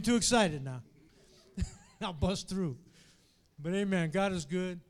Too 0.00 0.16
excited 0.16 0.64
now. 0.64 0.82
I'll 2.00 2.12
bust 2.12 2.48
through. 2.48 2.76
But 3.58 3.74
amen. 3.74 4.10
God 4.10 4.32
is 4.32 4.44
good. 4.44 4.80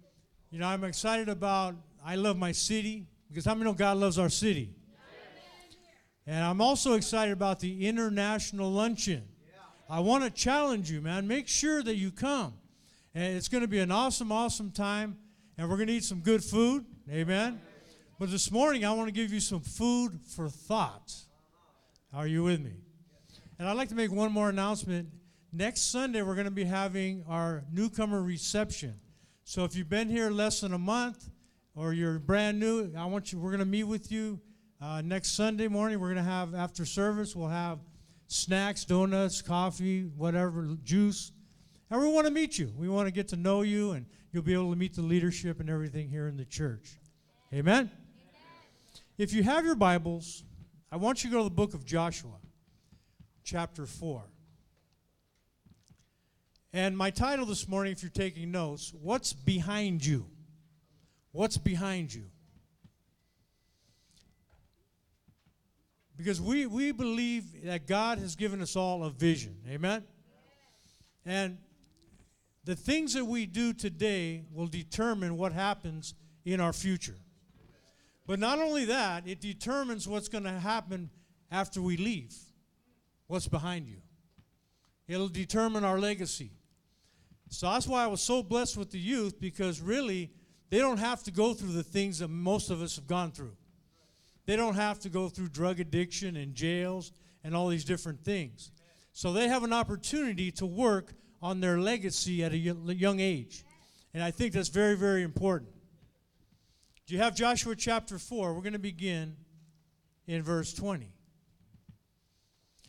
You 0.50 0.58
know, 0.58 0.66
I'm 0.66 0.84
excited 0.84 1.28
about, 1.28 1.74
I 2.04 2.16
love 2.16 2.36
my 2.36 2.52
city 2.52 3.06
because 3.28 3.44
how 3.44 3.54
many 3.54 3.64
know 3.64 3.74
God 3.74 3.96
loves 3.96 4.18
our 4.18 4.28
city? 4.28 4.70
And 6.26 6.44
I'm 6.44 6.60
also 6.60 6.92
excited 6.92 7.32
about 7.32 7.58
the 7.60 7.86
international 7.86 8.70
luncheon. 8.70 9.24
I 9.88 10.00
want 10.00 10.24
to 10.24 10.30
challenge 10.30 10.90
you, 10.90 11.00
man. 11.00 11.26
Make 11.26 11.48
sure 11.48 11.82
that 11.82 11.96
you 11.96 12.10
come. 12.10 12.52
And 13.14 13.34
it's 13.34 13.48
going 13.48 13.62
to 13.62 13.68
be 13.68 13.78
an 13.78 13.90
awesome, 13.90 14.30
awesome 14.30 14.70
time. 14.70 15.16
And 15.56 15.70
we're 15.70 15.76
going 15.76 15.88
to 15.88 15.94
eat 15.94 16.04
some 16.04 16.20
good 16.20 16.44
food. 16.44 16.84
Amen. 17.10 17.60
But 18.18 18.30
this 18.30 18.50
morning, 18.50 18.84
I 18.84 18.92
want 18.92 19.08
to 19.08 19.12
give 19.12 19.32
you 19.32 19.40
some 19.40 19.60
food 19.60 20.20
for 20.36 20.50
thought. 20.50 21.14
Are 22.12 22.26
you 22.26 22.44
with 22.44 22.60
me? 22.60 22.72
And 23.58 23.68
I'd 23.68 23.76
like 23.76 23.88
to 23.88 23.96
make 23.96 24.12
one 24.12 24.30
more 24.30 24.48
announcement. 24.48 25.08
Next 25.52 25.90
Sunday, 25.90 26.22
we're 26.22 26.36
going 26.36 26.44
to 26.44 26.50
be 26.50 26.64
having 26.64 27.24
our 27.28 27.64
newcomer 27.72 28.22
reception. 28.22 28.94
So 29.42 29.64
if 29.64 29.74
you've 29.74 29.88
been 29.88 30.08
here 30.08 30.30
less 30.30 30.60
than 30.60 30.74
a 30.74 30.78
month 30.78 31.28
or 31.74 31.92
you're 31.92 32.20
brand 32.20 32.60
new, 32.60 32.92
I 32.96 33.06
want 33.06 33.32
you, 33.32 33.40
we're 33.40 33.50
going 33.50 33.58
to 33.58 33.66
meet 33.66 33.84
with 33.84 34.12
you 34.12 34.38
uh, 34.80 35.02
next 35.04 35.32
Sunday 35.32 35.66
morning. 35.66 35.98
We're 35.98 36.12
going 36.12 36.24
to 36.24 36.30
have, 36.30 36.54
after 36.54 36.84
service, 36.84 37.34
we'll 37.34 37.48
have 37.48 37.80
snacks, 38.28 38.84
donuts, 38.84 39.42
coffee, 39.42 40.02
whatever, 40.02 40.76
juice. 40.84 41.32
And 41.90 42.00
we 42.00 42.06
want 42.06 42.26
to 42.26 42.32
meet 42.32 42.58
you. 42.58 42.72
We 42.76 42.88
want 42.88 43.08
to 43.08 43.12
get 43.12 43.26
to 43.28 43.36
know 43.36 43.62
you, 43.62 43.92
and 43.92 44.06
you'll 44.32 44.44
be 44.44 44.52
able 44.52 44.70
to 44.70 44.76
meet 44.76 44.94
the 44.94 45.02
leadership 45.02 45.58
and 45.58 45.68
everything 45.68 46.08
here 46.08 46.28
in 46.28 46.36
the 46.36 46.44
church. 46.44 46.98
Amen? 47.52 47.76
Amen. 47.76 47.90
If 49.16 49.32
you 49.32 49.42
have 49.42 49.64
your 49.64 49.74
Bibles, 49.74 50.44
I 50.92 50.96
want 50.96 51.24
you 51.24 51.30
to 51.30 51.34
go 51.34 51.42
to 51.42 51.44
the 51.44 51.54
book 51.54 51.74
of 51.74 51.84
Joshua, 51.84 52.34
chapter 53.48 53.86
4. 53.86 54.22
And 56.74 56.96
my 56.96 57.08
title 57.08 57.46
this 57.46 57.66
morning, 57.66 57.92
if 57.92 58.02
you're 58.02 58.10
taking 58.10 58.50
notes, 58.50 58.92
What's 59.00 59.32
Behind 59.32 60.04
You? 60.04 60.26
What's 61.32 61.56
Behind 61.56 62.12
You? 62.12 62.24
Because 66.14 66.42
we, 66.42 66.66
we 66.66 66.92
believe 66.92 67.64
that 67.64 67.86
God 67.86 68.18
has 68.18 68.36
given 68.36 68.60
us 68.60 68.76
all 68.76 69.02
a 69.04 69.10
vision. 69.10 69.56
Amen? 69.66 70.04
And 71.24 71.56
the 72.64 72.76
things 72.76 73.14
that 73.14 73.24
we 73.24 73.46
do 73.46 73.72
today 73.72 74.44
will 74.52 74.66
determine 74.66 75.38
what 75.38 75.52
happens 75.52 76.12
in 76.44 76.60
our 76.60 76.74
future. 76.74 77.16
But 78.26 78.40
not 78.40 78.58
only 78.58 78.84
that, 78.86 79.26
it 79.26 79.40
determines 79.40 80.06
what's 80.06 80.28
going 80.28 80.44
to 80.44 80.50
happen 80.50 81.08
after 81.50 81.80
we 81.80 81.96
leave. 81.96 82.34
What's 83.28 83.46
behind 83.46 83.86
you? 83.86 83.98
It'll 85.06 85.28
determine 85.28 85.84
our 85.84 85.98
legacy. 85.98 86.50
So 87.50 87.70
that's 87.70 87.86
why 87.86 88.04
I 88.04 88.08
was 88.08 88.20
so 88.20 88.42
blessed 88.42 88.76
with 88.76 88.90
the 88.90 88.98
youth 88.98 89.40
because 89.40 89.80
really 89.80 90.30
they 90.70 90.78
don't 90.78 90.98
have 90.98 91.22
to 91.24 91.30
go 91.30 91.54
through 91.54 91.72
the 91.72 91.82
things 91.82 92.18
that 92.18 92.28
most 92.28 92.70
of 92.70 92.82
us 92.82 92.96
have 92.96 93.06
gone 93.06 93.30
through. 93.30 93.56
They 94.44 94.56
don't 94.56 94.74
have 94.74 94.98
to 95.00 95.08
go 95.08 95.28
through 95.28 95.48
drug 95.48 95.78
addiction 95.80 96.36
and 96.36 96.54
jails 96.54 97.12
and 97.44 97.54
all 97.54 97.68
these 97.68 97.84
different 97.84 98.24
things. 98.24 98.70
So 99.12 99.32
they 99.32 99.48
have 99.48 99.62
an 99.62 99.72
opportunity 99.72 100.50
to 100.52 100.66
work 100.66 101.12
on 101.40 101.60
their 101.60 101.78
legacy 101.78 102.44
at 102.44 102.52
a 102.52 102.58
young 102.58 103.20
age. 103.20 103.64
And 104.14 104.22
I 104.22 104.30
think 104.30 104.54
that's 104.54 104.68
very, 104.68 104.96
very 104.96 105.22
important. 105.22 105.70
Do 107.06 107.14
you 107.14 107.20
have 107.20 107.34
Joshua 107.34 107.76
chapter 107.76 108.18
4? 108.18 108.52
We're 108.52 108.60
going 108.60 108.72
to 108.74 108.78
begin 108.78 109.36
in 110.26 110.42
verse 110.42 110.72
20. 110.74 111.12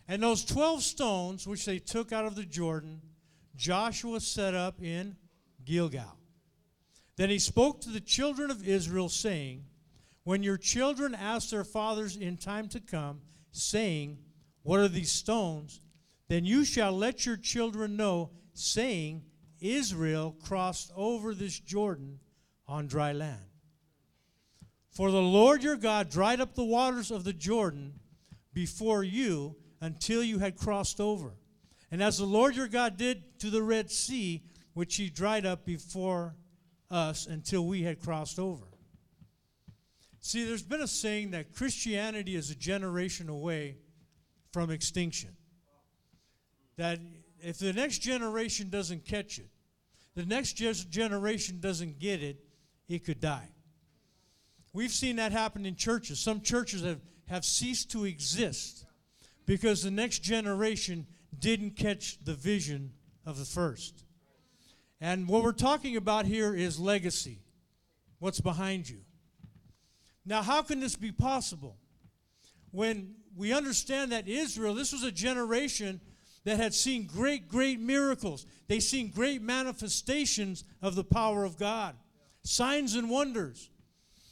And 0.10 0.24
those 0.24 0.44
12 0.44 0.82
stones 0.82 1.48
which 1.48 1.66
they 1.66 1.78
took 1.78 2.12
out 2.12 2.26
of 2.26 2.34
the 2.34 2.44
Jordan, 2.44 3.00
Joshua 3.56 4.20
set 4.20 4.56
up 4.56 4.82
in 4.82 5.16
Gilgal. 5.64 6.18
Then 7.16 7.30
he 7.30 7.38
spoke 7.38 7.80
to 7.82 7.90
the 7.92 8.00
children 8.00 8.50
of 8.50 8.68
Israel, 8.68 9.08
saying, 9.08 9.66
when 10.24 10.42
your 10.42 10.58
children 10.58 11.14
ask 11.14 11.52
their 11.52 11.64
fathers 11.64 12.18
in 12.18 12.38
time 12.38 12.68
to 12.70 12.80
come, 12.80 13.22
saying, 13.52 14.18
What 14.64 14.80
are 14.80 14.88
these 14.88 15.12
stones? 15.12 15.80
Then 16.28 16.44
you 16.44 16.66
shall 16.66 16.92
let 16.92 17.28
your 17.28 17.38
children 17.38 17.96
know, 17.96 18.32
saying, 18.54 19.24
Israel 19.60 20.36
crossed 20.44 20.92
over 20.96 21.36
this 21.36 21.60
Jordan 21.60 22.20
on 22.68 22.88
dry 22.88 23.12
land. 23.12 23.42
For 24.90 25.12
the 25.12 25.22
Lord 25.22 25.62
your 25.62 25.78
God 25.78 26.10
dried 26.10 26.42
up 26.42 26.56
the 26.56 26.64
waters 26.64 27.12
of 27.12 27.24
the 27.24 27.34
Jordan 27.34 28.00
before 28.54 29.04
you 29.04 29.56
until 29.82 30.24
you 30.24 30.40
had 30.40 30.58
crossed 30.58 31.00
over. 31.00 31.34
And 31.92 32.04
as 32.04 32.18
the 32.18 32.26
Lord 32.26 32.56
your 32.56 32.68
God 32.68 32.98
did 32.98 33.40
to 33.40 33.50
the 33.50 33.64
Red 33.64 33.92
Sea, 33.92 34.44
which 34.74 34.96
he 34.96 35.10
dried 35.10 35.46
up 35.46 35.66
before 35.66 36.36
us 36.92 37.26
until 37.26 37.66
we 37.66 37.84
had 37.84 38.00
crossed 38.00 38.40
over. 38.40 38.66
See, 40.22 40.46
there's 40.46 40.64
been 40.64 40.82
a 40.82 40.88
saying 40.88 41.32
that 41.32 41.54
Christianity 41.54 42.36
is 42.36 42.52
a 42.52 42.56
generation 42.56 43.30
away 43.30 43.78
from 44.52 44.70
extinction. 44.70 45.36
That 46.78 47.00
if 47.42 47.60
the 47.60 47.74
next 47.74 48.00
generation 48.00 48.70
doesn't 48.70 49.06
catch 49.06 49.40
it, 49.40 49.50
the 50.16 50.26
next 50.26 50.54
generation 50.54 51.60
doesn't 51.60 52.00
get 52.00 52.22
it, 52.22 52.44
it 52.88 53.06
could 53.06 53.20
die. 53.20 53.50
We've 54.74 54.92
seen 54.92 55.16
that 55.16 55.32
happen 55.32 55.66
in 55.66 55.76
churches. 55.76 56.20
Some 56.20 56.42
churches 56.42 56.84
have, 56.84 57.00
have 57.28 57.46
ceased 57.46 57.92
to 57.92 58.06
exist 58.06 58.86
because 59.50 59.82
the 59.82 59.90
next 59.90 60.20
generation 60.20 61.08
didn't 61.40 61.72
catch 61.72 62.24
the 62.24 62.36
vision 62.36 62.92
of 63.26 63.40
the 63.40 63.46
first. 63.46 64.04
And 65.02 65.28
what 65.28 65.42
we're 65.42 65.54
talking 65.54 65.98
about 65.98 66.28
here 66.28 66.54
is 66.54 66.80
legacy. 66.80 67.40
What's 68.20 68.40
behind 68.40 68.88
you? 68.88 69.00
Now, 70.24 70.44
how 70.44 70.62
can 70.62 70.80
this 70.80 70.96
be 70.96 71.12
possible? 71.12 71.78
When 72.70 73.16
we 73.36 73.52
understand 73.52 74.12
that 74.12 74.28
Israel, 74.28 74.76
this 74.76 74.94
was 74.94 75.02
a 75.02 75.12
generation 75.12 76.00
that 76.44 76.58
had 76.58 76.76
seen 76.76 77.08
great, 77.08 77.48
great 77.48 77.80
miracles. 77.80 78.46
They 78.68 78.80
seen 78.80 79.10
great 79.10 79.42
manifestations 79.42 80.64
of 80.80 80.94
the 80.94 81.04
power 81.04 81.44
of 81.44 81.58
God, 81.58 81.96
signs 82.44 82.94
and 82.94 83.10
wonders. 83.10 83.72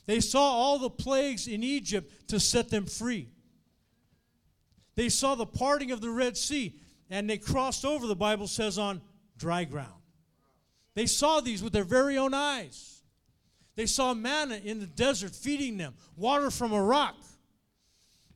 They 0.05 0.19
saw 0.19 0.43
all 0.43 0.77
the 0.77 0.91
plagues 0.91 1.47
in 1.47 1.63
Egypt 1.63 2.29
to 2.29 2.39
set 2.39 2.69
them 2.69 2.85
free. 2.85 3.29
They 4.97 5.09
saw 5.09 5.35
the 5.35 5.45
parting 5.45 5.91
of 5.91 6.01
the 6.01 6.09
Red 6.09 6.35
Sea, 6.35 6.75
and 7.11 7.29
they 7.29 7.37
crossed 7.37 7.85
over, 7.85 8.07
the 8.07 8.15
Bible 8.15 8.47
says, 8.47 8.79
on 8.79 8.99
dry 9.37 9.63
ground. 9.63 9.93
They 10.95 11.05
saw 11.05 11.39
these 11.39 11.61
with 11.61 11.71
their 11.71 11.83
very 11.83 12.17
own 12.17 12.33
eyes. 12.33 13.03
They 13.75 13.85
saw 13.85 14.15
manna 14.15 14.55
in 14.55 14.79
the 14.79 14.87
desert 14.87 15.35
feeding 15.35 15.77
them, 15.77 15.93
water 16.15 16.49
from 16.49 16.73
a 16.73 16.81
rock. 16.81 17.15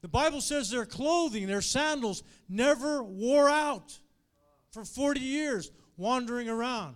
The 0.01 0.07
Bible 0.07 0.39
says 0.39 0.69
their 0.69 0.85
clothing, 0.85 1.47
their 1.47 1.61
sandals, 1.61 2.21
never 2.47 3.01
wore 3.01 3.50
out 3.50 3.97
for 4.69 4.85
40 4.85 5.19
years, 5.19 5.71
wandering 5.97 6.47
around. 6.47 6.95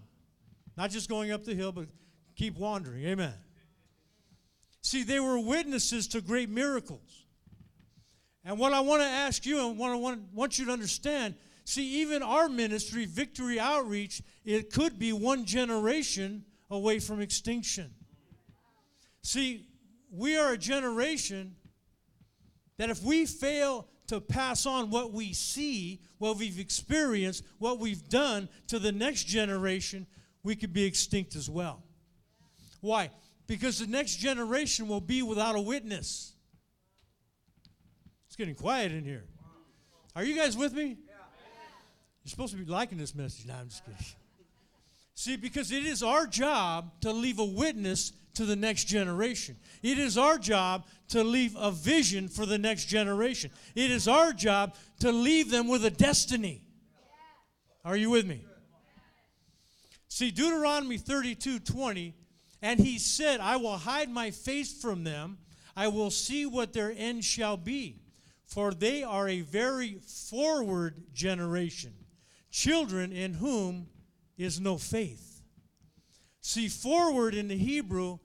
Not 0.77 0.91
just 0.91 1.09
going 1.09 1.31
up 1.31 1.43
the 1.43 1.55
hill, 1.55 1.71
but 1.71 1.87
keep 2.35 2.55
wandering. 2.55 3.03
Amen. 3.05 3.33
See, 4.81 5.01
they 5.01 5.19
were 5.19 5.39
witnesses 5.39 6.07
to 6.09 6.21
great 6.21 6.51
miracles. 6.51 7.24
And 8.45 8.59
what 8.59 8.73
I 8.73 8.79
want 8.79 9.01
to 9.01 9.07
ask 9.07 9.45
you 9.45 9.67
and 9.67 9.77
what 9.77 9.91
I 9.91 9.95
want, 9.95 10.21
want 10.31 10.59
you 10.59 10.65
to 10.65 10.71
understand 10.71 11.35
see, 11.65 12.01
even 12.01 12.21
our 12.21 12.47
ministry, 12.47 13.05
Victory 13.05 13.59
Outreach, 13.59 14.21
it 14.45 14.71
could 14.71 14.99
be 14.99 15.11
one 15.11 15.45
generation 15.45 16.45
away 16.69 16.99
from 16.99 17.21
extinction. 17.21 17.91
See, 19.23 19.65
we 20.11 20.37
are 20.37 20.53
a 20.53 20.57
generation 20.59 21.55
that 22.77 22.91
if 22.91 23.01
we 23.01 23.25
fail 23.25 23.87
to 24.07 24.21
pass 24.21 24.67
on 24.67 24.91
what 24.91 25.11
we 25.11 25.33
see, 25.33 26.01
what 26.19 26.37
we've 26.37 26.59
experienced, 26.59 27.43
what 27.57 27.79
we've 27.79 28.07
done 28.09 28.47
to 28.67 28.77
the 28.77 28.91
next 28.91 29.23
generation, 29.23 30.05
we 30.43 30.55
could 30.55 30.71
be 30.71 30.83
extinct 30.83 31.35
as 31.35 31.49
well. 31.49 31.81
Why? 32.81 33.09
Because 33.47 33.79
the 33.79 33.87
next 33.87 34.17
generation 34.17 34.87
will 34.87 35.01
be 35.01 35.23
without 35.23 35.55
a 35.55 35.61
witness. 35.61 36.34
It's 38.35 38.39
getting 38.41 38.55
quiet 38.55 38.91
in 38.91 39.05
here. 39.05 39.23
Are 40.13 40.21
you 40.25 40.35
guys 40.35 40.57
with 40.57 40.73
me? 40.73 40.87
You're 40.89 42.29
supposed 42.29 42.51
to 42.51 42.59
be 42.59 42.69
liking 42.69 42.97
this 42.97 43.15
message. 43.15 43.45
No, 43.45 43.53
I'm 43.53 43.69
just 43.69 43.85
kidding. 43.85 44.01
See, 45.13 45.37
because 45.37 45.71
it 45.71 45.85
is 45.85 46.03
our 46.03 46.27
job 46.27 46.91
to 46.99 47.13
leave 47.13 47.39
a 47.39 47.45
witness 47.45 48.11
to 48.33 48.43
the 48.43 48.57
next 48.57 48.89
generation. 48.89 49.55
It 49.81 49.97
is 49.97 50.17
our 50.17 50.37
job 50.37 50.85
to 51.11 51.23
leave 51.23 51.55
a 51.57 51.71
vision 51.71 52.27
for 52.27 52.45
the 52.45 52.57
next 52.57 52.87
generation. 52.87 53.51
It 53.73 53.89
is 53.89 54.05
our 54.05 54.33
job 54.33 54.75
to 54.99 55.13
leave 55.13 55.49
them 55.49 55.69
with 55.69 55.85
a 55.85 55.89
destiny. 55.89 56.61
Are 57.85 57.95
you 57.95 58.09
with 58.09 58.25
me? 58.25 58.43
See, 60.09 60.29
Deuteronomy 60.29 60.97
32 60.97 61.59
20, 61.59 62.13
and 62.61 62.81
he 62.81 62.99
said, 62.99 63.39
I 63.39 63.55
will 63.55 63.77
hide 63.77 64.09
my 64.09 64.31
face 64.31 64.81
from 64.81 65.05
them, 65.05 65.37
I 65.73 65.87
will 65.87 66.11
see 66.11 66.45
what 66.45 66.73
their 66.73 66.93
end 66.97 67.23
shall 67.23 67.55
be, 67.55 68.01
for 68.47 68.73
they 68.73 69.03
are 69.03 69.27
a 69.27 69.41
very 69.41 69.99
forward 70.29 71.03
generation 71.13 71.93
children 72.55 73.11
in 73.11 73.33
whom 73.33 73.85
is 74.37 74.61
no 74.61 74.77
faith. 74.77 75.41
See, 76.39 76.69
forward 76.69 77.35
in 77.35 77.49
the 77.49 77.57
Hebrew 77.57 78.19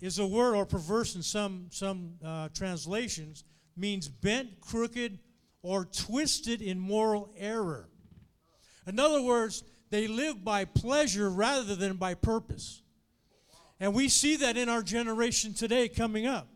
is 0.00 0.18
a 0.18 0.26
word 0.26 0.54
or 0.54 0.64
perverse 0.64 1.14
in 1.14 1.22
some, 1.22 1.66
some 1.70 2.14
uh, 2.24 2.48
translations, 2.54 3.44
means 3.76 4.08
bent, 4.08 4.60
crooked, 4.62 5.18
or 5.62 5.84
twisted 5.84 6.62
in 6.62 6.78
moral 6.78 7.30
error. 7.36 7.90
In 8.86 8.98
other 8.98 9.20
words, 9.20 9.62
they 9.90 10.08
live 10.08 10.42
by 10.42 10.64
pleasure 10.64 11.28
rather 11.28 11.76
than 11.76 11.96
by 11.96 12.14
purpose. 12.14 12.82
And 13.78 13.94
we 13.94 14.08
see 14.08 14.36
that 14.36 14.56
in 14.56 14.70
our 14.70 14.82
generation 14.82 15.52
today 15.52 15.88
coming 15.88 16.26
up. 16.26 16.48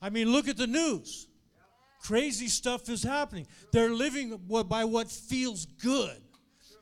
I 0.00 0.08
mean, 0.08 0.32
look 0.32 0.48
at 0.48 0.56
the 0.56 0.66
news. 0.66 1.28
Crazy 2.04 2.48
stuff 2.48 2.90
is 2.90 3.02
happening. 3.02 3.46
They're 3.72 3.90
living 3.94 4.36
by 4.68 4.84
what 4.84 5.10
feels 5.10 5.64
good, 5.64 6.20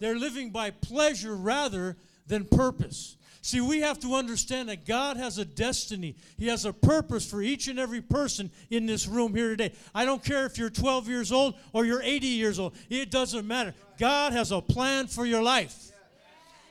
they're 0.01 0.19
living 0.19 0.51
by 0.51 0.71
pleasure 0.71 1.37
rather 1.37 1.97
than 2.27 2.45
purpose. 2.45 3.17
See, 3.45 3.61
we 3.61 3.81
have 3.81 3.99
to 4.01 4.15
understand 4.15 4.69
that 4.69 4.87
God 4.87 5.17
has 5.17 5.39
a 5.39 5.45
destiny. 5.45 6.15
He 6.39 6.47
has 6.47 6.65
a 6.65 6.73
purpose 6.73 7.29
for 7.29 7.43
each 7.43 7.67
and 7.67 7.77
every 7.77 8.01
person 8.01 8.53
in 8.71 8.87
this 8.87 9.09
room 9.09 9.35
here 9.35 9.49
today. 9.49 9.73
I 9.93 10.05
don't 10.05 10.25
care 10.25 10.47
if 10.47 10.59
you're 10.59 10.71
12 10.71 11.09
years 11.09 11.33
old 11.33 11.57
or 11.73 11.85
you're 11.85 12.03
80 12.03 12.27
years 12.29 12.61
old, 12.61 12.77
it 12.89 13.11
doesn't 13.11 13.47
matter. 13.47 13.75
God 13.99 14.33
has 14.33 14.53
a 14.53 14.61
plan 14.61 15.09
for 15.09 15.27
your 15.27 15.43
life. 15.43 15.91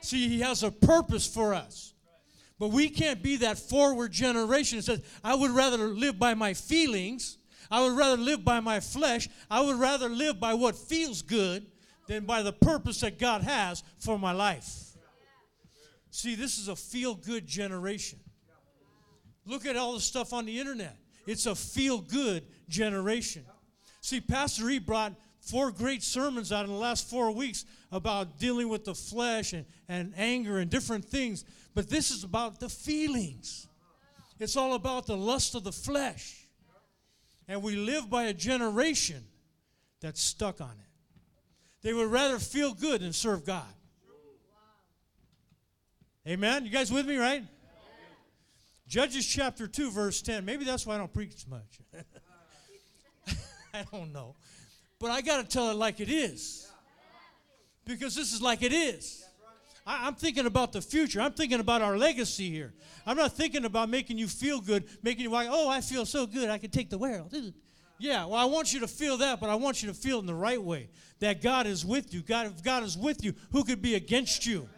See, 0.00 0.28
He 0.28 0.40
has 0.40 0.62
a 0.62 0.70
purpose 0.70 1.26
for 1.26 1.52
us. 1.52 1.92
But 2.58 2.68
we 2.68 2.88
can't 2.88 3.22
be 3.22 3.36
that 3.38 3.58
forward 3.58 4.12
generation 4.12 4.78
that 4.78 4.84
says, 4.84 5.02
I 5.22 5.34
would 5.34 5.50
rather 5.50 5.76
live 5.88 6.18
by 6.18 6.32
my 6.32 6.54
feelings, 6.54 7.36
I 7.72 7.80
would 7.80 7.96
rather 7.96 8.18
live 8.18 8.44
by 8.44 8.60
my 8.60 8.80
flesh, 8.80 9.30
I 9.50 9.62
would 9.62 9.80
rather 9.80 10.10
live 10.10 10.38
by 10.38 10.52
what 10.52 10.76
feels 10.76 11.22
good 11.22 11.66
than 12.06 12.26
by 12.26 12.42
the 12.42 12.52
purpose 12.52 13.00
that 13.00 13.18
God 13.18 13.40
has 13.40 13.82
for 13.98 14.18
my 14.18 14.32
life. 14.32 14.90
See, 16.10 16.34
this 16.34 16.58
is 16.58 16.68
a 16.68 16.76
feel 16.76 17.14
good 17.14 17.46
generation. 17.46 18.18
Look 19.46 19.64
at 19.64 19.76
all 19.76 19.94
the 19.94 20.00
stuff 20.00 20.34
on 20.34 20.44
the 20.44 20.60
internet. 20.60 20.98
It's 21.26 21.46
a 21.46 21.54
feel 21.54 22.02
good 22.02 22.44
generation. 22.68 23.46
See, 24.02 24.20
Pastor 24.20 24.68
E 24.68 24.78
brought 24.78 25.14
four 25.40 25.70
great 25.70 26.02
sermons 26.02 26.52
out 26.52 26.66
in 26.66 26.70
the 26.70 26.76
last 26.76 27.08
four 27.08 27.30
weeks 27.30 27.64
about 27.90 28.38
dealing 28.38 28.68
with 28.68 28.84
the 28.84 28.94
flesh 28.94 29.54
and, 29.54 29.64
and 29.88 30.12
anger 30.18 30.58
and 30.58 30.70
different 30.70 31.06
things. 31.06 31.46
But 31.74 31.88
this 31.88 32.10
is 32.10 32.22
about 32.22 32.60
the 32.60 32.68
feelings. 32.68 33.66
It's 34.38 34.58
all 34.58 34.74
about 34.74 35.06
the 35.06 35.16
lust 35.16 35.54
of 35.54 35.64
the 35.64 35.72
flesh. 35.72 36.41
And 37.52 37.62
we 37.62 37.76
live 37.76 38.08
by 38.08 38.22
a 38.24 38.32
generation 38.32 39.22
that's 40.00 40.22
stuck 40.22 40.62
on 40.62 40.70
it. 40.70 41.82
They 41.82 41.92
would 41.92 42.10
rather 42.10 42.38
feel 42.38 42.72
good 42.72 43.02
than 43.02 43.12
serve 43.12 43.44
God. 43.44 43.74
Amen? 46.26 46.64
You 46.64 46.70
guys 46.70 46.90
with 46.90 47.06
me, 47.06 47.18
right? 47.18 47.44
Judges 48.88 49.26
chapter 49.26 49.66
2, 49.66 49.90
verse 49.90 50.22
10. 50.22 50.46
Maybe 50.46 50.64
that's 50.64 50.86
why 50.86 50.94
I 50.94 50.98
don't 50.98 51.12
preach 51.12 51.46
much. 51.46 51.80
I 53.74 53.84
don't 53.92 54.14
know. 54.14 54.34
But 54.98 55.10
I 55.10 55.20
got 55.20 55.42
to 55.42 55.44
tell 55.46 55.70
it 55.70 55.74
like 55.74 56.00
it 56.00 56.08
is. 56.08 56.72
Because 57.84 58.14
this 58.14 58.32
is 58.32 58.40
like 58.40 58.62
it 58.62 58.72
is. 58.72 59.26
I, 59.86 60.06
am 60.06 60.14
thinking 60.14 60.46
about 60.46 60.72
the 60.72 60.80
future. 60.80 61.20
I'm 61.20 61.32
thinking 61.32 61.60
about 61.60 61.82
our 61.82 61.98
legacy 61.98 62.50
here. 62.50 62.72
I'm 63.06 63.16
not 63.16 63.32
thinking 63.32 63.64
about 63.64 63.88
making 63.88 64.18
you 64.18 64.28
feel 64.28 64.60
good, 64.60 64.84
making 65.02 65.24
you 65.24 65.30
like, 65.30 65.48
oh, 65.50 65.68
I 65.68 65.80
feel 65.80 66.06
so 66.06 66.26
good, 66.26 66.48
I 66.50 66.58
can 66.58 66.70
take 66.70 66.90
the 66.90 66.98
world. 66.98 67.34
Yeah, 67.98 68.24
well, 68.24 68.34
I 68.34 68.44
want 68.46 68.72
you 68.72 68.80
to 68.80 68.88
feel 68.88 69.16
that, 69.18 69.40
but 69.40 69.48
I 69.48 69.54
want 69.54 69.82
you 69.82 69.88
to 69.88 69.94
feel 69.94 70.18
in 70.18 70.26
the 70.26 70.34
right 70.34 70.60
way 70.60 70.88
that 71.20 71.40
God 71.40 71.66
is 71.66 71.84
with 71.84 72.12
you. 72.12 72.20
God, 72.20 72.46
if 72.46 72.62
God 72.62 72.82
is 72.82 72.98
with 72.98 73.24
you, 73.24 73.32
who 73.52 73.64
could 73.64 73.80
be 73.80 73.94
against 73.94 74.44
you? 74.44 74.68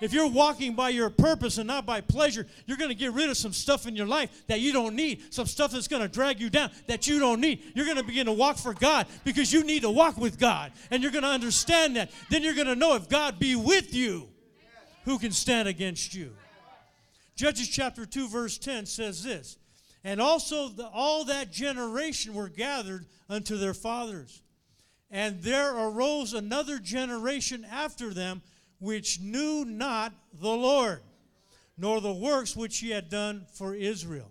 If 0.00 0.14
you're 0.14 0.28
walking 0.28 0.74
by 0.74 0.88
your 0.88 1.10
purpose 1.10 1.58
and 1.58 1.66
not 1.66 1.84
by 1.84 2.00
pleasure, 2.00 2.46
you're 2.66 2.78
going 2.78 2.88
to 2.88 2.94
get 2.94 3.12
rid 3.12 3.28
of 3.28 3.36
some 3.36 3.52
stuff 3.52 3.86
in 3.86 3.94
your 3.94 4.06
life 4.06 4.46
that 4.46 4.60
you 4.60 4.72
don't 4.72 4.96
need, 4.96 5.32
some 5.32 5.46
stuff 5.46 5.72
that's 5.72 5.88
going 5.88 6.00
to 6.00 6.08
drag 6.08 6.40
you 6.40 6.48
down 6.48 6.70
that 6.86 7.06
you 7.06 7.18
don't 7.18 7.40
need. 7.40 7.62
You're 7.74 7.84
going 7.84 7.98
to 7.98 8.02
begin 8.02 8.26
to 8.26 8.32
walk 8.32 8.56
for 8.56 8.72
God 8.72 9.06
because 9.24 9.52
you 9.52 9.62
need 9.62 9.82
to 9.82 9.90
walk 9.90 10.16
with 10.16 10.38
God. 10.38 10.72
And 10.90 11.02
you're 11.02 11.12
going 11.12 11.24
to 11.24 11.28
understand 11.28 11.96
that. 11.96 12.10
Then 12.30 12.42
you're 12.42 12.54
going 12.54 12.66
to 12.66 12.74
know 12.74 12.94
if 12.94 13.10
God 13.10 13.38
be 13.38 13.56
with 13.56 13.92
you, 13.92 14.29
who 15.10 15.18
can 15.18 15.32
stand 15.32 15.66
against 15.66 16.14
you? 16.14 16.30
Judges 17.34 17.68
chapter 17.68 18.06
2, 18.06 18.28
verse 18.28 18.58
10 18.58 18.86
says 18.86 19.24
this 19.24 19.56
And 20.04 20.20
also 20.20 20.68
the, 20.68 20.86
all 20.86 21.24
that 21.24 21.50
generation 21.50 22.32
were 22.32 22.48
gathered 22.48 23.06
unto 23.28 23.56
their 23.56 23.74
fathers. 23.74 24.40
And 25.10 25.42
there 25.42 25.76
arose 25.76 26.32
another 26.32 26.78
generation 26.78 27.66
after 27.68 28.14
them 28.14 28.42
which 28.78 29.18
knew 29.18 29.64
not 29.64 30.12
the 30.32 30.48
Lord, 30.48 31.00
nor 31.76 32.00
the 32.00 32.14
works 32.14 32.54
which 32.54 32.78
he 32.78 32.90
had 32.90 33.08
done 33.08 33.46
for 33.54 33.74
Israel. 33.74 34.30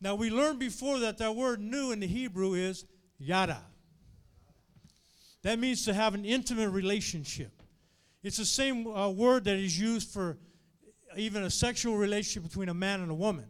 Now 0.00 0.16
we 0.16 0.28
learned 0.28 0.58
before 0.58 0.98
that 1.00 1.18
that 1.18 1.36
word 1.36 1.60
"knew" 1.60 1.92
in 1.92 2.00
the 2.00 2.08
Hebrew 2.08 2.54
is 2.54 2.84
yada. 3.16 3.62
That 5.42 5.60
means 5.60 5.84
to 5.84 5.94
have 5.94 6.14
an 6.14 6.24
intimate 6.24 6.70
relationship. 6.70 7.57
It's 8.22 8.36
the 8.36 8.44
same 8.44 8.86
uh, 8.86 9.10
word 9.10 9.44
that 9.44 9.56
is 9.56 9.78
used 9.78 10.10
for 10.10 10.36
even 11.16 11.44
a 11.44 11.50
sexual 11.50 11.96
relationship 11.96 12.48
between 12.48 12.68
a 12.68 12.74
man 12.74 13.00
and 13.00 13.10
a 13.10 13.14
woman. 13.14 13.46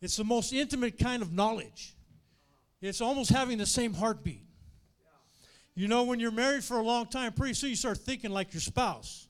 It's 0.00 0.16
the 0.16 0.24
most 0.24 0.52
intimate 0.52 0.98
kind 0.98 1.22
of 1.22 1.32
knowledge. 1.32 1.94
It's 2.80 3.00
almost 3.00 3.30
having 3.30 3.58
the 3.58 3.66
same 3.66 3.92
heartbeat. 3.92 4.44
You 5.74 5.88
know, 5.88 6.04
when 6.04 6.20
you're 6.20 6.32
married 6.32 6.64
for 6.64 6.78
a 6.78 6.82
long 6.82 7.06
time, 7.06 7.32
pretty 7.32 7.54
soon 7.54 7.70
you 7.70 7.76
start 7.76 7.98
thinking 7.98 8.30
like 8.30 8.52
your 8.52 8.60
spouse. 8.60 9.26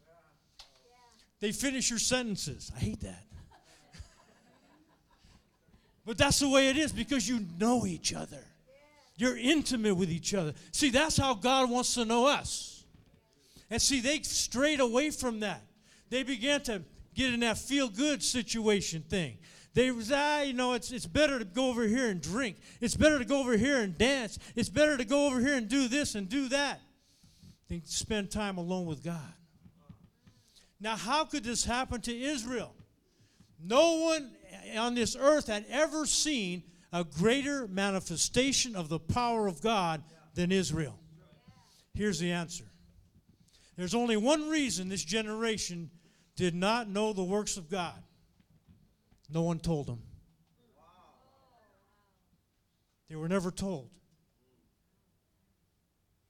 They 1.40 1.52
finish 1.52 1.90
your 1.90 1.98
sentences. 1.98 2.72
I 2.75 2.80
hate 2.80 3.00
that. 3.00 3.25
but 6.06 6.19
that's 6.19 6.40
the 6.40 6.48
way 6.48 6.69
it 6.69 6.76
is 6.76 6.92
because 6.92 7.28
you 7.28 7.46
know 7.58 7.86
each 7.86 8.14
other. 8.14 8.44
You're 9.16 9.36
intimate 9.36 9.94
with 9.94 10.10
each 10.10 10.34
other. 10.34 10.54
See, 10.72 10.90
that's 10.90 11.16
how 11.16 11.34
God 11.34 11.70
wants 11.70 11.94
to 11.94 12.04
know 12.04 12.26
us. 12.26 12.77
And 13.70 13.81
see, 13.81 14.00
they 14.00 14.20
strayed 14.23 14.81
away 14.81 15.11
from 15.11 15.41
that. 15.41 15.62
They 16.11 16.23
began 16.23 16.62
to 16.62 16.82
get 17.15 17.35
in 17.35 17.41
that 17.41 17.59
feel 17.59 17.88
good 17.88 18.23
situation 18.23 19.03
thing. 19.03 19.38
They 19.75 19.91
was, 19.91 20.11
ah, 20.12 20.41
you 20.41 20.55
know, 20.55 20.73
it's, 20.73 20.91
it's 20.91 21.06
better 21.06 21.38
to 21.38 21.44
go 21.44 21.69
over 21.69 21.85
here 21.85 22.09
and 22.09 22.20
drink. 22.20 22.56
It's 22.81 22.97
better 22.97 23.19
to 23.19 23.25
go 23.25 23.41
over 23.41 23.56
here 23.56 23.81
and 23.81 23.97
dance. 23.97 24.38
It's 24.56 24.69
better 24.69 24.97
to 24.97 25.05
go 25.05 25.26
over 25.26 25.38
here 25.41 25.55
and 25.55 25.69
do 25.69 25.88
this 25.88 26.15
and 26.15 26.29
do 26.29 26.49
that 26.49 26.81
than 27.69 27.85
spend 27.85 28.31
time 28.31 28.56
alone 28.56 28.87
with 28.87 29.05
God. 29.05 29.35
Now, 30.81 30.97
how 30.97 31.25
could 31.25 31.45
this 31.45 31.64
happen 31.64 32.00
to 32.02 32.21
Israel? 32.21 32.75
No 33.62 33.99
one 33.99 34.31
on 34.76 34.95
this 34.95 35.16
earth 35.19 35.49
had 35.49 35.66
ever 35.69 36.07
seen 36.07 36.62
a 36.92 37.04
greater 37.04 37.69
manifestation 37.69 38.75
of 38.75 38.88
the 38.88 38.99
power 38.99 39.47
of 39.47 39.61
God 39.61 40.02
than 40.35 40.52
Israel. 40.52 40.99
Here's 41.95 42.19
the 42.19 42.33
answer 42.33 42.64
there's 43.78 43.94
only 43.94 44.16
one 44.16 44.49
reason 44.49 44.88
this 44.88 45.04
generation 45.04 45.88
did 46.35 46.52
not 46.52 46.88
know 46.88 47.12
the 47.12 47.23
works 47.23 47.56
of 47.56 47.70
God. 47.70 47.94
No 49.30 49.42
one 49.42 49.61
told 49.61 49.87
them. 49.87 50.02
They 53.08 53.14
were 53.14 53.28
never 53.28 53.52
told. 53.52 53.88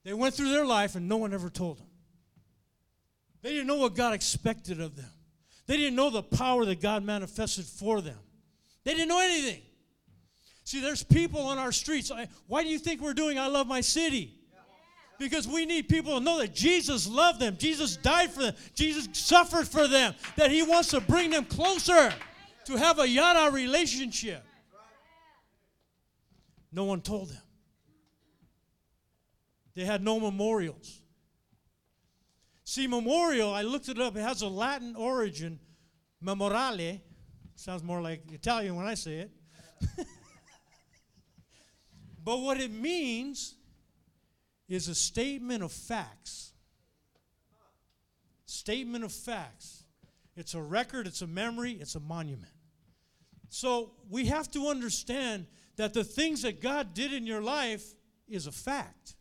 They 0.05 0.13
went 0.13 0.35
through 0.35 0.51
their 0.51 0.67
life 0.67 0.95
and 0.95 1.09
no 1.09 1.17
one 1.17 1.33
ever 1.33 1.49
told 1.49 1.79
them. 1.79 1.87
They 3.41 3.51
didn't 3.51 3.67
know 3.67 3.77
what 3.77 3.95
God 3.95 4.13
expected 4.13 4.83
of 4.83 4.95
them. 4.95 5.11
They 5.67 5.79
didn't 5.79 5.97
know 5.97 6.11
the 6.11 6.23
power 6.23 6.67
that 6.67 6.83
God 6.83 7.03
manifested 7.03 7.65
for 7.65 8.03
them. 8.03 8.19
They 8.85 8.93
didn't 8.93 9.09
know 9.09 9.21
anything. 9.21 9.63
See, 10.65 10.81
there's 10.81 11.03
people 11.03 11.41
on 11.41 11.57
our 11.57 11.73
streets. 11.73 12.13
Why 12.47 12.63
do 12.63 12.69
you 12.69 12.79
think 12.79 13.01
we're 13.01 13.15
doing 13.15 13.39
I 13.39 13.47
Love 13.47 13.67
My 13.67 13.81
City? 13.81 14.38
Because 15.19 15.49
we 15.49 15.67
need 15.67 15.89
people 15.89 16.19
to 16.19 16.25
know 16.25 16.39
that 16.39 16.55
Jesus 16.55 17.09
loved 17.09 17.41
them. 17.41 17.57
Jesus 17.59 17.97
died 17.97 18.31
for 18.31 18.43
them. 18.43 18.55
Jesus 18.75 19.09
suffered 19.13 19.67
for 19.67 19.89
them. 19.89 20.15
That 20.37 20.51
He 20.51 20.63
wants 20.63 20.91
to 20.91 21.01
bring 21.01 21.31
them 21.31 21.45
closer 21.45 22.15
to 22.67 22.77
have 22.77 23.01
a 23.01 23.09
yada 23.09 23.51
relationship. 23.53 24.45
No 26.71 26.85
one 26.85 27.01
told 27.01 27.31
them. 27.31 27.43
They 29.75 29.85
had 29.85 30.03
no 30.03 30.21
memorials. 30.21 31.01
See, 32.65 32.87
memorial, 32.87 33.55
I 33.55 33.63
looked 33.63 33.89
it 33.89 33.99
up, 33.99 34.17
it 34.17 34.21
has 34.21 34.43
a 34.43 34.49
Latin 34.49 34.95
origin, 34.95 35.59
memorale. 36.23 37.01
Sounds 37.55 37.83
more 37.83 38.03
like 38.03 38.31
Italian 38.31 38.77
when 38.77 38.87
I 38.87 38.95
say 38.95 39.21
it. 39.21 39.31
but 42.25 42.39
what 42.39 42.61
it 42.61 42.71
means 42.71 43.55
is 44.69 44.89
a 44.89 44.95
statement 44.95 45.63
of 45.63 45.73
facts. 45.73 46.53
Statement 48.47 49.05
of 49.05 49.13
facts. 49.13 49.85
It's 50.37 50.55
a 50.55 50.63
record, 50.63 51.07
it's 51.07 51.23
a 51.23 51.27
memory, 51.27 51.73
it's 51.73 51.95
a 51.95 52.01
monument. 52.01 52.53
So 53.49 53.93
we 54.11 54.27
have 54.27 54.51
to 54.53 54.69
understand 54.69 55.47
that 55.77 55.95
the 55.95 56.05
things 56.05 56.43
that 56.43 56.61
God 56.61 56.95
did 56.95 57.13
in 57.13 57.27
your 57.27 57.41
life 57.41 57.95
is 58.29 58.47
a 58.47 58.53
fact. 58.53 59.15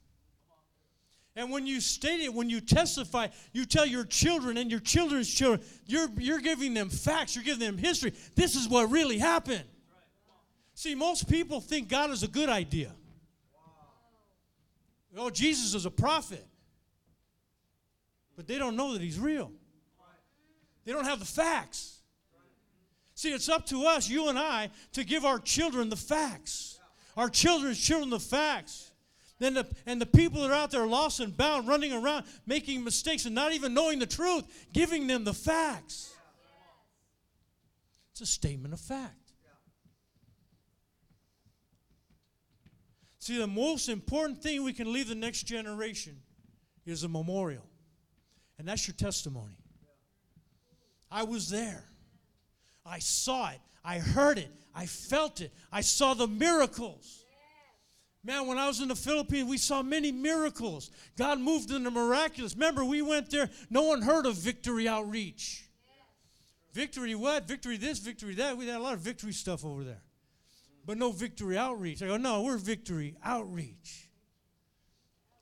And 1.35 1.51
when 1.51 1.67
you 1.67 1.81
state 1.81 2.19
it, 2.19 2.33
when 2.33 2.49
you 2.49 2.59
testify, 2.59 3.27
you 3.53 3.65
tell 3.65 3.85
your 3.85 4.03
children 4.05 4.57
and 4.57 4.71
your 4.71 4.79
children's 4.79 5.31
children, 5.31 5.65
you're, 5.85 6.09
you're 6.17 6.39
giving 6.39 6.73
them 6.73 6.89
facts, 6.89 7.35
you're 7.35 7.43
giving 7.43 7.59
them 7.59 7.77
history. 7.77 8.13
This 8.35 8.55
is 8.55 8.67
what 8.67 8.89
really 8.89 9.19
happened. 9.19 9.63
See, 10.73 10.95
most 10.95 11.29
people 11.29 11.61
think 11.61 11.89
God 11.89 12.09
is 12.09 12.23
a 12.23 12.27
good 12.27 12.49
idea. 12.49 12.91
Oh, 15.17 15.29
Jesus 15.29 15.73
is 15.73 15.85
a 15.85 15.91
prophet. 15.91 16.45
But 18.35 18.47
they 18.47 18.57
don't 18.57 18.75
know 18.75 18.93
that 18.93 19.01
he's 19.01 19.19
real. 19.19 19.51
They 20.85 20.93
don't 20.93 21.05
have 21.05 21.19
the 21.19 21.25
facts. 21.25 21.97
See, 23.15 23.33
it's 23.33 23.49
up 23.49 23.65
to 23.67 23.85
us, 23.85 24.07
you 24.07 24.29
and 24.29 24.37
I, 24.37 24.69
to 24.93 25.03
give 25.03 25.25
our 25.25 25.39
children 25.39 25.89
the 25.89 25.95
facts. 25.95 26.79
Our 27.17 27.29
children's 27.29 27.79
children 27.79 28.11
the 28.11 28.19
facts. 28.19 28.91
Then 29.39 29.55
the, 29.55 29.67
and 29.85 29.99
the 29.99 30.05
people 30.05 30.41
that 30.41 30.51
are 30.51 30.53
out 30.53 30.71
there 30.71 30.85
lost 30.85 31.19
and 31.19 31.35
bound, 31.35 31.67
running 31.67 31.93
around, 31.93 32.25
making 32.45 32.83
mistakes 32.83 33.25
and 33.25 33.33
not 33.33 33.53
even 33.53 33.73
knowing 33.73 33.99
the 33.99 34.05
truth, 34.05 34.45
giving 34.71 35.07
them 35.07 35.23
the 35.23 35.33
facts. 35.33 36.13
It's 38.11 38.21
a 38.21 38.25
statement 38.25 38.73
of 38.73 38.79
fact. 38.79 39.26
See, 43.27 43.37
the 43.37 43.45
most 43.45 43.89
important 43.89 44.41
thing 44.41 44.63
we 44.63 44.71
can 44.71 44.93
leave 44.93 45.09
the 45.09 45.13
next 45.13 45.43
generation 45.43 46.15
is 46.85 47.03
a 47.03 47.09
memorial. 47.09 47.65
And 48.57 48.65
that's 48.65 48.87
your 48.87 48.95
testimony. 48.95 49.57
I 51.11 51.23
was 51.23 51.49
there. 51.49 51.83
I 52.85 52.99
saw 52.99 53.49
it. 53.49 53.59
I 53.83 53.99
heard 53.99 54.37
it. 54.37 54.49
I 54.73 54.85
felt 54.85 55.41
it. 55.41 55.51
I 55.73 55.81
saw 55.81 56.13
the 56.13 56.25
miracles. 56.25 57.25
Man, 58.23 58.47
when 58.47 58.57
I 58.57 58.65
was 58.65 58.79
in 58.79 58.87
the 58.87 58.95
Philippines, 58.95 59.49
we 59.49 59.57
saw 59.57 59.83
many 59.83 60.13
miracles. 60.13 60.89
God 61.17 61.41
moved 61.41 61.69
in 61.71 61.83
the 61.83 61.91
miraculous. 61.91 62.53
Remember, 62.53 62.85
we 62.85 63.01
went 63.01 63.29
there, 63.29 63.49
no 63.69 63.83
one 63.83 64.03
heard 64.03 64.25
of 64.25 64.35
Victory 64.35 64.87
Outreach. 64.87 65.65
Victory 66.71 67.13
what? 67.13 67.45
Victory 67.45 67.75
this, 67.75 67.99
victory 67.99 68.35
that. 68.35 68.55
We 68.55 68.67
had 68.67 68.77
a 68.77 68.83
lot 68.83 68.93
of 68.93 69.01
victory 69.01 69.33
stuff 69.33 69.65
over 69.65 69.83
there. 69.83 70.01
But 70.87 70.97
no 70.97 71.11
victory 71.11 71.57
outreach. 71.57 72.01
I 72.01 72.07
go, 72.07 72.15
no, 72.15 72.43
we're 72.43 72.57
victory 72.57 73.17
outreach. 73.21 74.09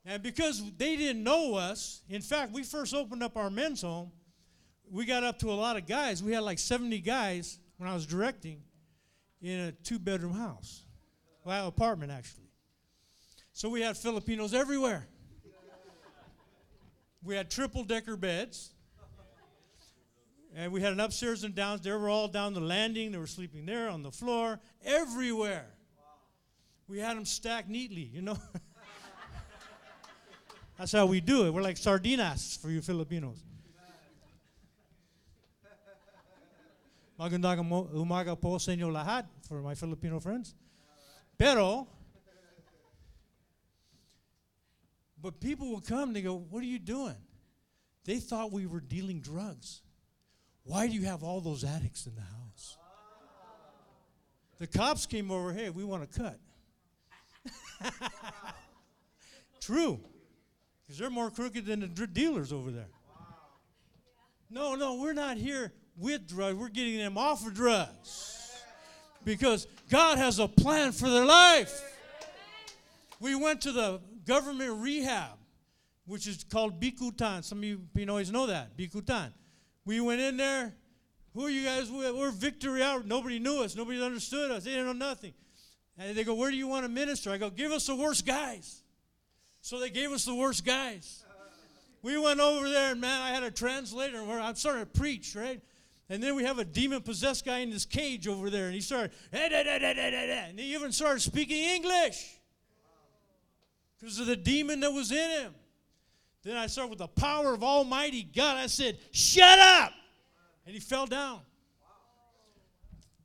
And 0.04 0.20
because 0.20 0.60
they 0.76 0.96
didn't 0.96 1.22
know 1.22 1.54
us, 1.54 2.02
in 2.08 2.20
fact, 2.20 2.52
we 2.52 2.64
first 2.64 2.92
opened 2.92 3.22
up 3.22 3.36
our 3.36 3.48
men's 3.48 3.82
home, 3.82 4.10
we 4.90 5.04
got 5.04 5.22
up 5.22 5.38
to 5.38 5.50
a 5.50 5.54
lot 5.54 5.76
of 5.76 5.86
guys. 5.86 6.22
We 6.22 6.32
had 6.32 6.42
like 6.42 6.58
70 6.58 6.98
guys 7.00 7.60
when 7.76 7.88
I 7.88 7.94
was 7.94 8.06
directing 8.06 8.60
in 9.40 9.60
a 9.60 9.72
two 9.72 10.00
bedroom 10.00 10.34
house. 10.34 10.84
Well, 11.44 11.68
apartment 11.68 12.10
actually. 12.10 12.50
So 13.52 13.68
we 13.68 13.82
had 13.82 13.96
Filipinos 13.96 14.52
everywhere. 14.52 15.06
We 17.22 17.36
had 17.36 17.50
triple 17.50 17.84
decker 17.84 18.16
beds. 18.16 18.72
And 20.58 20.72
we 20.72 20.80
had 20.80 20.94
an 20.94 21.00
upstairs 21.00 21.44
and 21.44 21.54
downstairs. 21.54 21.84
They 21.84 22.00
were 22.00 22.08
all 22.08 22.28
down 22.28 22.54
the 22.54 22.60
landing. 22.60 23.12
They 23.12 23.18
were 23.18 23.26
sleeping 23.26 23.66
there 23.66 23.90
on 23.90 24.02
the 24.02 24.10
floor, 24.10 24.58
everywhere. 24.86 25.66
We 26.88 26.98
had 26.98 27.14
them 27.14 27.26
stacked 27.26 27.68
neatly, 27.68 28.10
you 28.10 28.22
know. 28.22 28.38
That's 30.78 30.92
how 30.92 31.04
we 31.04 31.20
do 31.20 31.44
it. 31.44 31.50
We're 31.50 31.60
like 31.60 31.76
sardinas 31.76 32.58
for 32.58 32.70
you 32.70 32.80
Filipinos. 32.80 33.36
Magandang 37.20 37.92
umaga 37.92 38.40
po 38.40 38.56
sa 38.56 38.72
inyo 38.72 38.88
lahat 38.88 39.26
for 39.46 39.60
my 39.60 39.74
Filipino 39.74 40.20
friends. 40.20 40.54
Pero, 41.36 41.86
but 45.20 45.38
people 45.38 45.74
would 45.74 45.84
come, 45.84 46.14
they 46.14 46.22
go, 46.22 46.46
What 46.48 46.62
are 46.62 46.68
you 46.68 46.78
doing? 46.78 47.20
They 48.04 48.20
thought 48.20 48.52
we 48.52 48.64
were 48.64 48.80
dealing 48.80 49.20
drugs. 49.20 49.82
Why 50.66 50.88
do 50.88 50.94
you 50.94 51.04
have 51.06 51.22
all 51.22 51.40
those 51.40 51.62
addicts 51.62 52.06
in 52.06 52.14
the 52.16 52.20
house? 52.20 52.76
The 54.58 54.66
cops 54.66 55.06
came 55.06 55.30
over, 55.30 55.52
Hey, 55.52 55.70
we 55.70 55.84
want 55.84 56.10
to 56.10 56.20
cut. 56.20 56.40
True. 59.60 60.00
Because 60.84 60.98
they're 60.98 61.10
more 61.10 61.30
crooked 61.30 61.66
than 61.66 61.80
the 61.80 61.86
dr- 61.86 62.12
dealers 62.12 62.52
over 62.52 62.70
there. 62.70 62.88
No, 64.50 64.74
no, 64.74 64.96
we're 64.96 65.12
not 65.12 65.36
here 65.36 65.72
with 65.96 66.28
drugs. 66.28 66.56
We're 66.56 66.68
getting 66.68 66.98
them 66.98 67.16
off 67.16 67.46
of 67.46 67.54
drugs. 67.54 68.62
Because 69.24 69.66
God 69.88 70.18
has 70.18 70.38
a 70.38 70.48
plan 70.48 70.92
for 70.92 71.08
their 71.08 71.24
life. 71.24 71.80
We 73.20 73.34
went 73.34 73.62
to 73.62 73.72
the 73.72 74.00
government 74.24 74.80
rehab, 74.80 75.38
which 76.06 76.26
is 76.26 76.44
called 76.44 76.80
Bicutan. 76.80 77.42
Some 77.42 77.58
of 77.58 77.64
you 77.64 77.82
Pinoys 77.94 78.30
know 78.30 78.46
that, 78.46 78.76
Bicutan. 78.76 79.32
We 79.86 80.00
went 80.00 80.20
in 80.20 80.36
there. 80.36 80.74
Who 81.32 81.46
are 81.46 81.50
you 81.50 81.64
guys? 81.64 81.90
We're 81.90 82.32
Victory 82.32 82.82
Out. 82.82 83.06
Nobody 83.06 83.38
knew 83.38 83.62
us. 83.62 83.76
Nobody 83.76 84.02
understood 84.02 84.50
us. 84.50 84.64
They 84.64 84.72
didn't 84.72 84.86
know 84.86 85.06
nothing. 85.06 85.32
And 85.96 86.16
they 86.16 86.24
go, 86.24 86.34
Where 86.34 86.50
do 86.50 86.56
you 86.56 86.66
want 86.66 86.84
to 86.84 86.88
minister? 86.88 87.30
I 87.30 87.38
go, 87.38 87.48
Give 87.48 87.72
us 87.72 87.86
the 87.86 87.94
worst 87.94 88.26
guys. 88.26 88.82
So 89.60 89.78
they 89.78 89.90
gave 89.90 90.12
us 90.12 90.24
the 90.24 90.34
worst 90.34 90.64
guys. 90.64 91.24
We 92.02 92.18
went 92.18 92.38
over 92.38 92.68
there, 92.68 92.92
and 92.92 93.00
man, 93.00 93.20
I 93.20 93.30
had 93.30 93.42
a 93.42 93.50
translator 93.50 94.22
where 94.22 94.38
I'm 94.38 94.54
starting 94.54 94.82
to 94.82 94.86
preach, 94.86 95.34
right? 95.34 95.60
And 96.08 96.22
then 96.22 96.36
we 96.36 96.44
have 96.44 96.60
a 96.60 96.64
demon 96.64 97.00
possessed 97.02 97.44
guy 97.44 97.58
in 97.58 97.70
this 97.70 97.84
cage 97.84 98.28
over 98.28 98.48
there, 98.48 98.66
and 98.66 98.74
he 98.74 98.80
started, 98.80 99.10
"Eh, 99.32 99.48
da, 99.48 99.64
da, 99.64 99.78
da, 99.78 99.92
da, 99.92 100.10
da, 100.10 100.26
da," 100.26 100.44
and 100.48 100.58
he 100.58 100.74
even 100.74 100.92
started 100.92 101.20
speaking 101.20 101.56
English 101.56 102.38
because 103.98 104.20
of 104.20 104.26
the 104.26 104.36
demon 104.36 104.80
that 104.80 104.92
was 104.92 105.10
in 105.10 105.30
him. 105.30 105.54
Then 106.46 106.56
I 106.56 106.68
started 106.68 106.90
with 106.90 107.00
the 107.00 107.08
power 107.08 107.54
of 107.54 107.64
Almighty 107.64 108.22
God. 108.22 108.56
I 108.56 108.68
said, 108.68 108.98
Shut 109.10 109.58
up! 109.58 109.92
And 110.64 110.72
he 110.72 110.80
fell 110.80 111.04
down. 111.04 111.40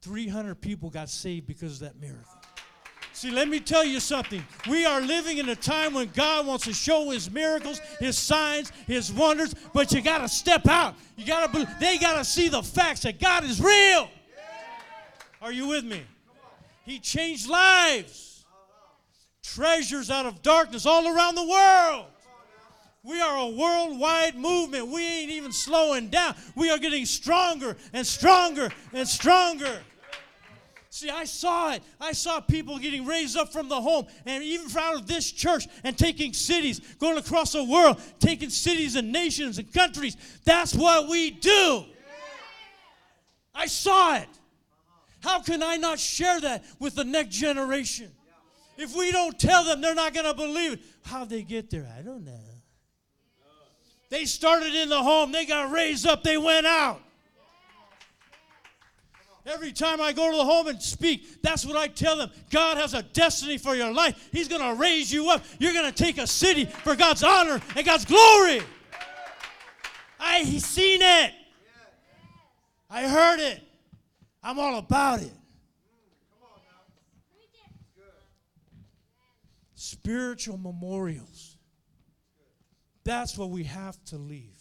300 0.01 0.59
people 0.59 0.89
got 0.89 1.07
saved 1.07 1.45
because 1.45 1.73
of 1.73 1.79
that 1.81 2.01
miracle. 2.01 2.25
See, 3.13 3.29
let 3.29 3.47
me 3.47 3.59
tell 3.59 3.85
you 3.85 3.99
something. 3.99 4.43
We 4.67 4.87
are 4.87 5.01
living 5.01 5.37
in 5.37 5.49
a 5.49 5.55
time 5.55 5.93
when 5.93 6.09
God 6.15 6.47
wants 6.47 6.63
to 6.63 6.73
show 6.73 7.11
his 7.11 7.29
miracles, 7.29 7.79
his 7.99 8.17
signs, 8.17 8.71
his 8.87 9.13
wonders, 9.13 9.53
but 9.71 9.91
you 9.91 10.01
got 10.01 10.19
to 10.19 10.27
step 10.27 10.67
out. 10.67 10.95
You 11.15 11.27
got 11.27 11.53
to 11.53 11.67
they 11.79 11.99
got 11.99 12.17
to 12.17 12.25
see 12.25 12.49
the 12.49 12.63
facts 12.63 13.01
that 13.01 13.19
God 13.19 13.43
is 13.43 13.61
real. 13.61 14.09
Are 15.43 15.51
you 15.51 15.67
with 15.67 15.85
me? 15.85 16.01
He 16.85 16.97
changed 16.97 17.47
lives. 17.47 18.45
Treasures 19.43 20.09
out 20.09 20.25
of 20.25 20.41
darkness 20.41 20.87
all 20.87 21.15
around 21.15 21.35
the 21.35 21.45
world. 21.45 22.07
We 23.03 23.19
are 23.19 23.37
a 23.37 23.47
worldwide 23.47 24.35
movement. 24.35 24.87
We 24.87 25.05
ain't 25.05 25.31
even 25.31 25.51
slowing 25.51 26.09
down. 26.09 26.35
We 26.55 26.69
are 26.69 26.77
getting 26.77 27.05
stronger 27.05 27.75
and 27.93 28.05
stronger 28.05 28.69
and 28.93 29.07
stronger. 29.07 29.79
See, 30.91 31.09
I 31.09 31.23
saw 31.23 31.71
it. 31.71 31.83
I 31.99 32.11
saw 32.11 32.41
people 32.41 32.77
getting 32.77 33.05
raised 33.05 33.37
up 33.37 33.51
from 33.51 33.69
the 33.69 33.79
home 33.79 34.05
and 34.25 34.43
even 34.43 34.67
out 34.77 34.95
of 34.95 35.07
this 35.07 35.31
church 35.31 35.67
and 35.83 35.97
taking 35.97 36.33
cities, 36.33 36.79
going 36.99 37.17
across 37.17 37.53
the 37.53 37.63
world, 37.63 37.99
taking 38.19 38.49
cities 38.49 38.95
and 38.95 39.11
nations 39.11 39.57
and 39.57 39.71
countries. 39.73 40.17
That's 40.43 40.75
what 40.75 41.07
we 41.07 41.31
do. 41.31 41.85
I 43.55 43.67
saw 43.67 44.17
it. 44.17 44.27
How 45.21 45.39
can 45.41 45.63
I 45.63 45.77
not 45.77 45.97
share 45.97 46.41
that 46.41 46.65
with 46.77 46.95
the 46.95 47.05
next 47.05 47.35
generation? 47.35 48.11
If 48.77 48.95
we 48.95 49.11
don't 49.11 49.39
tell 49.39 49.63
them, 49.63 49.79
they're 49.79 49.95
not 49.95 50.13
going 50.13 50.25
to 50.25 50.33
believe 50.33 50.73
it. 50.73 50.79
How'd 51.03 51.29
they 51.29 51.43
get 51.43 51.69
there? 51.69 51.87
I 51.97 52.01
don't 52.01 52.25
know. 52.25 52.50
They 54.11 54.25
started 54.25 54.75
in 54.75 54.89
the 54.89 55.01
home, 55.01 55.31
they 55.31 55.45
got 55.45 55.71
raised 55.71 56.05
up, 56.05 56.21
they 56.21 56.37
went 56.37 56.67
out. 56.67 57.01
Every 59.45 59.71
time 59.71 60.01
I 60.01 60.11
go 60.11 60.29
to 60.29 60.35
the 60.35 60.43
home 60.43 60.67
and 60.67 60.81
speak, 60.81 61.41
that's 61.41 61.65
what 61.65 61.77
I 61.77 61.87
tell 61.87 62.17
them. 62.17 62.29
God 62.51 62.77
has 62.77 62.93
a 62.93 63.03
destiny 63.03 63.57
for 63.57 63.73
your 63.73 63.91
life. 63.91 64.29
He's 64.33 64.49
going 64.49 64.61
to 64.61 64.79
raise 64.79 65.11
you 65.13 65.29
up. 65.29 65.43
You're 65.59 65.73
going 65.73 65.89
to 65.89 65.97
take 65.97 66.17
a 66.17 66.27
city 66.27 66.65
for 66.65 66.93
God's 66.95 67.23
honor 67.23 67.61
and 67.75 67.85
God's 67.85 68.03
glory. 68.03 68.61
I 70.19 70.43
seen 70.43 71.01
it. 71.01 71.33
I 72.89 73.07
heard 73.07 73.39
it. 73.39 73.63
I'm 74.43 74.59
all 74.59 74.77
about 74.77 75.21
it. 75.21 75.31
Spiritual 79.73 80.57
memorials. 80.57 81.55
That's 83.03 83.37
what 83.37 83.49
we 83.49 83.63
have 83.63 84.03
to 84.05 84.17
leave. 84.17 84.57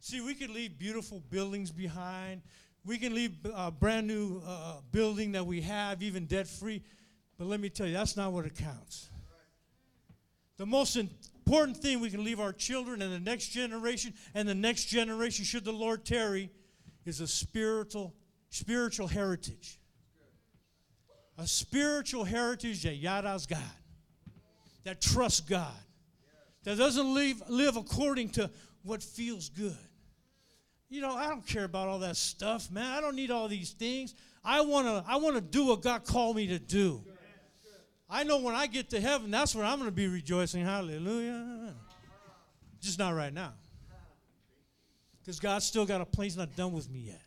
See, 0.00 0.20
we 0.20 0.34
could 0.34 0.50
leave 0.50 0.78
beautiful 0.78 1.22
buildings 1.30 1.70
behind. 1.70 2.42
We 2.84 2.98
can 2.98 3.14
leave 3.14 3.32
a 3.54 3.70
brand 3.70 4.06
new 4.06 4.42
uh, 4.46 4.80
building 4.92 5.32
that 5.32 5.46
we 5.46 5.62
have, 5.62 6.02
even 6.02 6.26
debt 6.26 6.46
free. 6.46 6.82
But 7.38 7.46
let 7.46 7.58
me 7.58 7.70
tell 7.70 7.86
you, 7.86 7.94
that's 7.94 8.16
not 8.16 8.32
what 8.32 8.44
it 8.44 8.54
counts. 8.54 9.08
The 10.58 10.66
most 10.66 10.96
important 10.96 11.78
thing 11.78 12.00
we 12.00 12.10
can 12.10 12.22
leave 12.22 12.38
our 12.38 12.52
children 12.52 13.02
and 13.02 13.12
the 13.12 13.18
next 13.18 13.48
generation 13.48 14.12
and 14.34 14.46
the 14.46 14.54
next 14.54 14.84
generation, 14.84 15.44
should 15.44 15.64
the 15.64 15.72
Lord 15.72 16.04
tarry, 16.04 16.50
is 17.06 17.20
a 17.20 17.26
spiritual, 17.26 18.14
spiritual 18.50 19.08
heritage. 19.08 19.80
A 21.38 21.46
spiritual 21.46 22.24
heritage 22.24 22.82
that 22.84 23.02
yadas 23.02 23.48
God, 23.48 23.58
that 24.84 25.00
trusts 25.00 25.40
God, 25.40 25.72
that 26.64 26.78
doesn't 26.78 27.14
live, 27.14 27.42
live 27.48 27.76
according 27.76 28.30
to 28.30 28.50
what 28.82 29.02
feels 29.02 29.48
good. 29.48 29.76
You 30.88 31.00
know, 31.00 31.14
I 31.14 31.28
don't 31.28 31.46
care 31.46 31.64
about 31.64 31.88
all 31.88 31.98
that 32.00 32.16
stuff, 32.16 32.70
man. 32.70 32.90
I 32.90 33.00
don't 33.00 33.16
need 33.16 33.30
all 33.30 33.48
these 33.48 33.70
things. 33.70 34.14
I 34.44 34.60
want 34.60 34.86
to 34.86 35.04
I 35.08 35.16
want 35.16 35.36
to 35.36 35.40
do 35.40 35.66
what 35.66 35.82
God 35.82 36.04
called 36.04 36.36
me 36.36 36.46
to 36.48 36.58
do. 36.58 37.02
I 38.08 38.22
know 38.22 38.38
when 38.38 38.54
I 38.54 38.66
get 38.66 38.90
to 38.90 39.00
heaven, 39.00 39.30
that's 39.30 39.54
where 39.54 39.64
I'm 39.64 39.78
going 39.78 39.90
to 39.90 39.94
be 39.94 40.06
rejoicing. 40.06 40.64
Hallelujah. 40.64 41.74
Just 42.80 42.98
not 42.98 43.14
right 43.14 43.32
now. 43.32 43.54
Because 45.20 45.40
God's 45.40 45.64
still 45.64 45.86
got 45.86 46.02
a 46.02 46.04
plan. 46.04 46.26
He's 46.26 46.36
not 46.36 46.54
done 46.54 46.72
with 46.72 46.90
me 46.90 47.00
yet. 47.00 47.22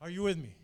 Are 0.00 0.10
you 0.10 0.22
with 0.22 0.36
me? 0.36 0.54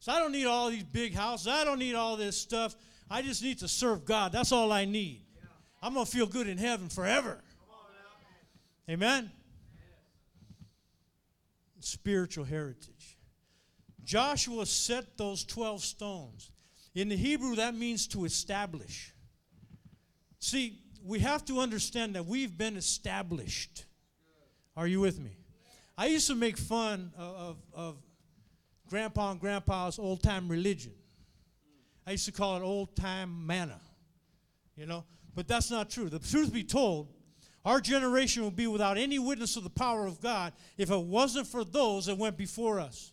So 0.00 0.12
I 0.12 0.20
don't 0.20 0.32
need 0.32 0.46
all 0.46 0.70
these 0.70 0.84
big 0.84 1.14
houses. 1.14 1.48
I 1.48 1.64
don't 1.64 1.78
need 1.78 1.94
all 1.94 2.16
this 2.16 2.36
stuff. 2.36 2.76
I 3.10 3.22
just 3.22 3.42
need 3.42 3.58
to 3.60 3.68
serve 3.68 4.04
God. 4.04 4.32
That's 4.32 4.52
all 4.52 4.70
I 4.70 4.84
need. 4.84 5.25
I'm 5.86 5.94
going 5.94 6.04
to 6.04 6.10
feel 6.10 6.26
good 6.26 6.48
in 6.48 6.58
heaven 6.58 6.88
forever. 6.88 7.38
Amen? 8.90 9.30
Spiritual 11.78 12.44
heritage. 12.44 13.16
Joshua 14.02 14.66
set 14.66 15.16
those 15.16 15.44
12 15.44 15.84
stones. 15.84 16.50
In 16.96 17.08
the 17.08 17.16
Hebrew, 17.16 17.54
that 17.54 17.76
means 17.76 18.08
to 18.08 18.24
establish. 18.24 19.14
See, 20.40 20.80
we 21.04 21.20
have 21.20 21.44
to 21.44 21.60
understand 21.60 22.16
that 22.16 22.26
we've 22.26 22.58
been 22.58 22.76
established. 22.76 23.84
Are 24.76 24.88
you 24.88 24.98
with 24.98 25.20
me? 25.20 25.36
I 25.96 26.06
used 26.06 26.26
to 26.26 26.34
make 26.34 26.58
fun 26.58 27.12
of, 27.16 27.36
of, 27.36 27.56
of 27.74 27.96
grandpa 28.90 29.30
and 29.30 29.38
grandpa's 29.38 30.00
old 30.00 30.20
time 30.20 30.48
religion. 30.48 30.94
I 32.04 32.10
used 32.10 32.26
to 32.26 32.32
call 32.32 32.56
it 32.56 32.62
old 32.64 32.96
time 32.96 33.46
manna, 33.46 33.80
you 34.74 34.86
know, 34.86 35.04
but 35.36 35.46
that's 35.46 35.70
not 35.70 35.90
true. 35.90 36.08
The 36.08 36.18
truth 36.18 36.52
be 36.52 36.64
told, 36.64 37.08
our 37.64 37.80
generation 37.80 38.42
would 38.44 38.56
be 38.56 38.66
without 38.66 38.96
any 38.96 39.18
witness 39.18 39.56
of 39.56 39.64
the 39.64 39.70
power 39.70 40.06
of 40.06 40.20
God 40.20 40.52
if 40.78 40.90
it 40.90 41.00
wasn't 41.00 41.46
for 41.46 41.62
those 41.62 42.06
that 42.06 42.16
went 42.16 42.36
before 42.36 42.80
us. 42.80 43.12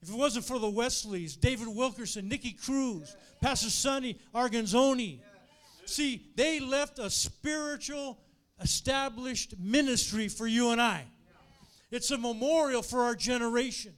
If 0.00 0.10
it 0.10 0.14
wasn't 0.16 0.44
for 0.44 0.60
the 0.60 0.70
Wesleys, 0.70 1.34
David 1.34 1.66
Wilkerson, 1.66 2.28
Nicky 2.28 2.52
Cruz, 2.52 3.16
Pastor 3.42 3.68
Sonny 3.68 4.20
Arguinzoni. 4.32 5.18
See, 5.86 6.30
they 6.36 6.60
left 6.60 7.00
a 7.00 7.10
spiritual 7.10 8.20
established 8.62 9.58
ministry 9.58 10.28
for 10.28 10.46
you 10.46 10.70
and 10.70 10.80
I. 10.80 11.04
It's 11.90 12.10
a 12.12 12.18
memorial 12.18 12.82
for 12.82 13.02
our 13.02 13.16
generation. 13.16 13.94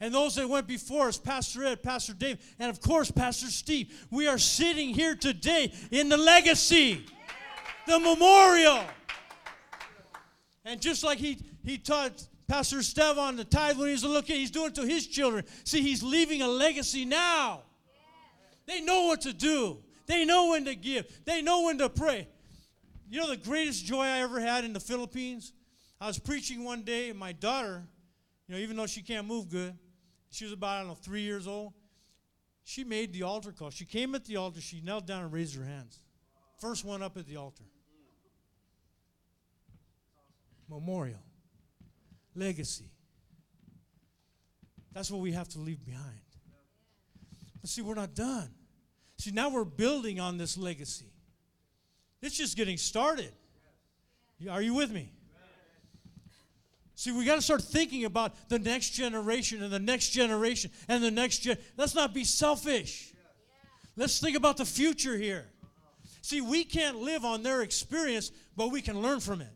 And 0.00 0.14
those 0.14 0.34
that 0.36 0.48
went 0.48 0.66
before 0.66 1.08
us, 1.08 1.18
Pastor 1.18 1.62
Ed, 1.62 1.82
Pastor 1.82 2.14
Dave, 2.14 2.38
and 2.58 2.70
of 2.70 2.80
course, 2.80 3.10
Pastor 3.10 3.48
Steve, 3.48 4.06
we 4.10 4.26
are 4.26 4.38
sitting 4.38 4.94
here 4.94 5.14
today 5.14 5.72
in 5.90 6.08
the 6.08 6.16
legacy, 6.16 7.04
the 7.86 7.98
memorial. 7.98 8.82
And 10.64 10.80
just 10.80 11.04
like 11.04 11.18
he, 11.18 11.38
he 11.62 11.76
taught 11.76 12.26
Pastor 12.48 12.82
Stevan 12.82 13.36
the 13.36 13.44
tithe 13.44 13.76
when 13.76 13.88
he's 13.88 14.02
looking, 14.02 14.36
he's 14.36 14.50
doing 14.50 14.68
it 14.68 14.74
to 14.76 14.86
his 14.86 15.06
children. 15.06 15.44
See, 15.64 15.82
he's 15.82 16.02
leaving 16.02 16.40
a 16.40 16.48
legacy 16.48 17.04
now. 17.04 17.62
They 18.66 18.80
know 18.80 19.04
what 19.06 19.20
to 19.22 19.34
do, 19.34 19.78
they 20.06 20.24
know 20.24 20.48
when 20.50 20.64
to 20.64 20.74
give, 20.74 21.06
they 21.26 21.42
know 21.42 21.64
when 21.64 21.76
to 21.78 21.90
pray. 21.90 22.26
You 23.10 23.20
know 23.20 23.28
the 23.28 23.36
greatest 23.36 23.84
joy 23.84 24.04
I 24.04 24.20
ever 24.20 24.40
had 24.40 24.64
in 24.64 24.72
the 24.72 24.80
Philippines? 24.80 25.52
I 26.00 26.06
was 26.06 26.18
preaching 26.18 26.64
one 26.64 26.82
day, 26.82 27.10
and 27.10 27.18
my 27.18 27.32
daughter, 27.32 27.82
you 28.48 28.54
know, 28.54 28.60
even 28.60 28.76
though 28.76 28.86
she 28.86 29.02
can't 29.02 29.26
move 29.26 29.50
good, 29.50 29.76
she 30.30 30.44
was 30.44 30.52
about, 30.52 30.76
I 30.76 30.78
don't 30.78 30.88
know, 30.88 30.94
three 30.94 31.22
years 31.22 31.46
old. 31.46 31.72
She 32.64 32.84
made 32.84 33.12
the 33.12 33.22
altar 33.22 33.52
call. 33.52 33.70
She 33.70 33.84
came 33.84 34.14
at 34.14 34.24
the 34.24 34.36
altar, 34.36 34.60
she 34.60 34.80
knelt 34.80 35.06
down 35.06 35.24
and 35.24 35.32
raised 35.32 35.56
her 35.56 35.64
hands. 35.64 35.98
First 36.58 36.84
one 36.84 37.02
up 37.02 37.16
at 37.16 37.26
the 37.26 37.36
altar. 37.36 37.64
Memorial. 40.68 41.18
Legacy. 42.34 42.90
That's 44.92 45.10
what 45.10 45.20
we 45.20 45.32
have 45.32 45.48
to 45.50 45.58
leave 45.58 45.84
behind. 45.84 46.20
But 47.60 47.70
see, 47.70 47.82
we're 47.82 47.94
not 47.94 48.14
done. 48.14 48.50
See, 49.18 49.32
now 49.32 49.50
we're 49.50 49.64
building 49.64 50.20
on 50.20 50.38
this 50.38 50.56
legacy. 50.56 51.12
It's 52.22 52.36
just 52.36 52.56
getting 52.56 52.76
started. 52.76 53.32
Are 54.48 54.62
you 54.62 54.74
with 54.74 54.90
me? 54.90 55.12
See, 57.00 57.12
we 57.12 57.24
got 57.24 57.36
to 57.36 57.40
start 57.40 57.62
thinking 57.62 58.04
about 58.04 58.50
the 58.50 58.58
next 58.58 58.90
generation 58.90 59.62
and 59.62 59.72
the 59.72 59.78
next 59.78 60.10
generation 60.10 60.70
and 60.86 61.02
the 61.02 61.10
next 61.10 61.38
gen. 61.38 61.56
Let's 61.78 61.94
not 61.94 62.12
be 62.12 62.24
selfish. 62.24 63.14
Let's 63.96 64.20
think 64.20 64.36
about 64.36 64.58
the 64.58 64.66
future 64.66 65.16
here. 65.16 65.46
See, 66.20 66.42
we 66.42 66.62
can't 66.62 66.98
live 66.98 67.24
on 67.24 67.42
their 67.42 67.62
experience, 67.62 68.30
but 68.54 68.70
we 68.70 68.82
can 68.82 69.00
learn 69.00 69.20
from 69.20 69.40
it. 69.40 69.48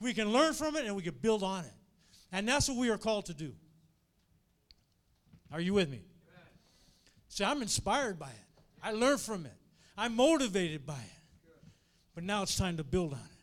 We 0.00 0.14
can 0.14 0.32
learn 0.32 0.54
from 0.54 0.76
it 0.76 0.84
and 0.84 0.94
we 0.94 1.02
can 1.02 1.16
build 1.20 1.42
on 1.42 1.64
it. 1.64 1.72
And 2.30 2.46
that's 2.46 2.68
what 2.68 2.78
we 2.78 2.88
are 2.88 2.98
called 2.98 3.26
to 3.26 3.34
do. 3.34 3.52
Are 5.52 5.60
you 5.60 5.74
with 5.74 5.90
me? 5.90 6.02
See, 7.30 7.42
I'm 7.42 7.62
inspired 7.62 8.16
by 8.16 8.28
it. 8.28 8.62
I 8.80 8.92
learn 8.92 9.18
from 9.18 9.44
it. 9.44 9.56
I'm 9.98 10.14
motivated 10.14 10.86
by 10.86 11.00
it. 11.00 11.50
But 12.14 12.22
now 12.22 12.44
it's 12.44 12.56
time 12.56 12.76
to 12.76 12.84
build 12.84 13.14
on 13.14 13.18
it. 13.18 13.39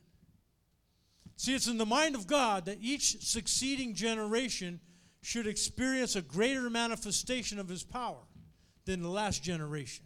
See, 1.37 1.53
it's 1.53 1.67
in 1.67 1.77
the 1.77 1.85
mind 1.85 2.15
of 2.15 2.25
God 2.25 2.65
that 2.65 2.79
each 2.81 3.21
succeeding 3.23 3.93
generation 3.93 4.79
should 5.21 5.45
experience 5.47 6.15
a 6.15 6.21
greater 6.21 6.69
manifestation 6.69 7.59
of 7.59 7.69
his 7.69 7.83
power 7.83 8.23
than 8.85 9.03
the 9.03 9.09
last 9.09 9.43
generation. 9.43 10.05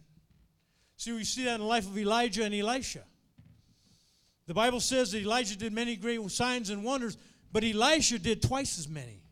See, 0.96 1.12
we 1.12 1.24
see 1.24 1.44
that 1.44 1.54
in 1.54 1.60
the 1.60 1.66
life 1.66 1.86
of 1.86 1.96
Elijah 1.96 2.44
and 2.44 2.54
Elisha. 2.54 3.02
The 4.46 4.54
Bible 4.54 4.80
says 4.80 5.12
that 5.12 5.22
Elijah 5.22 5.56
did 5.56 5.72
many 5.72 5.96
great 5.96 6.20
signs 6.30 6.68
and 6.68 6.84
wonders, 6.84 7.16
but 7.50 7.64
Elisha 7.64 8.18
did 8.18 8.42
twice 8.42 8.78
as 8.78 8.88
many. 8.88 9.22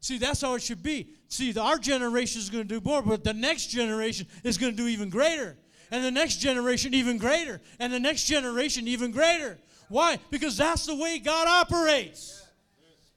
See, 0.00 0.18
that's 0.18 0.40
how 0.40 0.54
it 0.54 0.62
should 0.62 0.84
be. 0.84 1.08
See, 1.28 1.58
our 1.58 1.78
generation 1.78 2.40
is 2.40 2.48
going 2.48 2.68
to 2.68 2.80
do 2.80 2.80
more, 2.80 3.02
but 3.02 3.24
the 3.24 3.34
next 3.34 3.66
generation 3.66 4.28
is 4.44 4.56
going 4.56 4.72
to 4.72 4.76
do 4.76 4.86
even 4.86 5.10
greater. 5.10 5.56
And 5.90 6.04
the 6.04 6.10
next 6.12 6.36
generation, 6.36 6.94
even 6.94 7.18
greater. 7.18 7.60
And 7.80 7.92
the 7.92 7.98
next 7.98 8.26
generation, 8.26 8.86
even 8.86 9.10
greater. 9.10 9.58
Why? 9.88 10.18
Because 10.30 10.56
that's 10.56 10.86
the 10.86 10.94
way 10.94 11.18
God 11.18 11.46
operates. 11.46 12.44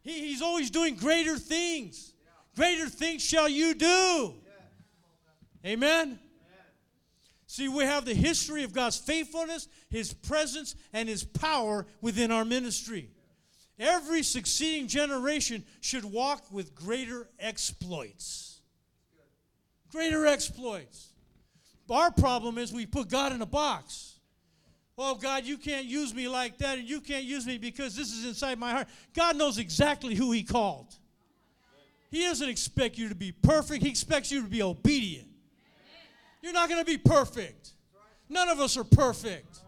He, 0.02 0.28
he's 0.28 0.42
always 0.42 0.70
doing 0.70 0.96
greater 0.96 1.38
things. 1.38 2.14
Greater 2.56 2.88
things 2.88 3.24
shall 3.24 3.50
you 3.50 3.74
do. 3.74 4.34
Amen? 5.66 6.20
See, 7.48 7.68
we 7.68 7.84
have 7.84 8.06
the 8.06 8.14
history 8.14 8.64
of 8.64 8.74
God's 8.74 8.98
faithfulness, 8.98 9.68
His 9.90 10.14
presence, 10.14 10.76
and 10.94 11.10
His 11.10 11.24
power 11.24 11.88
within 12.00 12.32
our 12.32 12.46
ministry. 12.46 13.10
Every 13.80 14.24
succeeding 14.24 14.88
generation 14.88 15.66
should 15.82 16.06
walk 16.06 16.52
with 16.52 16.76
greater 16.76 17.28
exploits. 17.40 18.62
Greater 19.92 20.28
exploits. 20.28 21.10
Our 21.90 22.12
problem 22.12 22.58
is 22.58 22.72
we 22.72 22.86
put 22.86 23.10
God 23.10 23.32
in 23.32 23.42
a 23.42 23.48
box. 23.48 24.09
Oh, 25.02 25.16
God, 25.16 25.46
you 25.46 25.58
can't 25.58 25.86
use 25.86 26.14
me 26.14 26.28
like 26.28 26.58
that, 26.58 26.78
and 26.78 26.88
you 26.88 27.00
can't 27.00 27.24
use 27.24 27.48
me 27.48 27.58
because 27.58 27.96
this 27.96 28.12
is 28.12 28.26
inside 28.26 28.60
my 28.60 28.72
heart. 28.72 28.88
God 29.14 29.38
knows 29.38 29.58
exactly 29.58 30.14
who 30.14 30.34
He 30.34 30.44
called. 30.44 30.94
He 32.12 32.24
doesn't 32.24 32.50
expect 32.50 32.98
you 32.98 33.08
to 33.08 33.16
be 33.16 33.32
perfect, 33.32 33.82
He 33.82 33.90
expects 33.90 34.30
you 34.30 34.42
to 34.42 34.50
be 34.50 34.62
obedient. 34.62 35.30
You're 36.42 36.52
not 36.52 36.68
going 36.68 36.82
to 36.82 36.86
be 36.86 36.98
perfect. 36.98 37.72
None 38.28 38.50
of 38.50 38.60
us 38.60 38.76
are 38.76 38.84
perfect. 38.84 39.60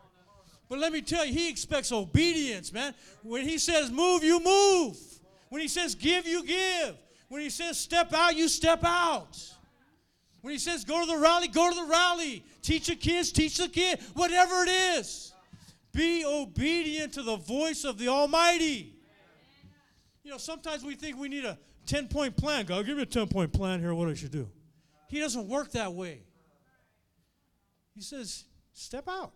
But 0.67 0.80
let 0.80 0.91
me 0.91 1.02
tell 1.02 1.26
you, 1.26 1.34
He 1.34 1.50
expects 1.50 1.94
obedience, 1.94 2.74
man. 2.74 2.94
When 3.24 3.48
He 3.48 3.58
says 3.58 3.89
move, 3.89 4.26
you 4.26 4.44
move. 4.44 4.98
When 5.48 5.62
He 5.62 5.70
says 5.70 5.96
give, 5.96 6.28
you 6.28 6.44
give. 6.44 6.98
When 7.30 7.41
He 7.41 7.50
says 7.50 7.78
step 7.78 8.13
out, 8.13 8.36
you 8.36 8.50
step 8.50 8.84
out. 8.84 9.39
When 10.42 10.54
he 10.54 10.60
says 10.60 10.84
go 10.84 11.00
to 11.00 11.12
the 11.12 11.18
rally, 11.18 11.48
go 11.48 11.70
to 11.70 11.76
the 11.76 11.86
rally. 11.86 12.44
Teach 12.62 12.88
the 12.88 12.96
kids, 12.96 13.32
teach 13.32 13.58
the 13.58 13.68
kid, 13.68 14.00
whatever 14.14 14.64
it 14.64 14.70
is. 14.70 15.34
Be 15.94 16.26
obedient 16.26 17.14
to 17.14 17.24
the 17.24 17.38
voice 17.38 17.84
of 17.84 17.98
the 17.98 18.08
Almighty. 18.08 18.96
You 20.24 20.32
know, 20.32 20.38
sometimes 20.38 20.84
we 20.84 20.96
think 20.96 21.18
we 21.18 21.30
need 21.30 21.46
a 21.46 21.58
10 21.86 22.08
point 22.08 22.36
plan. 22.38 22.66
God, 22.66 22.86
give 22.86 22.98
me 22.98 23.04
a 23.04 23.08
10 23.08 23.28
point 23.28 23.52
plan 23.52 23.80
here, 23.80 23.94
what 23.94 24.08
I 24.08 24.14
should 24.14 24.32
do. 24.32 24.50
He 25.10 25.20
doesn't 25.20 25.48
work 25.48 25.72
that 25.72 25.94
way. 25.94 26.24
He 27.94 28.02
says, 28.02 28.46
step 28.72 29.08
out. 29.10 29.34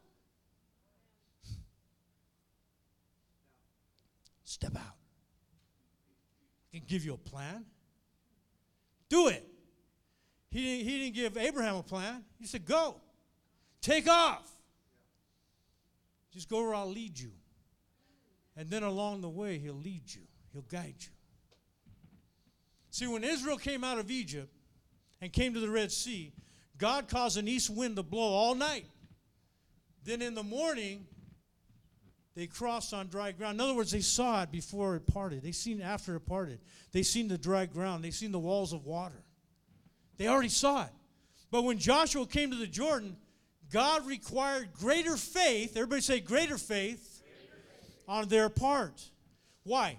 Step 4.43 4.75
out. 4.75 4.95
I 6.73 6.77
can 6.77 6.87
give 6.87 7.03
you 7.03 7.13
a 7.13 7.17
plan. 7.17 7.65
Do 9.09 9.27
it. 9.27 9.45
He 10.55 10.63
didn't, 10.63 10.87
he 10.87 10.99
didn't 10.99 11.15
give 11.15 11.37
Abraham 11.37 11.75
a 11.75 11.83
plan. 11.83 12.23
He 12.39 12.47
said, 12.47 12.63
Go, 12.63 12.95
take 13.81 14.07
off. 14.07 14.49
Just 16.31 16.47
go 16.47 16.63
where 16.63 16.73
I'll 16.73 16.89
lead 16.89 17.19
you. 17.19 17.31
And 18.55 18.69
then 18.69 18.83
along 18.83 19.19
the 19.19 19.27
way, 19.27 19.57
he'll 19.57 19.73
lead 19.73 20.03
you, 20.07 20.21
he'll 20.53 20.61
guide 20.61 20.95
you. 20.97 21.09
See, 22.89 23.05
when 23.05 23.25
Israel 23.25 23.57
came 23.57 23.83
out 23.83 23.99
of 23.99 24.09
Egypt 24.09 24.47
and 25.19 25.33
came 25.33 25.53
to 25.55 25.59
the 25.59 25.69
Red 25.69 25.91
Sea, 25.91 26.31
God 26.77 27.09
caused 27.09 27.35
an 27.35 27.49
east 27.49 27.69
wind 27.69 27.97
to 27.97 28.03
blow 28.03 28.21
all 28.21 28.55
night. 28.55 28.85
Then 30.05 30.21
in 30.21 30.35
the 30.35 30.43
morning, 30.43 31.05
they 32.33 32.47
crossed 32.47 32.93
on 32.93 33.09
dry 33.09 33.33
ground. 33.33 33.55
In 33.55 33.59
other 33.59 33.75
words, 33.75 33.91
they 33.91 33.99
saw 33.99 34.43
it 34.43 34.53
before 34.53 34.95
it 34.95 35.05
parted. 35.05 35.43
They 35.43 35.51
seen 35.51 35.81
it 35.81 35.83
after 35.83 36.15
it 36.15 36.21
parted. 36.21 36.61
They 36.93 37.03
seen 37.03 37.27
the 37.27 37.37
dry 37.37 37.65
ground. 37.65 38.05
They 38.05 38.11
seen 38.11 38.31
the 38.31 38.39
walls 38.39 38.71
of 38.71 38.85
water. 38.85 39.24
They 40.17 40.27
already 40.27 40.49
saw 40.49 40.83
it. 40.83 40.91
But 41.51 41.63
when 41.63 41.77
Joshua 41.77 42.25
came 42.25 42.51
to 42.51 42.57
the 42.57 42.67
Jordan, 42.67 43.17
God 43.71 44.05
required 44.05 44.73
greater 44.73 45.17
faith. 45.17 45.75
Everybody 45.75 46.01
say 46.01 46.19
greater 46.19 46.57
faith, 46.57 47.21
greater 47.23 47.63
faith. 47.79 48.03
on 48.07 48.27
their 48.27 48.49
part. 48.49 49.01
Why? 49.63 49.97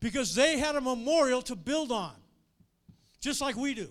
Because 0.00 0.34
they 0.34 0.58
had 0.58 0.76
a 0.76 0.80
memorial 0.80 1.42
to 1.42 1.56
build 1.56 1.92
on, 1.92 2.14
just 3.20 3.40
like 3.40 3.56
we 3.56 3.74
do. 3.74 3.88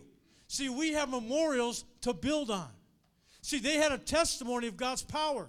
See, 0.48 0.70
we 0.70 0.94
have 0.94 1.10
memorials 1.10 1.86
to 2.02 2.14
build 2.14 2.52
on. 2.52 2.68
See, 3.42 3.60
they 3.60 3.76
had 3.78 3.92
a 3.92 3.98
testimony 3.98 4.68
of 4.68 4.78
God's 4.78 5.02
power. 5.02 5.48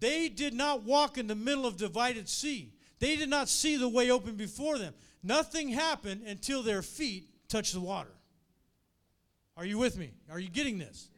They 0.00 0.28
did 0.28 0.54
not 0.54 0.84
walk 0.84 1.18
in 1.18 1.26
the 1.26 1.34
middle 1.34 1.66
of 1.66 1.76
divided 1.76 2.28
sea. 2.28 2.72
They 2.98 3.16
did 3.16 3.28
not 3.28 3.48
see 3.48 3.76
the 3.76 3.88
way 3.88 4.10
open 4.10 4.36
before 4.36 4.78
them. 4.78 4.94
Nothing 5.22 5.70
happened 5.70 6.22
until 6.26 6.62
their 6.62 6.82
feet 6.82 7.28
touched 7.48 7.72
the 7.72 7.80
water. 7.80 8.12
Are 9.58 9.64
you 9.64 9.76
with 9.76 9.98
me? 9.98 10.12
Are 10.30 10.38
you 10.38 10.48
getting 10.48 10.78
this? 10.78 11.08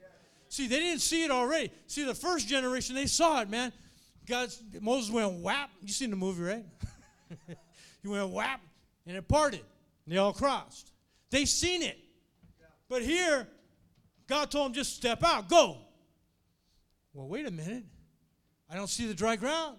See, 0.48 0.66
they 0.66 0.80
didn't 0.80 1.02
see 1.02 1.22
it 1.22 1.30
already. 1.30 1.70
See, 1.86 2.04
the 2.04 2.14
first 2.14 2.48
generation, 2.48 2.94
they 2.94 3.06
saw 3.06 3.42
it, 3.42 3.50
man. 3.50 3.70
God, 4.26 4.48
Moses 4.80 5.10
went 5.10 5.40
whap. 5.42 5.70
You 5.82 5.92
seen 5.92 6.08
the 6.08 6.16
movie, 6.16 6.42
right? 6.42 6.64
he 8.02 8.08
went 8.08 8.30
whap, 8.30 8.60
and 9.06 9.16
it 9.16 9.28
parted. 9.28 9.60
And 10.06 10.14
they 10.14 10.18
all 10.18 10.32
crossed. 10.32 10.90
They 11.30 11.44
seen 11.44 11.82
it. 11.82 11.98
But 12.88 13.02
here, 13.02 13.46
God 14.26 14.50
told 14.50 14.66
them 14.66 14.74
just 14.74 14.96
step 14.96 15.22
out, 15.22 15.48
go. 15.48 15.76
Well, 17.12 17.28
wait 17.28 17.46
a 17.46 17.50
minute. 17.50 17.84
I 18.70 18.74
don't 18.74 18.88
see 18.88 19.06
the 19.06 19.14
dry 19.14 19.36
ground. 19.36 19.76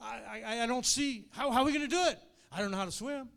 I, 0.00 0.42
I, 0.44 0.62
I 0.62 0.66
don't 0.66 0.86
see, 0.86 1.26
how, 1.32 1.50
how 1.50 1.60
are 1.60 1.64
we 1.64 1.72
going 1.72 1.88
to 1.88 1.94
do 1.94 2.02
it? 2.06 2.18
I 2.50 2.60
don't 2.60 2.70
know 2.70 2.78
how 2.78 2.84
to 2.86 2.92
swim. 2.92 3.28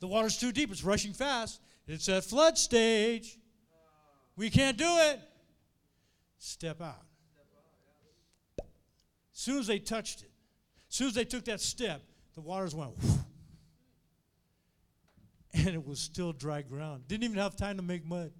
The 0.00 0.06
water's 0.06 0.38
too 0.38 0.52
deep, 0.52 0.70
it's 0.70 0.84
rushing 0.84 1.12
fast. 1.12 1.60
It's 1.88 2.08
at 2.10 2.22
flood 2.24 2.58
stage. 2.58 3.38
We 4.36 4.50
can't 4.50 4.76
do 4.76 4.86
it. 4.86 5.20
Step 6.36 6.82
out. 6.82 7.02
As 8.60 8.64
soon 9.32 9.58
as 9.58 9.66
they 9.66 9.78
touched 9.78 10.22
it, 10.22 10.30
as 10.90 10.94
soon 10.94 11.08
as 11.08 11.14
they 11.14 11.24
took 11.24 11.46
that 11.46 11.60
step, 11.60 12.02
the 12.34 12.42
waters 12.42 12.74
went, 12.74 12.90
whoosh, 13.02 13.16
and 15.54 15.68
it 15.68 15.86
was 15.86 15.98
still 15.98 16.32
dry 16.32 16.60
ground. 16.62 17.08
Didn't 17.08 17.24
even 17.24 17.38
have 17.38 17.56
time 17.56 17.76
to 17.78 17.82
make 17.82 18.04
mud. 18.04 18.32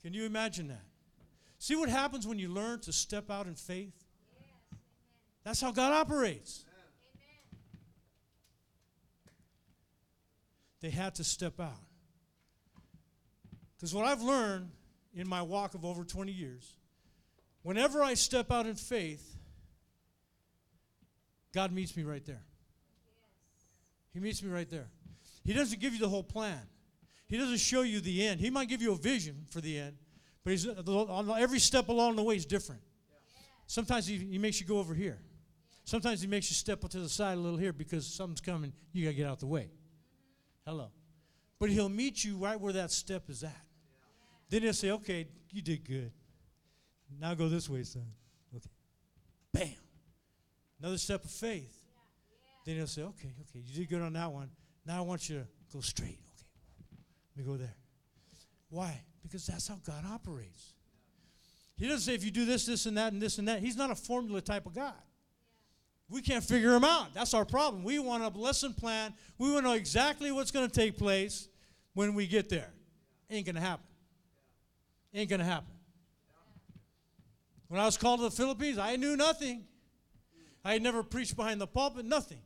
Can 0.00 0.14
you 0.14 0.24
imagine 0.24 0.68
that? 0.68 0.84
See 1.58 1.74
what 1.74 1.88
happens 1.88 2.26
when 2.26 2.38
you 2.38 2.48
learn 2.48 2.80
to 2.80 2.92
step 2.92 3.30
out 3.30 3.46
in 3.46 3.54
faith? 3.54 4.04
That's 5.44 5.60
how 5.60 5.72
God 5.72 5.92
operates. 5.92 6.64
They 10.80 10.90
had 10.90 11.14
to 11.16 11.24
step 11.24 11.58
out. 11.58 11.80
Because 13.84 13.94
what 13.94 14.06
I've 14.06 14.22
learned 14.22 14.70
in 15.14 15.28
my 15.28 15.42
walk 15.42 15.74
of 15.74 15.84
over 15.84 16.04
20 16.04 16.32
years, 16.32 16.78
whenever 17.60 18.02
I 18.02 18.14
step 18.14 18.50
out 18.50 18.64
in 18.64 18.76
faith, 18.76 19.36
God 21.52 21.70
meets 21.70 21.94
me 21.94 22.02
right 22.02 22.24
there. 22.24 22.40
He 24.14 24.20
meets 24.20 24.42
me 24.42 24.50
right 24.50 24.70
there. 24.70 24.86
He 25.44 25.52
doesn't 25.52 25.80
give 25.80 25.92
you 25.92 25.98
the 25.98 26.08
whole 26.08 26.22
plan. 26.22 26.62
He 27.28 27.36
doesn't 27.36 27.58
show 27.58 27.82
you 27.82 28.00
the 28.00 28.26
end. 28.26 28.40
He 28.40 28.48
might 28.48 28.70
give 28.70 28.80
you 28.80 28.92
a 28.92 28.96
vision 28.96 29.44
for 29.50 29.60
the 29.60 29.78
end, 29.78 29.98
but 30.44 30.52
he's, 30.52 30.66
every 30.66 31.58
step 31.58 31.90
along 31.90 32.16
the 32.16 32.22
way 32.22 32.36
is 32.36 32.46
different. 32.46 32.80
Sometimes 33.66 34.06
he, 34.06 34.16
he 34.16 34.38
makes 34.38 34.62
you 34.62 34.66
go 34.66 34.78
over 34.78 34.94
here. 34.94 35.18
Sometimes 35.84 36.22
he 36.22 36.26
makes 36.26 36.50
you 36.50 36.54
step 36.54 36.80
to 36.88 37.00
the 37.00 37.08
side 37.10 37.36
a 37.36 37.40
little 37.42 37.58
here 37.58 37.74
because 37.74 38.06
something's 38.06 38.40
coming. 38.40 38.72
You 38.94 39.04
got 39.04 39.10
to 39.10 39.16
get 39.16 39.26
out 39.26 39.40
the 39.40 39.46
way. 39.46 39.68
Hello. 40.64 40.88
But 41.58 41.68
he'll 41.68 41.90
meet 41.90 42.24
you 42.24 42.38
right 42.38 42.58
where 42.58 42.72
that 42.72 42.90
step 42.90 43.28
is 43.28 43.44
at. 43.44 43.63
Then 44.54 44.62
he'll 44.62 44.72
say, 44.72 44.92
okay, 44.92 45.26
you 45.50 45.62
did 45.62 45.84
good. 45.84 46.12
Now 47.20 47.34
go 47.34 47.48
this 47.48 47.68
way, 47.68 47.82
son. 47.82 48.06
Okay. 48.54 48.70
Bam. 49.52 49.74
Another 50.80 50.98
step 50.98 51.24
of 51.24 51.30
faith. 51.30 51.76
Then 52.64 52.76
he'll 52.76 52.86
say, 52.86 53.02
okay, 53.02 53.32
okay, 53.40 53.64
you 53.66 53.74
did 53.74 53.88
good 53.88 54.00
on 54.00 54.12
that 54.12 54.30
one. 54.30 54.50
Now 54.86 54.98
I 54.98 55.00
want 55.00 55.28
you 55.28 55.40
to 55.40 55.46
go 55.72 55.80
straight. 55.80 56.20
Okay. 56.80 57.02
Let 57.36 57.44
me 57.44 57.52
go 57.52 57.56
there. 57.56 57.74
Why? 58.70 59.00
because 59.24 59.46
that's 59.46 59.66
how 59.66 59.80
God 59.84 60.04
operates. 60.12 60.74
He 61.76 61.88
doesn't 61.88 62.02
say 62.02 62.14
if 62.14 62.24
you 62.24 62.30
do 62.30 62.44
this, 62.44 62.66
this, 62.66 62.86
and 62.86 62.96
that, 62.96 63.12
and 63.12 63.20
this, 63.20 63.38
and 63.38 63.48
that. 63.48 63.58
He's 63.58 63.76
not 63.76 63.90
a 63.90 63.96
formula 63.96 64.40
type 64.40 64.66
of 64.66 64.74
God. 64.74 64.94
We 66.08 66.22
can't 66.22 66.44
figure 66.44 66.74
him 66.74 66.84
out. 66.84 67.12
That's 67.14 67.34
our 67.34 67.44
problem. 67.44 67.82
We 67.82 67.98
want 67.98 68.22
a 68.22 68.28
lesson 68.38 68.74
plan. 68.74 69.14
We 69.38 69.50
want 69.50 69.64
to 69.64 69.70
know 69.70 69.74
exactly 69.74 70.30
what's 70.30 70.52
going 70.52 70.68
to 70.68 70.72
take 70.72 70.96
place 70.96 71.48
when 71.94 72.14
we 72.14 72.28
get 72.28 72.48
there. 72.48 72.70
Ain't 73.30 73.46
going 73.46 73.56
to 73.56 73.60
happen. 73.60 73.86
Ain't 75.14 75.30
going 75.30 75.40
to 75.40 75.46
happen. 75.46 75.72
When 77.68 77.80
I 77.80 77.84
was 77.86 77.96
called 77.96 78.20
to 78.20 78.24
the 78.24 78.30
Philippines, 78.30 78.78
I 78.78 78.96
knew 78.96 79.16
nothing. 79.16 79.64
I 80.64 80.72
had 80.72 80.82
never 80.82 81.02
preached 81.02 81.36
behind 81.36 81.60
the 81.60 81.66
pulpit, 81.66 82.04
nothing. 82.04 82.40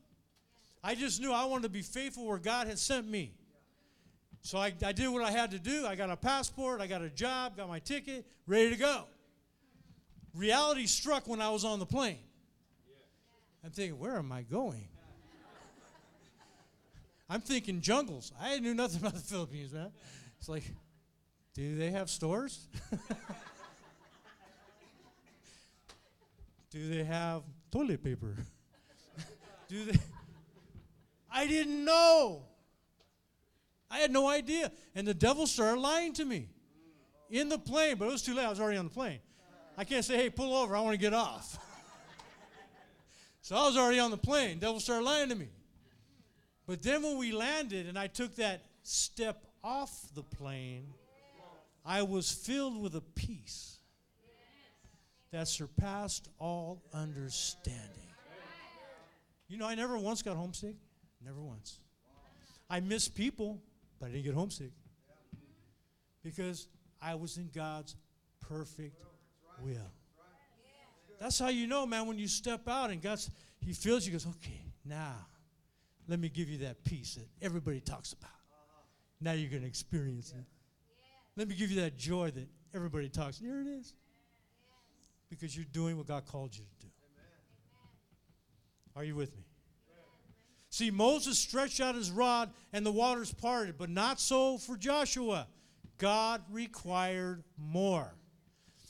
I 0.82 0.94
just 0.94 1.20
knew 1.20 1.32
I 1.32 1.44
wanted 1.44 1.64
to 1.64 1.68
be 1.70 1.82
faithful 1.82 2.26
where 2.26 2.38
God 2.38 2.66
had 2.66 2.78
sent 2.78 3.08
me. 3.08 3.32
So 4.42 4.58
I, 4.58 4.72
I 4.84 4.92
did 4.92 5.08
what 5.08 5.22
I 5.22 5.30
had 5.30 5.50
to 5.50 5.58
do. 5.58 5.86
I 5.86 5.94
got 5.94 6.10
a 6.10 6.16
passport, 6.16 6.80
I 6.80 6.86
got 6.86 7.02
a 7.02 7.10
job, 7.10 7.56
got 7.56 7.68
my 7.68 7.78
ticket, 7.80 8.24
ready 8.46 8.70
to 8.70 8.76
go. 8.76 9.04
Reality 10.34 10.86
struck 10.86 11.26
when 11.26 11.40
I 11.40 11.50
was 11.50 11.64
on 11.64 11.78
the 11.78 11.86
plane. 11.86 12.18
I'm 13.64 13.70
thinking, 13.70 13.98
where 13.98 14.16
am 14.16 14.30
I 14.30 14.42
going? 14.42 14.88
I'm 17.28 17.40
thinking 17.40 17.80
jungles. 17.80 18.32
I 18.40 18.58
knew 18.58 18.74
nothing 18.74 19.00
about 19.00 19.14
the 19.14 19.20
Philippines, 19.20 19.72
man. 19.72 19.90
It's 20.38 20.48
like, 20.48 20.64
do 21.58 21.74
they 21.74 21.90
have 21.90 22.08
stores? 22.08 22.68
do 26.70 26.88
they 26.88 27.02
have 27.02 27.42
toilet 27.72 28.04
paper? 28.04 28.36
do 29.68 29.86
they? 29.86 29.98
I 31.28 31.48
didn't 31.48 31.84
know. 31.84 32.44
I 33.90 33.98
had 33.98 34.12
no 34.12 34.28
idea. 34.28 34.70
And 34.94 35.04
the 35.04 35.14
devil 35.14 35.48
started 35.48 35.80
lying 35.80 36.12
to 36.12 36.24
me 36.24 36.48
in 37.28 37.48
the 37.48 37.58
plane, 37.58 37.96
but 37.98 38.06
it 38.06 38.12
was 38.12 38.22
too 38.22 38.34
late. 38.34 38.46
I 38.46 38.50
was 38.50 38.60
already 38.60 38.78
on 38.78 38.84
the 38.84 38.94
plane. 38.94 39.18
I 39.76 39.82
can't 39.82 40.04
say, 40.04 40.16
hey, 40.16 40.30
pull 40.30 40.54
over. 40.54 40.76
I 40.76 40.80
want 40.80 40.94
to 40.94 41.00
get 41.00 41.12
off. 41.12 41.58
so 43.42 43.56
I 43.56 43.66
was 43.66 43.76
already 43.76 43.98
on 43.98 44.12
the 44.12 44.16
plane. 44.16 44.60
Devil 44.60 44.78
started 44.78 45.04
lying 45.04 45.28
to 45.30 45.34
me. 45.34 45.48
But 46.68 46.84
then 46.84 47.02
when 47.02 47.18
we 47.18 47.32
landed 47.32 47.88
and 47.88 47.98
I 47.98 48.06
took 48.06 48.36
that 48.36 48.62
step 48.84 49.44
off 49.64 50.06
the 50.14 50.22
plane, 50.22 50.94
I 51.88 52.02
was 52.02 52.30
filled 52.30 52.78
with 52.82 52.94
a 52.96 53.00
peace 53.00 53.78
that 55.32 55.48
surpassed 55.48 56.28
all 56.38 56.82
understanding. 56.92 58.12
You 59.48 59.56
know, 59.56 59.66
I 59.66 59.74
never 59.74 59.96
once 59.96 60.20
got 60.20 60.36
homesick. 60.36 60.76
Never 61.24 61.40
once. 61.40 61.80
I 62.68 62.80
miss 62.80 63.08
people. 63.08 63.62
But 63.98 64.06
I 64.06 64.12
didn't 64.12 64.26
get 64.26 64.34
homesick 64.34 64.70
because 66.22 66.68
I 67.00 67.14
was 67.14 67.38
in 67.38 67.48
God's 67.54 67.96
perfect 68.40 69.02
will. 69.64 69.90
That's 71.18 71.38
how 71.38 71.48
you 71.48 71.66
know, 71.66 71.86
man, 71.86 72.06
when 72.06 72.18
you 72.18 72.28
step 72.28 72.68
out 72.68 72.90
and 72.90 73.02
God's, 73.02 73.30
He 73.60 73.72
feels 73.72 74.06
you, 74.06 74.12
goes, 74.12 74.26
okay, 74.26 74.62
now 74.84 75.16
let 76.06 76.20
me 76.20 76.28
give 76.28 76.48
you 76.48 76.58
that 76.58 76.84
peace 76.84 77.14
that 77.14 77.26
everybody 77.44 77.80
talks 77.80 78.12
about. 78.12 78.30
Now 79.20 79.32
you're 79.32 79.50
going 79.50 79.62
to 79.62 79.68
experience 79.68 80.32
it. 80.38 80.44
Let 81.38 81.46
me 81.46 81.54
give 81.54 81.70
you 81.70 81.82
that 81.82 81.96
joy 81.96 82.32
that 82.32 82.48
everybody 82.74 83.08
talks. 83.08 83.38
Here 83.38 83.60
it 83.60 83.68
is. 83.68 83.94
Because 85.30 85.54
you're 85.54 85.66
doing 85.72 85.96
what 85.96 86.08
God 86.08 86.26
called 86.26 86.52
you 86.52 86.64
to 86.64 86.86
do. 86.86 86.92
Are 88.96 89.04
you 89.04 89.14
with 89.14 89.36
me? 89.36 89.44
See, 90.68 90.90
Moses 90.90 91.38
stretched 91.38 91.80
out 91.80 91.94
his 91.94 92.10
rod 92.10 92.50
and 92.72 92.84
the 92.84 92.90
waters 92.90 93.32
parted, 93.32 93.78
but 93.78 93.88
not 93.88 94.18
so 94.18 94.58
for 94.58 94.76
Joshua. 94.76 95.46
God 95.98 96.42
required 96.50 97.44
more. 97.56 98.12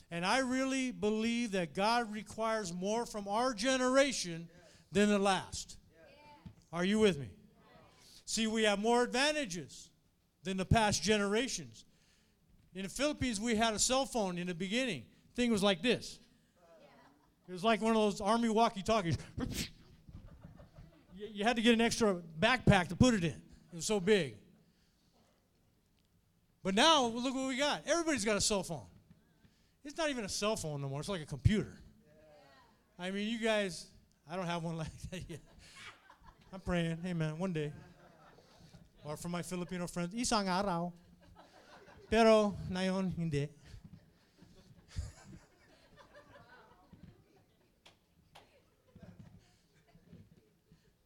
And 0.09 0.25
I 0.25 0.39
really 0.39 0.91
believe 0.91 1.51
that 1.51 1.75
God 1.75 2.11
requires 2.11 2.73
more 2.73 3.05
from 3.05 3.27
our 3.27 3.53
generation 3.53 4.49
than 4.91 5.09
the 5.09 5.19
last. 5.19 5.77
Are 6.73 6.83
you 6.83 6.97
with 6.97 7.19
me? 7.19 7.29
See, 8.25 8.47
we 8.47 8.63
have 8.63 8.79
more 8.79 9.03
advantages 9.03 9.91
than 10.43 10.57
the 10.57 10.65
past 10.65 11.03
generations. 11.03 11.85
In 12.75 12.83
the 12.83 12.89
Philippines, 12.89 13.39
we 13.39 13.55
had 13.55 13.73
a 13.73 13.79
cell 13.79 14.05
phone 14.05 14.37
in 14.37 14.47
the 14.47 14.53
beginning. 14.53 15.03
Thing 15.35 15.51
was 15.51 15.63
like 15.63 15.81
this. 15.81 16.19
It 17.47 17.53
was 17.53 17.63
like 17.63 17.81
one 17.81 17.95
of 17.95 18.01
those 18.01 18.21
army 18.21 18.49
walkie-talkies. 18.49 19.17
you 21.33 21.43
had 21.43 21.55
to 21.55 21.61
get 21.61 21.73
an 21.73 21.81
extra 21.81 22.21
backpack 22.39 22.89
to 22.89 22.95
put 22.95 23.15
it 23.15 23.23
in. 23.23 23.31
It 23.71 23.75
was 23.75 23.85
so 23.85 23.99
big. 23.99 24.37
But 26.63 26.75
now, 26.75 27.05
look 27.07 27.33
what 27.33 27.47
we 27.47 27.57
got. 27.57 27.83
Everybody's 27.87 28.25
got 28.25 28.37
a 28.37 28.41
cell 28.41 28.63
phone. 28.63 28.85
It's 29.83 29.97
not 29.97 30.09
even 30.09 30.25
a 30.25 30.29
cell 30.29 30.55
phone 30.55 30.81
no 30.81 30.89
more. 30.89 30.99
It's 30.99 31.09
like 31.09 31.21
a 31.21 31.25
computer. 31.25 31.73
I 32.99 33.11
mean, 33.11 33.27
you 33.27 33.39
guys, 33.39 33.87
I 34.29 34.35
don't 34.35 34.45
have 34.45 34.63
one 34.63 34.77
like 34.83 34.91
that 35.09 35.21
yet. 35.27 35.39
I'm 36.53 36.59
praying. 36.59 36.97
Amen. 37.05 37.39
One 37.39 37.53
day. 37.53 37.71
Or 39.03 39.15
for 39.17 39.29
my 39.29 39.41
Filipino 39.41 39.87
friends, 39.87 40.13
isang 40.13 40.47
araw. 40.47 40.91
Pero 42.09 42.57
ngayon, 42.71 43.13
hindi. 43.15 43.49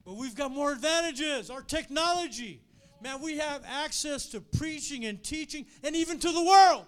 But 0.05 0.15
we've 0.15 0.35
got 0.35 0.51
more 0.51 0.71
advantages. 0.71 1.49
Our 1.49 1.61
technology. 1.61 2.61
Man, 3.01 3.21
we 3.21 3.37
have 3.37 3.63
access 3.65 4.27
to 4.27 4.41
preaching 4.41 5.05
and 5.05 5.21
teaching 5.23 5.65
and 5.83 5.95
even 5.95 6.19
to 6.19 6.31
the 6.31 6.43
world. 6.43 6.85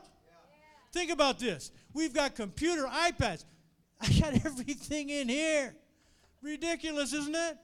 Think 0.94 1.12
about 1.12 1.40
this. 1.40 1.72
We've 1.94 2.14
got 2.14 2.36
computer, 2.36 2.84
iPads. 2.84 3.46
I 4.00 4.08
got 4.20 4.34
everything 4.46 5.10
in 5.10 5.28
here. 5.28 5.76
Ridiculous, 6.42 7.14
isn't 7.14 7.36
it? 7.36 7.58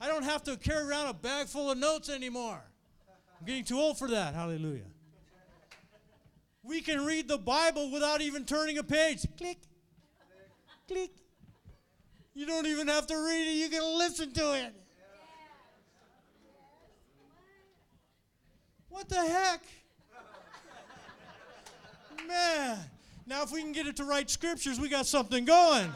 I 0.00 0.06
don't 0.06 0.22
have 0.22 0.44
to 0.44 0.56
carry 0.56 0.86
around 0.86 1.08
a 1.08 1.14
bag 1.14 1.48
full 1.48 1.70
of 1.70 1.78
notes 1.78 2.08
anymore. 2.08 2.62
I'm 3.40 3.46
getting 3.46 3.64
too 3.64 3.78
old 3.78 3.98
for 3.98 4.08
that. 4.08 4.34
Hallelujah. 4.34 4.84
We 6.68 6.82
can 6.82 7.02
read 7.06 7.28
the 7.28 7.38
Bible 7.38 7.90
without 7.90 8.20
even 8.20 8.44
turning 8.44 8.76
a 8.76 8.82
page. 8.82 9.26
Click, 9.38 9.56
click. 10.86 11.10
You 12.34 12.44
don't 12.44 12.66
even 12.66 12.88
have 12.88 13.06
to 13.06 13.16
read 13.16 13.48
it, 13.48 13.54
you 13.54 13.70
can 13.70 13.82
listen 13.98 14.32
to 14.34 14.52
it. 14.52 14.74
What 18.90 19.08
the 19.08 19.16
heck? 19.16 19.62
Man. 22.26 22.78
Now, 23.26 23.42
if 23.44 23.50
we 23.50 23.62
can 23.62 23.72
get 23.72 23.86
it 23.86 23.96
to 23.96 24.04
write 24.04 24.28
scriptures, 24.28 24.78
we 24.78 24.90
got 24.90 25.06
something 25.06 25.46
going. 25.46 25.90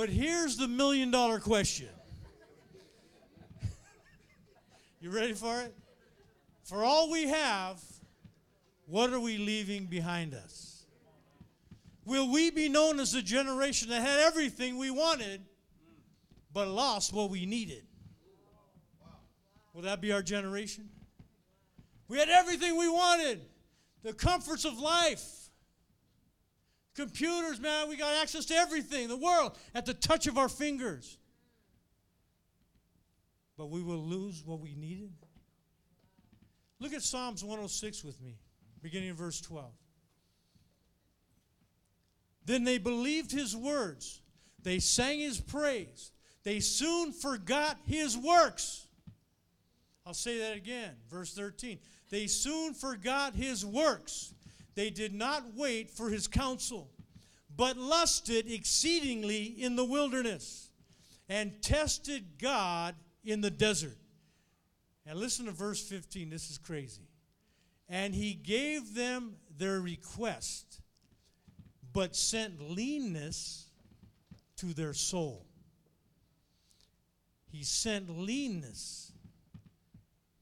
But 0.00 0.08
here's 0.08 0.56
the 0.56 0.66
million 0.66 1.10
dollar 1.10 1.38
question. 1.38 1.90
you 4.98 5.10
ready 5.10 5.34
for 5.34 5.60
it? 5.60 5.74
For 6.64 6.82
all 6.82 7.10
we 7.10 7.28
have, 7.28 7.82
what 8.86 9.12
are 9.12 9.20
we 9.20 9.36
leaving 9.36 9.84
behind 9.84 10.32
us? 10.32 10.86
Will 12.06 12.32
we 12.32 12.50
be 12.50 12.70
known 12.70 12.98
as 12.98 13.12
the 13.12 13.20
generation 13.20 13.90
that 13.90 14.00
had 14.00 14.20
everything 14.20 14.78
we 14.78 14.90
wanted 14.90 15.42
but 16.50 16.68
lost 16.68 17.12
what 17.12 17.28
we 17.28 17.44
needed? 17.44 17.84
Will 19.74 19.82
that 19.82 20.00
be 20.00 20.12
our 20.12 20.22
generation? 20.22 20.88
We 22.08 22.16
had 22.16 22.30
everything 22.30 22.78
we 22.78 22.88
wanted, 22.88 23.42
the 24.02 24.14
comforts 24.14 24.64
of 24.64 24.78
life. 24.78 25.39
Computers, 26.94 27.60
man, 27.60 27.88
we 27.88 27.96
got 27.96 28.20
access 28.20 28.44
to 28.46 28.54
everything, 28.54 29.08
the 29.08 29.16
world, 29.16 29.56
at 29.74 29.86
the 29.86 29.94
touch 29.94 30.26
of 30.26 30.36
our 30.36 30.48
fingers. 30.48 31.18
But 33.56 33.70
we 33.70 33.82
will 33.82 34.02
lose 34.02 34.42
what 34.44 34.60
we 34.60 34.74
needed. 34.74 35.12
Look 36.80 36.92
at 36.92 37.02
Psalms 37.02 37.44
106 37.44 38.04
with 38.04 38.20
me, 38.20 38.38
beginning 38.82 39.10
in 39.10 39.16
verse 39.16 39.40
12. 39.40 39.70
Then 42.46 42.64
they 42.64 42.78
believed 42.78 43.30
his 43.30 43.54
words, 43.54 44.22
they 44.62 44.78
sang 44.78 45.20
his 45.20 45.40
praise, 45.40 46.10
they 46.42 46.58
soon 46.58 47.12
forgot 47.12 47.78
his 47.86 48.16
works. 48.16 48.86
I'll 50.06 50.14
say 50.14 50.38
that 50.38 50.56
again, 50.56 50.96
verse 51.10 51.34
13. 51.34 51.78
They 52.08 52.26
soon 52.26 52.74
forgot 52.74 53.34
his 53.34 53.64
works 53.64 54.34
they 54.74 54.90
did 54.90 55.14
not 55.14 55.54
wait 55.54 55.90
for 55.90 56.10
his 56.10 56.28
counsel, 56.28 56.90
but 57.56 57.76
lusted 57.76 58.50
exceedingly 58.50 59.44
in 59.44 59.76
the 59.76 59.84
wilderness 59.84 60.70
and 61.28 61.62
tested 61.62 62.38
God 62.38 62.94
in 63.24 63.40
the 63.40 63.50
desert. 63.50 63.96
And 65.06 65.18
listen 65.18 65.46
to 65.46 65.52
verse 65.52 65.82
15. 65.82 66.30
This 66.30 66.50
is 66.50 66.58
crazy. 66.58 67.08
And 67.88 68.14
he 68.14 68.34
gave 68.34 68.94
them 68.94 69.36
their 69.56 69.80
request, 69.80 70.80
but 71.92 72.14
sent 72.14 72.60
leanness 72.60 73.66
to 74.56 74.66
their 74.66 74.92
soul. 74.92 75.46
He 77.50 77.64
sent 77.64 78.08
leanness 78.08 79.12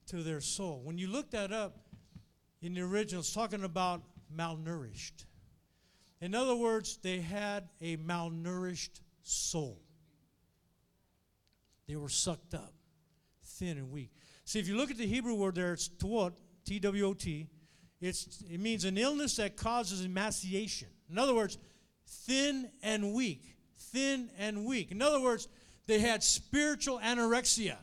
to 0.08 0.22
their 0.22 0.40
soul. 0.40 0.82
When 0.84 0.98
you 0.98 1.08
look 1.08 1.30
that 1.30 1.52
up 1.52 1.78
in 2.60 2.74
the 2.74 2.82
original, 2.82 3.20
it's 3.20 3.32
talking 3.32 3.64
about 3.64 4.02
malnourished. 4.34 5.24
In 6.20 6.34
other 6.34 6.56
words, 6.56 6.98
they 7.02 7.20
had 7.20 7.68
a 7.80 7.96
malnourished 7.96 9.00
soul. 9.22 9.80
They 11.86 11.96
were 11.96 12.08
sucked 12.08 12.54
up, 12.54 12.72
thin 13.42 13.78
and 13.78 13.90
weak. 13.90 14.10
See, 14.44 14.58
if 14.58 14.68
you 14.68 14.76
look 14.76 14.90
at 14.90 14.98
the 14.98 15.06
Hebrew 15.06 15.34
word 15.34 15.54
there, 15.54 15.72
it's 15.72 15.88
twot, 15.88 16.32
T 16.64 16.78
W 16.80 17.06
O 17.06 17.14
T. 17.14 17.48
It 18.00 18.60
means 18.60 18.84
an 18.84 18.96
illness 18.98 19.36
that 19.36 19.56
causes 19.56 20.04
emaciation. 20.04 20.88
In 21.10 21.18
other 21.18 21.34
words, 21.34 21.58
thin 22.06 22.70
and 22.82 23.12
weak. 23.12 23.56
Thin 23.76 24.30
and 24.38 24.64
weak. 24.64 24.90
In 24.92 25.02
other 25.02 25.20
words, 25.20 25.48
they 25.86 25.98
had 25.98 26.22
spiritual 26.22 27.00
anorexia. 27.00 27.76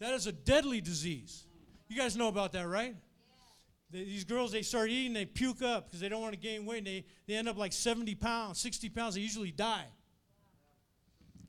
That 0.00 0.14
is 0.14 0.26
a 0.26 0.32
deadly 0.32 0.80
disease. 0.80 1.46
You 1.88 1.96
guys 1.96 2.16
know 2.16 2.28
about 2.28 2.52
that, 2.52 2.66
right? 2.66 2.96
These 3.92 4.24
girls, 4.24 4.52
they 4.52 4.62
start 4.62 4.90
eating, 4.90 5.12
they 5.12 5.26
puke 5.26 5.62
up 5.62 5.86
because 5.86 6.00
they 6.00 6.08
don't 6.08 6.22
want 6.22 6.32
to 6.32 6.40
gain 6.40 6.64
weight. 6.64 6.84
they, 6.84 7.04
they 7.26 7.34
end 7.34 7.48
up 7.48 7.58
like 7.58 7.72
70 7.72 8.14
pounds, 8.14 8.60
60 8.60 8.88
pounds. 8.88 9.14
They 9.14 9.20
usually 9.20 9.50
die. 9.50 9.84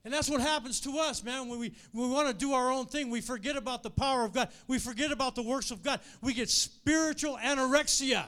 And 0.06 0.14
that's 0.14 0.30
what 0.30 0.42
happens 0.42 0.82
to 0.82 1.00
us, 1.00 1.24
man. 1.24 1.48
When 1.48 1.60
we, 1.60 1.74
when 1.94 2.10
we 2.10 2.14
want 2.14 2.28
to 2.28 2.34
do 2.34 2.52
our 2.52 2.70
own 2.70 2.88
thing, 2.88 3.10
we 3.10 3.22
forget 3.22 3.56
about 3.56 3.84
the 3.84 3.90
power 3.90 4.26
of 4.26 4.34
God. 4.34 4.50
We 4.68 4.78
forget 4.78 5.14
about 5.14 5.36
the 5.36 5.44
works 5.44 5.72
of 5.72 5.82
God. 5.82 6.02
We 6.22 6.34
get 6.34 6.50
spiritual 6.50 7.38
anorexia. 7.38 8.26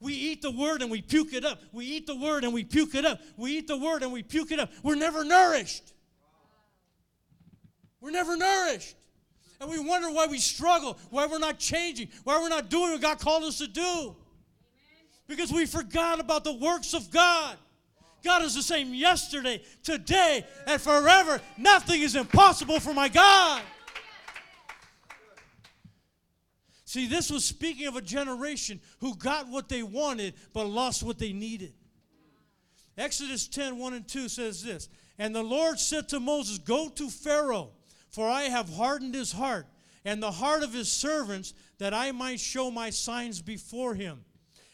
We 0.00 0.14
eat 0.14 0.40
the 0.40 0.50
word 0.50 0.80
and 0.80 0.90
we 0.90 1.02
puke 1.02 1.34
it 1.34 1.44
up. 1.44 1.60
We 1.70 1.84
eat 1.84 2.06
the 2.06 2.16
word 2.16 2.44
and 2.44 2.54
we 2.54 2.64
puke 2.64 2.94
it 2.94 3.04
up. 3.04 3.20
We 3.36 3.58
eat 3.58 3.68
the 3.68 3.76
word 3.76 4.02
and 4.02 4.10
we 4.10 4.22
puke 4.22 4.50
it 4.50 4.58
up. 4.58 4.70
We're 4.82 4.94
never 4.94 5.22
nourished. 5.22 5.92
We're 8.00 8.10
never 8.10 8.36
nourished. 8.36 8.96
And 9.62 9.70
we 9.70 9.78
wonder 9.78 10.10
why 10.10 10.26
we 10.26 10.38
struggle, 10.38 10.98
why 11.10 11.26
we're 11.26 11.38
not 11.38 11.56
changing, 11.56 12.08
why 12.24 12.42
we're 12.42 12.48
not 12.48 12.68
doing 12.68 12.90
what 12.90 13.00
God 13.00 13.20
called 13.20 13.44
us 13.44 13.58
to 13.58 13.68
do. 13.68 14.16
Because 15.28 15.52
we 15.52 15.66
forgot 15.66 16.18
about 16.18 16.42
the 16.42 16.52
works 16.52 16.94
of 16.94 17.12
God. 17.12 17.56
God 18.24 18.42
is 18.42 18.56
the 18.56 18.62
same 18.62 18.92
yesterday, 18.92 19.62
today, 19.84 20.44
and 20.66 20.82
forever. 20.82 21.40
Nothing 21.56 22.02
is 22.02 22.16
impossible 22.16 22.80
for 22.80 22.92
my 22.92 23.08
God. 23.08 23.62
See, 26.84 27.06
this 27.06 27.30
was 27.30 27.44
speaking 27.44 27.86
of 27.86 27.94
a 27.94 28.02
generation 28.02 28.80
who 28.98 29.14
got 29.14 29.46
what 29.46 29.68
they 29.68 29.84
wanted 29.84 30.34
but 30.52 30.64
lost 30.64 31.04
what 31.04 31.20
they 31.20 31.32
needed. 31.32 31.72
Exodus 32.98 33.46
10 33.46 33.78
1 33.78 33.94
and 33.94 34.08
2 34.08 34.28
says 34.28 34.64
this 34.64 34.88
And 35.20 35.32
the 35.32 35.44
Lord 35.44 35.78
said 35.78 36.08
to 36.08 36.18
Moses, 36.18 36.58
Go 36.58 36.88
to 36.88 37.08
Pharaoh 37.08 37.70
for 38.12 38.28
I 38.28 38.42
have 38.42 38.68
hardened 38.68 39.14
his 39.14 39.32
heart 39.32 39.66
and 40.04 40.22
the 40.22 40.30
heart 40.32 40.62
of 40.62 40.72
his 40.72 40.90
servants, 40.90 41.54
that 41.78 41.94
I 41.94 42.12
might 42.12 42.40
show 42.40 42.70
my 42.70 42.90
signs 42.90 43.40
before 43.40 43.94
him, 43.94 44.24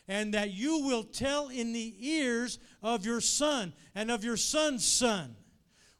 and 0.06 0.32
that 0.34 0.52
you 0.52 0.78
will 0.78 1.04
tell 1.04 1.48
in 1.48 1.72
the 1.72 1.94
ears 1.98 2.58
of 2.82 3.04
your 3.04 3.20
son 3.20 3.74
and 3.94 4.10
of 4.10 4.24
your 4.24 4.38
son's 4.38 4.86
son 4.86 5.36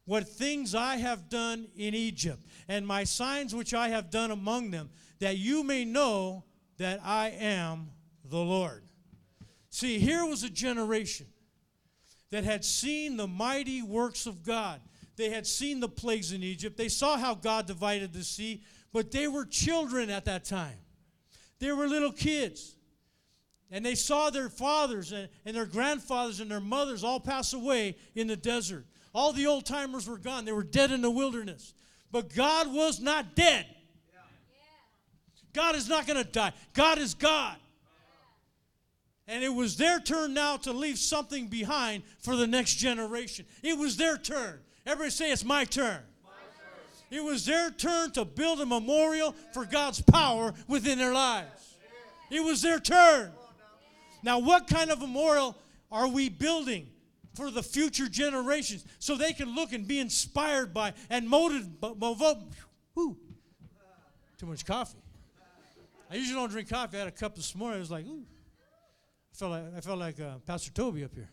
what 0.07 0.27
things 0.27 0.75
I 0.75 0.97
have 0.97 1.29
done 1.29 1.69
in 1.77 1.95
Egypt, 1.95 2.43
and 2.69 2.87
my 2.87 3.05
signs 3.05 3.55
which 3.55 3.75
I 3.75 3.91
have 3.91 4.11
done 4.11 4.31
among 4.31 4.71
them, 4.71 4.89
that 5.19 5.37
you 5.37 5.63
may 5.63 5.85
know 5.85 6.45
that 6.79 7.01
I 7.05 7.29
am 7.39 7.91
the 8.25 8.39
Lord. 8.39 8.83
See, 9.69 9.99
here 9.99 10.25
was 10.25 10.43
a 10.43 10.51
generation 10.51 11.27
that 12.31 12.45
had 12.45 12.65
seen 12.65 13.19
the 13.19 13.27
mighty 13.27 13.83
works 13.83 14.27
of 14.27 14.43
God. 14.43 14.81
They 15.19 15.31
had 15.31 15.49
seen 15.49 15.81
the 15.81 15.89
plagues 15.89 16.33
in 16.33 16.45
Egypt. 16.45 16.77
They 16.77 16.89
saw 16.89 17.19
how 17.19 17.35
God 17.35 17.67
divided 17.67 18.13
the 18.13 18.23
sea, 18.23 18.63
but 18.93 19.11
they 19.11 19.27
were 19.27 19.45
children 19.45 20.11
at 20.11 20.25
that 20.27 20.45
time. 20.45 20.79
They 21.59 21.73
were 21.73 21.89
little 21.89 22.13
kids. 22.13 22.77
And 23.69 23.85
they 23.85 23.97
saw 23.97 24.31
their 24.31 24.49
fathers 24.49 25.11
and, 25.11 25.29
and 25.45 25.57
their 25.57 25.67
grandfathers 25.67 26.39
and 26.39 26.49
their 26.49 26.61
mothers 26.61 27.03
all 27.03 27.19
pass 27.19 27.53
away 27.53 27.97
in 28.15 28.29
the 28.29 28.37
desert. 28.37 28.87
All 29.13 29.33
the 29.33 29.49
old 29.49 29.67
timers 29.67 30.09
were 30.09 30.19
gone, 30.19 30.45
they 30.45 30.53
were 30.53 30.63
dead 30.63 30.93
in 30.93 31.03
the 31.03 31.11
wilderness. 31.11 31.75
But 32.13 32.33
God 32.33 32.73
was 32.73 33.01
not 33.01 33.35
dead. 33.35 33.67
God 35.53 35.75
is 35.75 35.89
not 35.89 36.07
going 36.07 36.23
to 36.23 36.31
die. 36.31 36.53
God 36.75 36.99
is 36.99 37.15
God. 37.15 37.57
And 39.27 39.43
it 39.43 39.53
was 39.53 39.77
their 39.77 39.99
turn 39.99 40.33
now 40.33 40.59
to 40.59 40.73
leave 40.73 40.97
something 40.97 41.49
behind 41.49 42.05
for 42.21 42.37
the 42.37 42.47
next 42.47 42.75
generation. 42.77 43.47
It 43.65 43.77
was 43.77 43.97
their 43.97 44.17
turn. 44.17 44.61
Everybody 44.89 45.11
say, 45.11 45.31
It's 45.31 45.45
my 45.45 45.67
turn. 45.67 46.01
It 47.11 47.23
was 47.23 47.45
their 47.45 47.71
turn 47.71 48.11
to 48.13 48.25
build 48.25 48.61
a 48.61 48.67
memorial 48.67 49.35
for 49.53 49.67
God's 49.67 50.01
power 50.01 50.55
within 50.67 50.99
their 50.99 51.13
lives. 51.13 51.77
It 52.31 52.41
was 52.41 52.63
their 52.63 52.81
turn. 52.81 53.33
Now, 54.23 54.39
what 54.39 54.67
kind 54.67 54.91
of 54.91 55.01
memorial 55.01 55.57
are 55.93 56.09
we 56.09 56.31
building 56.31 56.89
for 57.35 57.51
the 57.51 57.63
future 57.63 58.09
generations 58.09 58.85
so 58.99 59.15
they 59.15 59.33
can 59.33 59.55
look 59.55 59.73
and 59.73 59.87
be 59.87 60.01
inspired 60.01 60.73
by 60.73 60.95
and 61.11 61.29
motivated? 61.29 61.73
Whoo, 62.95 63.17
too 64.39 64.47
much 64.47 64.65
coffee. 64.65 64.99
I 66.11 66.17
usually 66.17 66.35
don't 66.35 66.51
drink 66.51 66.71
coffee. 66.71 66.97
I 66.97 67.01
had 67.01 67.09
a 67.09 67.13
cup 67.13 67.37
this 67.37 67.55
morning. 67.55 67.77
I 67.77 67.81
was 67.81 67.91
like, 67.91 68.07
ooh. 68.07 68.25
I 69.33 69.37
felt 69.37 69.51
like, 69.53 69.65
I 69.77 69.81
felt 69.81 69.99
like 69.99 70.21
uh, 70.21 70.39
Pastor 70.47 70.73
Toby 70.73 71.05
up 71.05 71.15
here. 71.15 71.31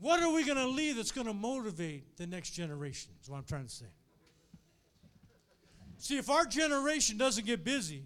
What 0.00 0.22
are 0.22 0.32
we 0.32 0.44
going 0.44 0.58
to 0.58 0.66
leave 0.66 0.96
that's 0.96 1.10
going 1.10 1.26
to 1.26 1.34
motivate 1.34 2.16
the 2.16 2.26
next 2.26 2.50
generation? 2.50 3.10
Is 3.22 3.28
what 3.28 3.38
I'm 3.38 3.44
trying 3.44 3.66
to 3.66 3.72
say. 3.72 3.86
See, 5.98 6.16
if 6.16 6.30
our 6.30 6.44
generation 6.44 7.18
doesn't 7.18 7.44
get 7.44 7.64
busy 7.64 8.04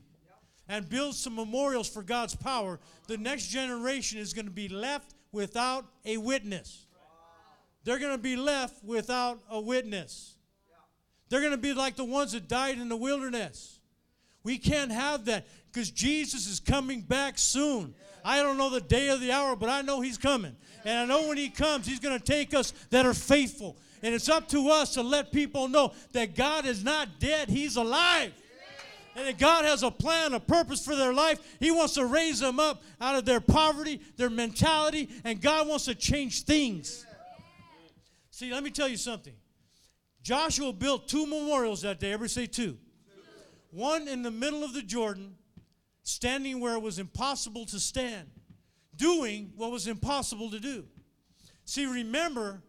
and 0.69 0.89
build 0.89 1.15
some 1.15 1.35
memorials 1.37 1.89
for 1.89 2.03
God's 2.03 2.35
power, 2.35 2.81
the 3.07 3.19
next 3.19 3.49
generation 3.49 4.19
is 4.19 4.33
going 4.33 4.47
to 4.47 4.53
be 4.53 4.69
left 4.69 5.15
without 5.31 5.85
a 6.07 6.17
witness. 6.17 6.87
They're 7.85 7.99
going 7.99 8.13
to 8.13 8.23
be 8.23 8.37
left 8.37 8.83
without 8.83 9.41
a 9.51 9.61
witness. 9.61 10.37
They're 11.29 11.41
going 11.41 11.53
to 11.53 11.59
be 11.59 11.75
like 11.75 11.97
the 11.97 12.05
ones 12.05 12.33
that 12.33 12.49
died 12.49 12.79
in 12.79 12.89
the 12.89 12.97
wilderness. 12.97 13.81
We 14.45 14.59
can't 14.59 14.91
have 14.91 15.27
that 15.27 15.47
because 15.73 15.91
Jesus 15.91 16.47
is 16.47 16.61
coming 16.61 17.01
back 17.01 17.39
soon. 17.39 17.95
I 18.25 18.43
don't 18.43 18.57
know 18.57 18.71
the 18.71 18.81
day 18.81 19.09
or 19.11 19.17
the 19.17 19.33
hour, 19.33 19.57
but 19.57 19.69
I 19.69 19.83
know 19.83 20.01
He's 20.01 20.19
coming. 20.19 20.57
And 20.85 20.99
I 20.99 21.05
know 21.05 21.29
when 21.29 21.37
He 21.37 21.49
comes, 21.49 21.87
He's 21.87 22.01
going 22.01 22.19
to 22.19 22.25
take 22.25 22.55
us 22.55 22.73
that 22.91 23.07
are 23.07 23.15
faithful. 23.15 23.77
And 24.03 24.15
it's 24.15 24.29
up 24.29 24.49
to 24.49 24.69
us 24.69 24.95
to 24.95 25.03
let 25.03 25.33
people 25.33 25.69
know 25.69 25.93
that 26.13 26.35
God 26.35 26.67
is 26.67 26.85
not 26.85 27.21
dead, 27.21 27.49
He's 27.49 27.77
alive. 27.77 28.33
And 29.15 29.27
that 29.27 29.39
God 29.39 29.67
has 29.67 29.83
a 29.83 29.91
plan, 29.91 30.33
a 30.33 30.41
purpose 30.41 30.85
for 30.85 30.97
their 30.97 31.13
life. 31.13 31.39
He 31.61 31.71
wants 31.71 31.95
to 31.95 32.07
raise 32.07 32.41
them 32.41 32.59
up 32.59 32.83
out 32.99 33.15
of 33.15 33.27
their 33.27 33.41
poverty, 33.41 34.01
their 34.17 34.31
mentality, 34.31 35.11
and 35.23 35.39
God 35.41 35.69
wants 35.69 35.85
to 35.85 35.95
change 35.95 36.45
things. 36.45 37.05
See, 38.31 38.51
let 38.51 38.65
me 38.65 38.71
tell 38.71 38.89
you 38.89 38.97
something. 38.97 39.35
Joshua 40.23 40.73
built 40.73 41.09
two 41.09 41.27
memorials 41.27 41.83
that 41.83 42.01
day. 42.01 42.13
Everybody 42.13 42.29
say 42.31 42.47
two. 42.47 42.79
One 43.73 44.07
in 44.07 44.23
the 44.23 44.31
middle 44.31 44.63
of 44.63 44.75
the 44.75 44.83
Jordan, 44.83 45.35
standing 46.03 46.61
where 46.61 46.75
it 46.75 46.83
was 46.83 46.99
impossible 46.99 47.65
to 47.67 47.81
stand, 47.81 48.29
doing 48.95 49.53
what 49.57 49.71
was 49.71 49.87
impossible 49.87 50.51
to 50.51 50.61
do. 50.61 50.85
See, 51.65 51.87
remember, 51.87 52.63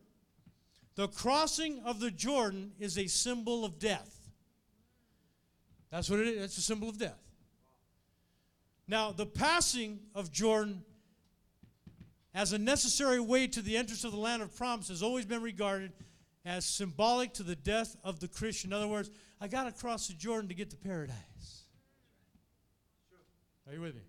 the 0.96 1.10
crossing 1.10 1.82
of 1.84 2.00
the 2.00 2.10
Jordan 2.10 2.72
is 2.80 2.98
a 2.98 3.08
symbol 3.08 3.66
of 3.66 3.80
death. 3.80 4.18
That's 5.92 6.10
what 6.10 6.22
it 6.22 6.28
is. 6.28 6.46
It's 6.46 6.58
a 6.58 6.62
symbol 6.62 6.88
of 6.88 6.98
death. 6.98 7.20
Now, 8.88 9.12
the 9.12 9.26
passing 9.26 10.00
of 10.16 10.32
Jordan 10.32 10.84
as 12.34 12.54
a 12.54 12.58
necessary 12.58 13.20
way 13.20 13.48
to 13.48 13.62
the 13.62 13.76
entrance 13.76 14.06
of 14.06 14.12
the 14.12 14.18
land 14.18 14.42
of 14.42 14.56
promise 14.56 14.88
has 14.88 15.04
always 15.04 15.26
been 15.26 15.42
regarded 15.42 15.92
as 16.46 16.66
symbolic 16.66 17.34
to 17.34 17.44
the 17.44 17.56
death 17.56 17.96
of 18.04 18.20
the 18.20 18.28
Christian. 18.28 18.72
In 18.72 18.78
other 18.78 18.88
words, 18.88 19.10
I 19.40 19.48
got 19.48 19.64
to 19.64 19.72
cross 19.72 20.08
the 20.08 20.14
Jordan 20.14 20.50
to 20.50 20.56
get 20.56 20.70
to 20.72 20.78
paradise. 20.78 21.64
Are 23.68 23.74
you 23.74 23.82
with 23.82 23.96
me? 23.96 24.02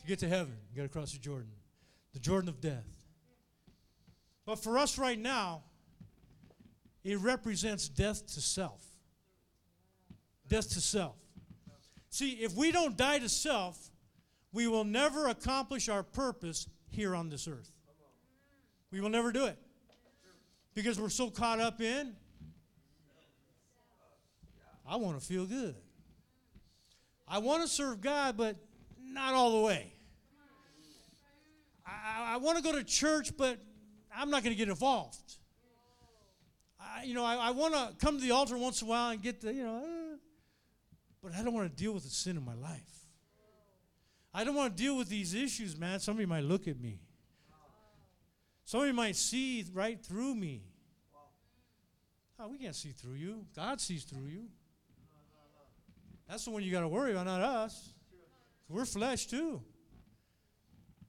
To 0.00 0.06
get 0.06 0.18
to 0.20 0.28
heaven, 0.28 0.54
you 0.70 0.76
got 0.76 0.82
to 0.82 0.88
cross 0.88 1.12
the 1.12 1.18
Jordan, 1.18 1.50
the 2.12 2.18
Jordan 2.18 2.48
of 2.48 2.60
death. 2.60 2.84
But 4.44 4.56
for 4.56 4.78
us 4.78 4.98
right 4.98 5.18
now, 5.18 5.62
it 7.02 7.18
represents 7.20 7.88
death 7.88 8.26
to 8.34 8.40
self. 8.40 8.82
Death 10.48 10.70
to 10.70 10.80
self. 10.80 11.16
See, 12.10 12.32
if 12.32 12.54
we 12.54 12.70
don't 12.70 12.96
die 12.96 13.18
to 13.18 13.28
self, 13.28 13.90
we 14.52 14.66
will 14.66 14.84
never 14.84 15.28
accomplish 15.28 15.88
our 15.88 16.02
purpose 16.02 16.68
here 16.88 17.14
on 17.14 17.28
this 17.28 17.48
earth. 17.48 17.70
We 18.90 19.00
will 19.00 19.10
never 19.10 19.32
do 19.32 19.46
it. 19.46 19.58
Because 20.74 20.98
we're 20.98 21.08
so 21.08 21.30
caught 21.30 21.60
up 21.60 21.80
in, 21.80 22.14
I 24.86 24.96
want 24.96 25.18
to 25.18 25.24
feel 25.24 25.46
good. 25.46 25.76
I 27.26 27.38
want 27.38 27.62
to 27.62 27.68
serve 27.68 28.00
God, 28.00 28.36
but 28.36 28.56
not 29.00 29.34
all 29.34 29.60
the 29.60 29.66
way. 29.66 29.92
I, 31.86 32.34
I 32.34 32.36
want 32.38 32.58
to 32.58 32.62
go 32.62 32.72
to 32.72 32.84
church, 32.84 33.36
but 33.36 33.58
I'm 34.14 34.30
not 34.30 34.42
going 34.42 34.52
to 34.54 34.58
get 34.58 34.68
involved. 34.68 35.36
I, 36.80 37.04
you 37.04 37.14
know, 37.14 37.24
I, 37.24 37.36
I 37.36 37.50
want 37.50 37.74
to 37.74 37.94
come 38.04 38.18
to 38.18 38.22
the 38.22 38.32
altar 38.32 38.58
once 38.58 38.82
in 38.82 38.88
a 38.88 38.90
while 38.90 39.10
and 39.10 39.22
get 39.22 39.40
the, 39.40 39.52
you 39.52 39.62
know, 39.62 39.78
uh, 39.78 40.16
but 41.22 41.32
I 41.34 41.42
don't 41.42 41.54
want 41.54 41.74
to 41.74 41.82
deal 41.82 41.92
with 41.92 42.04
the 42.04 42.10
sin 42.10 42.36
in 42.36 42.44
my 42.44 42.54
life. 42.54 42.80
I 44.34 44.44
don't 44.44 44.54
want 44.54 44.76
to 44.76 44.82
deal 44.82 44.96
with 44.96 45.08
these 45.08 45.32
issues, 45.32 45.78
man. 45.78 46.00
Somebody 46.00 46.26
might 46.26 46.44
look 46.44 46.68
at 46.68 46.78
me. 46.78 47.00
Somebody 48.64 48.92
might 48.92 49.16
see 49.16 49.64
right 49.72 50.00
through 50.00 50.34
me. 50.34 50.62
Oh, 52.38 52.48
we 52.48 52.58
can't 52.58 52.74
see 52.74 52.90
through 52.90 53.14
you. 53.14 53.46
God 53.54 53.80
sees 53.80 54.04
through 54.04 54.26
you. 54.26 54.46
That's 56.28 56.44
the 56.44 56.50
one 56.50 56.62
you 56.62 56.72
got 56.72 56.80
to 56.80 56.88
worry 56.88 57.12
about, 57.12 57.26
not 57.26 57.42
us. 57.42 57.92
We're 58.68 58.86
flesh 58.86 59.26
too. 59.26 59.62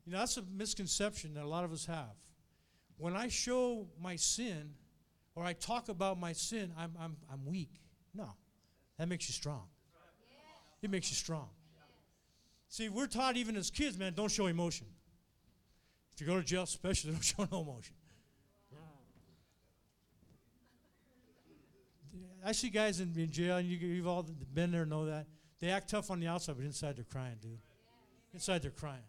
You 0.05 0.11
know, 0.11 0.19
that's 0.19 0.37
a 0.37 0.43
misconception 0.43 1.33
that 1.33 1.43
a 1.43 1.47
lot 1.47 1.63
of 1.63 1.71
us 1.71 1.85
have. 1.85 2.13
When 2.97 3.15
I 3.15 3.27
show 3.27 3.87
my 3.99 4.17
sin 4.17 4.73
or 5.33 5.43
I 5.43 5.53
talk 5.53 5.89
about 5.89 6.19
my 6.19 6.33
sin, 6.33 6.71
I'm, 6.77 6.93
I'm, 6.99 7.17
I'm 7.31 7.45
weak. 7.45 7.81
No, 8.13 8.29
that 8.97 9.07
makes 9.07 9.27
you 9.27 9.33
strong. 9.33 9.63
It 10.81 10.91
makes 10.91 11.09
you 11.09 11.15
strong. 11.15 11.49
See, 12.69 12.89
we're 12.89 13.07
taught 13.07 13.37
even 13.37 13.55
as 13.55 13.71
kids, 13.71 13.97
man, 13.97 14.13
don't 14.13 14.29
show 14.29 14.45
emotion. 14.47 14.87
If 16.15 16.21
you 16.21 16.27
go 16.27 16.37
to 16.37 16.43
jail, 16.43 16.63
especially, 16.63 17.11
don't 17.13 17.23
show 17.23 17.47
no 17.51 17.61
emotion. 17.61 17.95
I 22.43 22.51
see 22.51 22.69
guys 22.69 22.99
in, 22.99 23.11
in 23.17 23.31
jail, 23.31 23.57
and 23.57 23.67
you, 23.67 23.97
have 23.97 24.07
all 24.07 24.25
been 24.53 24.71
there, 24.71 24.85
know 24.85 25.07
that. 25.07 25.25
They 25.59 25.69
act 25.69 25.89
tough 25.89 26.11
on 26.11 26.19
the 26.19 26.27
outside, 26.27 26.55
but 26.57 26.65
inside 26.65 26.95
they're 26.95 27.03
crying, 27.03 27.37
dude. 27.41 27.57
Inside 28.33 28.61
they're 28.61 28.71
crying. 28.71 29.01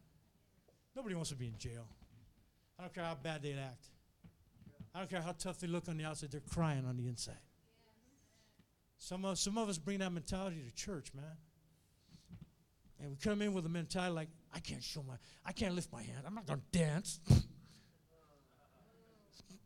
Nobody 0.96 1.14
wants 1.14 1.30
to 1.30 1.36
be 1.36 1.48
in 1.48 1.58
jail. 1.58 1.86
I 2.78 2.82
don't 2.82 2.94
care 2.94 3.04
how 3.04 3.14
bad 3.14 3.42
they 3.42 3.52
act. 3.52 3.90
I 4.94 5.00
don't 5.00 5.10
care 5.10 5.20
how 5.20 5.32
tough 5.32 5.60
they 5.60 5.66
look 5.66 5.88
on 5.88 5.98
the 5.98 6.04
outside, 6.04 6.32
they're 6.32 6.40
crying 6.40 6.86
on 6.86 6.96
the 6.96 7.06
inside. 7.06 7.34
Some 8.96 9.26
of, 9.26 9.38
some 9.38 9.58
of 9.58 9.68
us 9.68 9.76
bring 9.76 9.98
that 9.98 10.12
mentality 10.12 10.62
to 10.66 10.74
church, 10.74 11.12
man. 11.14 11.24
And 12.98 13.10
we 13.10 13.16
come 13.16 13.42
in 13.42 13.52
with 13.52 13.66
a 13.66 13.68
mentality 13.68 14.14
like, 14.14 14.28
I 14.56 14.58
can't 14.58 14.82
show 14.82 15.04
my, 15.06 15.14
I 15.44 15.52
can't 15.52 15.74
lift 15.74 15.92
my 15.92 16.00
hand. 16.00 16.22
I'm 16.26 16.34
not 16.34 16.46
going 16.46 16.60
to 16.60 16.78
dance. 16.78 17.20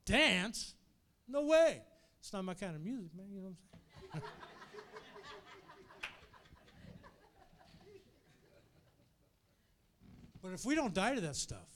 dance? 0.04 0.74
No 1.28 1.44
way. 1.44 1.82
It's 2.18 2.32
not 2.32 2.44
my 2.44 2.54
kind 2.54 2.74
of 2.74 2.82
music, 2.82 3.12
man. 3.16 3.26
You 3.32 3.40
know 3.40 3.44
what 3.44 3.54
I'm 4.14 4.20
saying? 4.20 4.24
but 10.42 10.52
if 10.54 10.64
we 10.64 10.74
don't 10.74 10.92
die 10.92 11.14
to 11.14 11.20
that 11.20 11.36
stuff, 11.36 11.68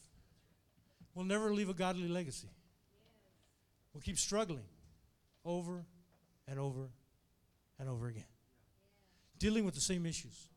we'll 1.14 1.24
never 1.24 1.55
leave 1.55 1.68
a 1.68 1.74
godly 1.74 2.09
legacy. 2.09 2.50
We'll 3.92 4.03
keep 4.03 4.18
struggling 4.18 4.66
over 5.44 5.85
and 6.48 6.59
over 6.59 6.88
and 7.78 7.88
over 7.88 8.09
again, 8.09 8.24
dealing 9.38 9.64
with 9.64 9.76
the 9.76 9.80
same 9.80 10.05
issues. 10.05 10.49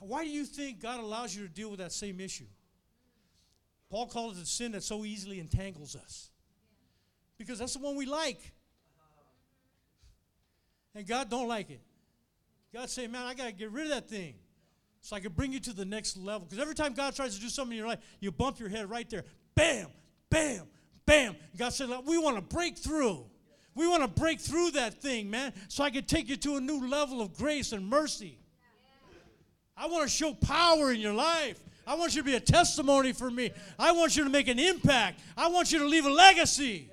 Why 0.00 0.24
do 0.24 0.30
you 0.30 0.44
think 0.44 0.80
God 0.80 1.00
allows 1.00 1.34
you 1.34 1.42
to 1.42 1.48
deal 1.48 1.70
with 1.70 1.78
that 1.78 1.92
same 1.92 2.20
issue? 2.20 2.46
Paul 3.90 4.06
calls 4.06 4.38
it 4.38 4.46
sin 4.46 4.72
that 4.72 4.82
so 4.82 5.04
easily 5.04 5.38
entangles 5.38 5.94
us. 5.94 6.30
Because 7.38 7.58
that's 7.58 7.74
the 7.74 7.78
one 7.78 7.96
we 7.96 8.06
like. 8.06 8.52
And 10.94 11.06
God 11.06 11.30
don't 11.30 11.48
like 11.48 11.70
it. 11.70 11.80
God 12.72 12.90
say, 12.90 13.06
man, 13.06 13.22
I 13.26 13.34
got 13.34 13.46
to 13.46 13.52
get 13.52 13.70
rid 13.70 13.84
of 13.84 13.90
that 13.90 14.08
thing 14.08 14.34
so 15.00 15.14
I 15.16 15.20
can 15.20 15.32
bring 15.32 15.52
you 15.52 15.60
to 15.60 15.72
the 15.72 15.84
next 15.84 16.16
level. 16.16 16.40
Because 16.40 16.58
every 16.60 16.74
time 16.74 16.94
God 16.94 17.14
tries 17.14 17.34
to 17.36 17.40
do 17.40 17.48
something 17.48 17.72
in 17.72 17.78
your 17.78 17.88
life, 17.88 18.00
you 18.20 18.32
bump 18.32 18.58
your 18.58 18.68
head 18.68 18.90
right 18.90 19.08
there. 19.08 19.24
Bam, 19.54 19.86
bam, 20.30 20.66
bam. 21.06 21.36
God 21.56 21.72
said, 21.72 21.88
we 22.06 22.18
want 22.18 22.36
to 22.36 22.42
break 22.42 22.76
through. 22.78 23.26
We 23.74 23.88
want 23.88 24.02
to 24.02 24.20
break 24.20 24.40
through 24.40 24.72
that 24.72 25.02
thing, 25.02 25.30
man, 25.30 25.52
so 25.68 25.82
I 25.82 25.90
can 25.90 26.04
take 26.04 26.28
you 26.28 26.36
to 26.36 26.56
a 26.56 26.60
new 26.60 26.88
level 26.88 27.20
of 27.20 27.34
grace 27.34 27.72
and 27.72 27.88
mercy. 27.88 28.38
I 29.76 29.86
want 29.86 30.04
to 30.04 30.08
show 30.08 30.34
power 30.34 30.92
in 30.92 31.00
your 31.00 31.14
life. 31.14 31.58
I 31.86 31.96
want 31.96 32.14
you 32.14 32.22
to 32.22 32.26
be 32.26 32.36
a 32.36 32.40
testimony 32.40 33.12
for 33.12 33.30
me. 33.30 33.50
I 33.78 33.92
want 33.92 34.16
you 34.16 34.24
to 34.24 34.30
make 34.30 34.48
an 34.48 34.58
impact. 34.58 35.20
I 35.36 35.48
want 35.48 35.72
you 35.72 35.80
to 35.80 35.86
leave 35.86 36.06
a 36.06 36.10
legacy. 36.10 36.90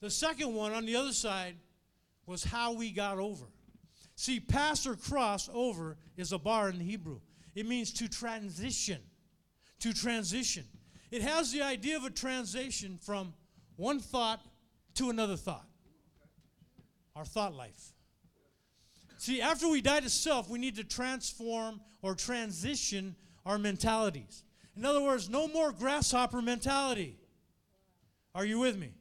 The 0.00 0.10
second 0.10 0.54
one 0.54 0.72
on 0.72 0.86
the 0.86 0.96
other 0.96 1.12
side 1.12 1.56
was 2.26 2.44
how 2.44 2.72
we 2.72 2.90
got 2.90 3.18
over. 3.18 3.46
See, 4.14 4.40
pass 4.40 4.86
or 4.86 4.94
cross 4.94 5.48
over 5.52 5.96
is 6.16 6.32
abar 6.32 6.70
in 6.70 6.78
the 6.78 6.84
Hebrew. 6.84 7.20
It 7.54 7.66
means 7.66 7.92
to 7.94 8.08
transition. 8.08 9.00
To 9.80 9.92
transition. 9.92 10.64
It 11.10 11.22
has 11.22 11.52
the 11.52 11.62
idea 11.62 11.96
of 11.96 12.04
a 12.04 12.10
transition 12.10 12.98
from 13.00 13.34
one 13.76 13.98
thought 13.98 14.40
to 14.94 15.10
another 15.10 15.36
thought. 15.36 15.66
Our 17.16 17.24
thought 17.24 17.54
life. 17.54 17.92
See, 19.18 19.42
after 19.42 19.68
we 19.68 19.80
die 19.80 20.00
to 20.00 20.08
self, 20.08 20.48
we 20.48 20.60
need 20.60 20.76
to 20.76 20.84
transform 20.84 21.80
or 22.02 22.14
transition 22.14 23.16
our 23.44 23.58
mentalities. 23.58 24.44
In 24.76 24.84
other 24.84 25.02
words, 25.02 25.28
no 25.28 25.48
more 25.48 25.72
grasshopper 25.72 26.40
mentality. 26.40 27.18
Are 28.32 28.44
you 28.44 28.60
with 28.60 28.78
me? 28.78 28.92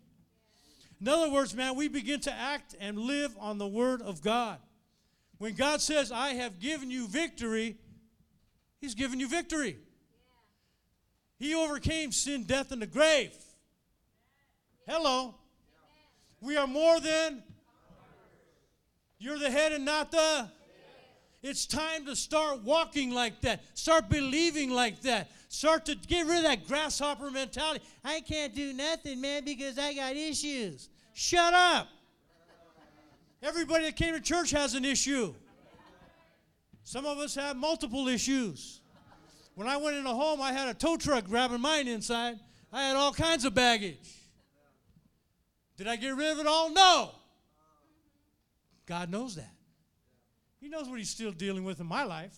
In 0.99 1.07
other 1.07 1.29
words, 1.29 1.55
man, 1.55 1.75
we 1.75 1.87
begin 1.87 2.19
to 2.21 2.33
act 2.33 2.73
and 2.79 2.97
live 2.97 3.35
on 3.39 3.59
the 3.59 3.67
Word 3.67 4.01
of 4.01 4.23
God. 4.23 4.57
When 5.37 5.53
God 5.53 5.81
says, 5.81 6.11
I 6.11 6.29
have 6.29 6.59
given 6.59 6.89
you 6.89 7.07
victory, 7.07 7.77
He's 8.81 8.95
given 8.95 9.19
you 9.19 9.27
victory. 9.27 9.77
He 11.37 11.53
overcame 11.53 12.11
sin, 12.11 12.45
death, 12.45 12.71
and 12.71 12.81
the 12.81 12.87
grave. 12.87 13.35
Hello. 14.87 15.35
We 16.41 16.57
are 16.57 16.65
more 16.65 16.99
than. 16.99 17.43
You're 19.19 19.39
the 19.39 19.49
head 19.49 19.71
and 19.71 19.85
not 19.85 20.11
the. 20.11 20.49
It's 21.43 21.65
time 21.65 22.05
to 22.05 22.15
start 22.15 22.63
walking 22.63 23.11
like 23.11 23.41
that. 23.41 23.61
Start 23.77 24.09
believing 24.09 24.71
like 24.71 25.01
that. 25.01 25.29
Start 25.49 25.85
to 25.85 25.95
get 25.95 26.25
rid 26.25 26.37
of 26.39 26.43
that 26.43 26.67
grasshopper 26.67 27.31
mentality. 27.31 27.83
I 28.03 28.21
can't 28.21 28.53
do 28.53 28.73
nothing, 28.73 29.21
man, 29.21 29.45
because 29.45 29.77
I 29.77 29.93
got 29.93 30.15
issues. 30.15 30.89
Shut 31.13 31.53
up. 31.53 31.87
Everybody 33.41 33.85
that 33.85 33.95
came 33.95 34.13
to 34.13 34.19
church 34.19 34.51
has 34.51 34.73
an 34.73 34.83
issue. 34.83 35.33
Some 36.83 37.05
of 37.05 37.17
us 37.17 37.35
have 37.35 37.55
multiple 37.55 38.07
issues. 38.07 38.81
When 39.55 39.67
I 39.67 39.77
went 39.77 39.97
in 39.97 40.05
a 40.05 40.13
home, 40.13 40.41
I 40.41 40.51
had 40.51 40.69
a 40.69 40.73
tow 40.73 40.97
truck 40.97 41.25
grabbing 41.25 41.61
mine 41.61 41.87
inside. 41.87 42.39
I 42.71 42.83
had 42.83 42.95
all 42.95 43.13
kinds 43.13 43.45
of 43.45 43.53
baggage. 43.53 44.15
Did 45.77 45.87
I 45.87 45.95
get 45.95 46.15
rid 46.15 46.31
of 46.31 46.39
it 46.39 46.47
all? 46.47 46.71
No. 46.71 47.11
God 48.87 49.11
knows 49.11 49.35
that. 49.35 49.53
He 50.59 50.69
knows 50.69 50.89
what 50.89 50.97
He's 50.97 51.09
still 51.09 51.31
dealing 51.31 51.63
with 51.63 51.79
in 51.79 51.85
my 51.85 52.03
life, 52.03 52.35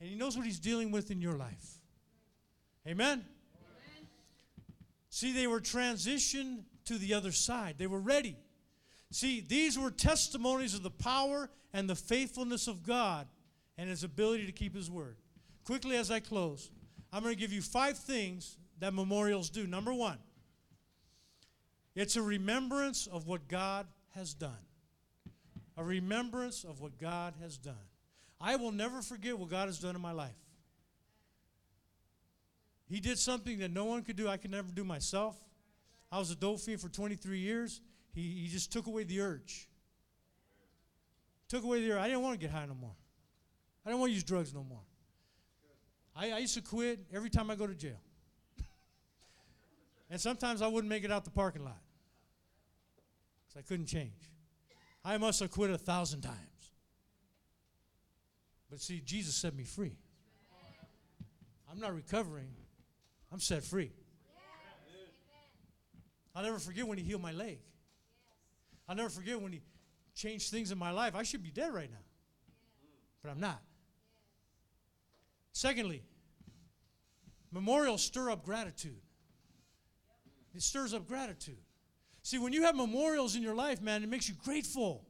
and 0.00 0.08
He 0.08 0.16
knows 0.16 0.36
what 0.36 0.46
He's 0.46 0.58
dealing 0.58 0.90
with 0.90 1.10
in 1.10 1.20
your 1.20 1.34
life. 1.34 1.78
Amen? 2.86 3.18
Amen? 3.18 3.24
See, 5.10 5.32
they 5.32 5.46
were 5.46 5.60
transitioned 5.60 6.62
to 6.86 6.96
the 6.96 7.14
other 7.14 7.32
side, 7.32 7.74
they 7.76 7.86
were 7.86 8.00
ready. 8.00 8.36
See, 9.10 9.40
these 9.40 9.78
were 9.78 9.90
testimonies 9.90 10.74
of 10.74 10.82
the 10.82 10.90
power 10.90 11.48
and 11.72 11.88
the 11.88 11.94
faithfulness 11.94 12.66
of 12.66 12.82
God 12.82 13.28
and 13.76 13.88
His 13.88 14.02
ability 14.02 14.46
to 14.46 14.52
keep 14.52 14.74
His 14.74 14.90
word. 14.90 15.16
Quickly, 15.64 15.96
as 15.96 16.10
I 16.10 16.20
close, 16.20 16.70
I'm 17.12 17.22
going 17.22 17.34
to 17.34 17.40
give 17.40 17.52
you 17.52 17.62
five 17.62 17.96
things 17.96 18.58
that 18.80 18.92
memorials 18.92 19.50
do. 19.50 19.66
Number 19.66 19.94
one, 19.94 20.18
it's 21.94 22.16
a 22.16 22.22
remembrance 22.22 23.06
of 23.06 23.26
what 23.26 23.46
God 23.46 23.86
has 24.10 24.34
done. 24.34 24.58
A 25.76 25.84
remembrance 25.84 26.64
of 26.64 26.80
what 26.80 26.98
God 26.98 27.34
has 27.40 27.58
done. 27.58 27.74
I 28.40 28.56
will 28.56 28.72
never 28.72 29.02
forget 29.02 29.38
what 29.38 29.50
God 29.50 29.66
has 29.66 29.78
done 29.78 29.94
in 29.96 30.02
my 30.02 30.12
life. 30.12 30.36
He 32.86 33.00
did 33.00 33.18
something 33.18 33.58
that 33.58 33.70
no 33.70 33.86
one 33.86 34.02
could 34.02 34.16
do, 34.16 34.28
I 34.28 34.36
could 34.36 34.50
never 34.50 34.70
do 34.70 34.84
myself. 34.84 35.36
I 36.12 36.18
was 36.18 36.30
a 36.30 36.36
dope 36.36 36.60
fiend 36.60 36.80
for 36.80 36.88
23 36.88 37.38
years. 37.38 37.80
He, 38.12 38.20
he 38.42 38.48
just 38.48 38.70
took 38.70 38.86
away 38.86 39.04
the 39.04 39.20
urge. 39.20 39.68
Took 41.48 41.64
away 41.64 41.80
the 41.80 41.92
urge. 41.92 41.98
I 41.98 42.06
didn't 42.06 42.22
want 42.22 42.38
to 42.38 42.46
get 42.46 42.54
high 42.54 42.66
no 42.66 42.74
more. 42.74 42.94
I 43.84 43.90
didn't 43.90 44.00
want 44.00 44.10
to 44.10 44.14
use 44.14 44.24
drugs 44.24 44.54
no 44.54 44.62
more. 44.62 44.82
I, 46.14 46.30
I 46.30 46.38
used 46.38 46.54
to 46.54 46.62
quit 46.62 47.00
every 47.12 47.30
time 47.30 47.50
I 47.50 47.56
go 47.56 47.66
to 47.66 47.74
jail. 47.74 48.00
and 50.10 50.20
sometimes 50.20 50.62
I 50.62 50.68
wouldn't 50.68 50.88
make 50.88 51.02
it 51.02 51.10
out 51.10 51.24
the 51.24 51.30
parking 51.30 51.64
lot 51.64 51.80
because 53.48 53.58
I 53.58 53.66
couldn't 53.66 53.86
change. 53.86 54.30
I 55.04 55.18
must 55.18 55.40
have 55.40 55.50
quit 55.50 55.70
a 55.70 55.78
thousand 55.78 56.22
times. 56.22 56.38
But 58.70 58.80
see, 58.80 59.00
Jesus 59.04 59.34
set 59.34 59.54
me 59.54 59.64
free. 59.64 59.98
I'm 61.70 61.78
not 61.78 61.94
recovering, 61.94 62.54
I'm 63.32 63.40
set 63.40 63.64
free. 63.64 63.92
I'll 66.34 66.42
never 66.42 66.58
forget 66.58 66.86
when 66.86 66.98
he 66.98 67.04
healed 67.04 67.22
my 67.22 67.32
leg. 67.32 67.58
I'll 68.88 68.96
never 68.96 69.08
forget 69.08 69.40
when 69.40 69.52
he 69.52 69.60
changed 70.14 70.50
things 70.50 70.72
in 70.72 70.78
my 70.78 70.90
life. 70.90 71.14
I 71.14 71.22
should 71.22 71.42
be 71.42 71.50
dead 71.50 71.72
right 71.72 71.90
now, 71.90 72.04
but 73.22 73.30
I'm 73.30 73.40
not. 73.40 73.60
Secondly, 75.52 76.02
memorials 77.52 78.02
stir 78.02 78.30
up 78.30 78.44
gratitude. 78.44 79.00
It 80.54 80.62
stirs 80.62 80.94
up 80.94 81.06
gratitude. 81.06 81.58
See, 82.24 82.38
when 82.38 82.54
you 82.54 82.62
have 82.62 82.74
memorials 82.74 83.36
in 83.36 83.42
your 83.42 83.54
life, 83.54 83.82
man, 83.82 84.02
it 84.02 84.08
makes 84.08 84.30
you 84.30 84.34
grateful. 84.42 85.04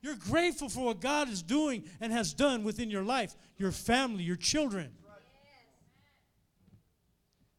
You're 0.00 0.14
grateful 0.14 0.68
for 0.68 0.84
what 0.84 1.00
God 1.00 1.28
is 1.28 1.42
doing 1.42 1.82
and 2.00 2.12
has 2.12 2.32
done 2.32 2.62
within 2.62 2.88
your 2.88 3.02
life, 3.02 3.34
your 3.58 3.72
family, 3.72 4.22
your 4.22 4.36
children. 4.36 4.92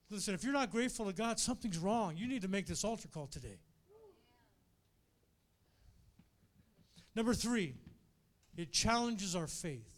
Listen, 0.09 0.33
if 0.33 0.45
you're 0.45 0.53
not 0.53 0.71
grateful 0.71 1.05
to 1.05 1.11
God, 1.11 1.37
something's 1.37 1.77
wrong. 1.77 2.15
You 2.15 2.29
need 2.29 2.43
to 2.43 2.47
make 2.47 2.65
this 2.65 2.85
altar 2.85 3.09
call 3.09 3.27
today. 3.27 3.59
Number 7.13 7.33
three, 7.33 7.75
it 8.55 8.71
challenges 8.71 9.35
our 9.35 9.47
faith. 9.47 9.91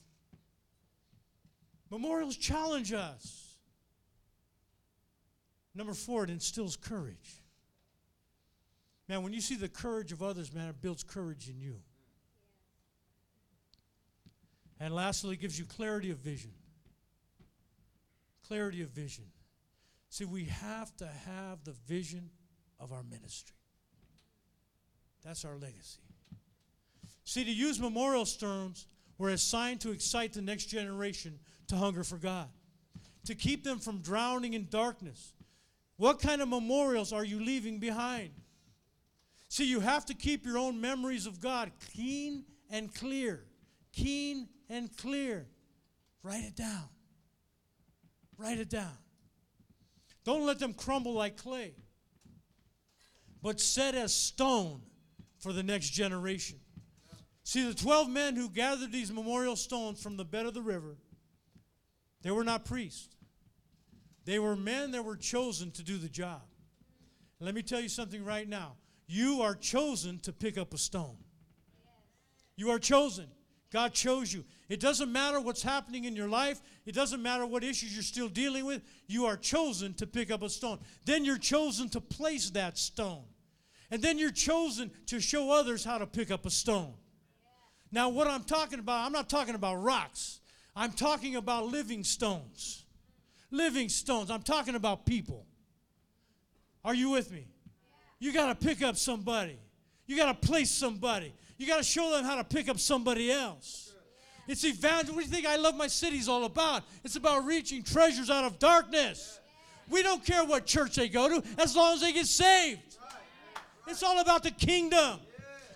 Memorials 1.92 2.36
challenge 2.36 2.92
us. 2.92 3.58
Number 5.76 5.94
four, 5.94 6.24
it 6.24 6.32
instills 6.32 6.76
courage. 6.76 7.39
Man, 9.10 9.24
when 9.24 9.34
you 9.34 9.42
see 9.42 9.56
the 9.56 9.68
courage 9.68 10.12
of 10.12 10.22
others, 10.22 10.54
man, 10.54 10.70
it 10.70 10.80
builds 10.82 11.04
courage 11.04 11.50
in 11.50 11.60
you. 11.60 11.78
And 14.80 14.94
lastly, 14.94 15.34
it 15.34 15.42
gives 15.42 15.58
you 15.58 15.66
clarity 15.66 16.12
of 16.12 16.20
vision. 16.20 16.52
Clarity 18.48 18.84
of 18.84 18.90
vision. 18.90 19.26
See, 20.10 20.26
we 20.26 20.46
have 20.46 20.96
to 20.98 21.08
have 21.08 21.64
the 21.64 21.74
vision 21.88 22.30
of 22.80 22.92
our 22.92 23.02
ministry. 23.04 23.56
That's 25.26 25.44
our 25.44 25.58
legacy. 25.58 26.00
See, 27.26 27.44
to 27.44 27.52
use 27.52 27.80
memorial 27.80 28.26
stones 28.26 28.86
were 29.18 29.30
assigned 29.30 29.82
to 29.82 29.92
excite 29.92 30.34
the 30.34 30.42
next 30.42 30.66
generation 30.66 31.40
to 31.68 31.76
hunger 31.76 32.04
for 32.04 32.18
God, 32.18 32.48
to 33.26 33.34
keep 33.34 33.64
them 33.64 33.80
from 33.80 34.02
drowning 34.02 34.54
in 34.54 34.68
darkness. 34.70 35.34
What 35.98 36.20
kind 36.20 36.42
of 36.42 36.48
memorials 36.48 37.12
are 37.12 37.26
you 37.26 37.44
leaving 37.44 37.80
behind? 37.80 38.32
See, 39.50 39.66
you 39.66 39.80
have 39.80 40.06
to 40.06 40.14
keep 40.14 40.46
your 40.46 40.60
own 40.60 40.80
memories 40.80 41.26
of 41.26 41.42
God 41.42 41.72
keen 41.94 42.46
and 42.70 42.94
clear. 42.94 43.44
Keen 43.92 44.48
and 44.70 44.96
clear. 44.96 45.48
Write 46.22 46.44
it 46.44 46.56
down. 46.56 46.88
Write 48.38 48.60
it 48.60 48.70
down. 48.70 48.98
Don't 50.24 50.46
let 50.46 50.60
them 50.60 50.74
crumble 50.74 51.14
like 51.14 51.36
clay, 51.38 51.74
but 53.42 53.60
set 53.60 53.96
as 53.96 54.14
stone 54.14 54.82
for 55.40 55.52
the 55.52 55.64
next 55.64 55.90
generation. 55.90 56.60
See, 57.44 57.68
the 57.68 57.74
12 57.74 58.10
men 58.10 58.36
who 58.36 58.50
gathered 58.50 58.92
these 58.92 59.12
memorial 59.12 59.56
stones 59.56 60.04
from 60.04 60.18
the 60.18 60.26
bed 60.26 60.46
of 60.46 60.54
the 60.54 60.62
river, 60.62 60.98
they 62.22 62.30
were 62.30 62.44
not 62.44 62.66
priests. 62.66 63.10
They 64.26 64.38
were 64.38 64.56
men 64.56 64.92
that 64.92 65.04
were 65.04 65.16
chosen 65.16 65.72
to 65.72 65.84
do 65.84 65.98
the 65.98 66.10
job. 66.10 66.44
let 67.40 67.56
me 67.56 67.64
tell 67.64 67.80
you 67.80 67.90
something 67.90 68.24
right 68.24 68.48
now. 68.48 68.76
You 69.12 69.42
are 69.42 69.56
chosen 69.56 70.20
to 70.20 70.32
pick 70.32 70.56
up 70.56 70.72
a 70.72 70.78
stone. 70.78 71.18
You 72.56 72.70
are 72.70 72.78
chosen. 72.78 73.26
God 73.72 73.92
chose 73.92 74.32
you. 74.32 74.46
It 74.70 74.80
doesn't 74.80 75.12
matter 75.12 75.42
what's 75.42 75.64
happening 75.64 76.06
in 76.06 76.16
your 76.16 76.28
life, 76.28 76.62
it 76.86 76.94
doesn't 76.94 77.22
matter 77.22 77.46
what 77.46 77.64
issues 77.64 77.94
you're 77.94 78.04
still 78.04 78.30
dealing 78.30 78.66
with. 78.66 78.84
You 79.08 79.26
are 79.26 79.36
chosen 79.36 79.96
to 79.96 80.06
pick 80.06 80.30
up 80.30 80.44
a 80.44 80.50
stone. 80.50 80.78
Then 81.06 81.26
you're 81.26 81.40
chosen 81.40 81.90
to 81.90 82.00
place 82.00 82.52
that 82.52 82.78
stone. 82.78 83.24
And 83.90 84.00
then 84.00 84.20
you're 84.20 84.30
chosen 84.30 84.92
to 85.08 85.20
show 85.20 85.52
others 85.52 85.84
how 85.84 85.98
to 85.98 86.06
pick 86.06 86.30
up 86.30 86.46
a 86.46 86.52
stone. 86.52 86.94
Now, 87.92 88.10
what 88.10 88.28
I'm 88.28 88.44
talking 88.44 88.78
about, 88.78 89.08
I'm 89.08 89.12
not 89.12 89.28
talking 89.28 89.56
about 89.56 89.78
rocks, 89.78 90.40
I'm 90.76 90.92
talking 90.92 91.36
about 91.36 91.66
living 91.66 92.04
stones. 92.04 92.86
Living 93.50 93.90
stones. 93.90 94.30
I'm 94.30 94.44
talking 94.44 94.76
about 94.76 95.08
people. 95.08 95.48
Are 96.86 96.94
you 96.94 97.10
with 97.10 97.32
me? 97.32 97.48
You 98.20 98.34
got 98.34 98.48
to 98.48 98.68
pick 98.68 98.82
up 98.82 98.98
somebody. 98.98 99.58
You 100.06 100.18
got 100.18 100.42
to 100.42 100.48
place 100.48 100.70
somebody. 100.72 101.34
You 101.58 101.68
got 101.68 101.78
to 101.78 101.84
show 101.84 102.12
them 102.12 102.26
how 102.26 102.36
to 102.36 102.44
pick 102.44 102.70
up 102.70 102.80
somebody 102.80 103.32
else. 103.32 103.94
It's 104.48 104.66
evangel. 104.66 105.16
What 105.16 105.22
do 105.22 105.30
you 105.30 105.34
think 105.34 105.46
I 105.46 105.56
love 105.58 105.76
my 105.76 105.88
city 105.88 106.18
is 106.18 106.28
all 106.28 106.46
about? 106.46 106.84
It's 107.04 107.16
about 107.16 107.46
reaching 107.46 107.84
treasures 107.84 108.30
out 108.30 108.44
of 108.44 108.58
darkness. 108.60 109.40
We 109.90 110.04
don't 110.04 110.26
care 110.26 110.44
what 110.44 110.66
church 110.66 110.96
they 110.96 111.08
go 111.08 111.30
to 111.30 111.48
as 111.58 111.76
long 111.76 111.94
as 111.94 112.02
they 112.02 112.14
get 112.14 112.26
saved. 112.26 112.98
It's 113.88 114.04
all 114.04 114.20
about 114.20 114.44
the 114.44 114.52
kingdom. 114.52 115.20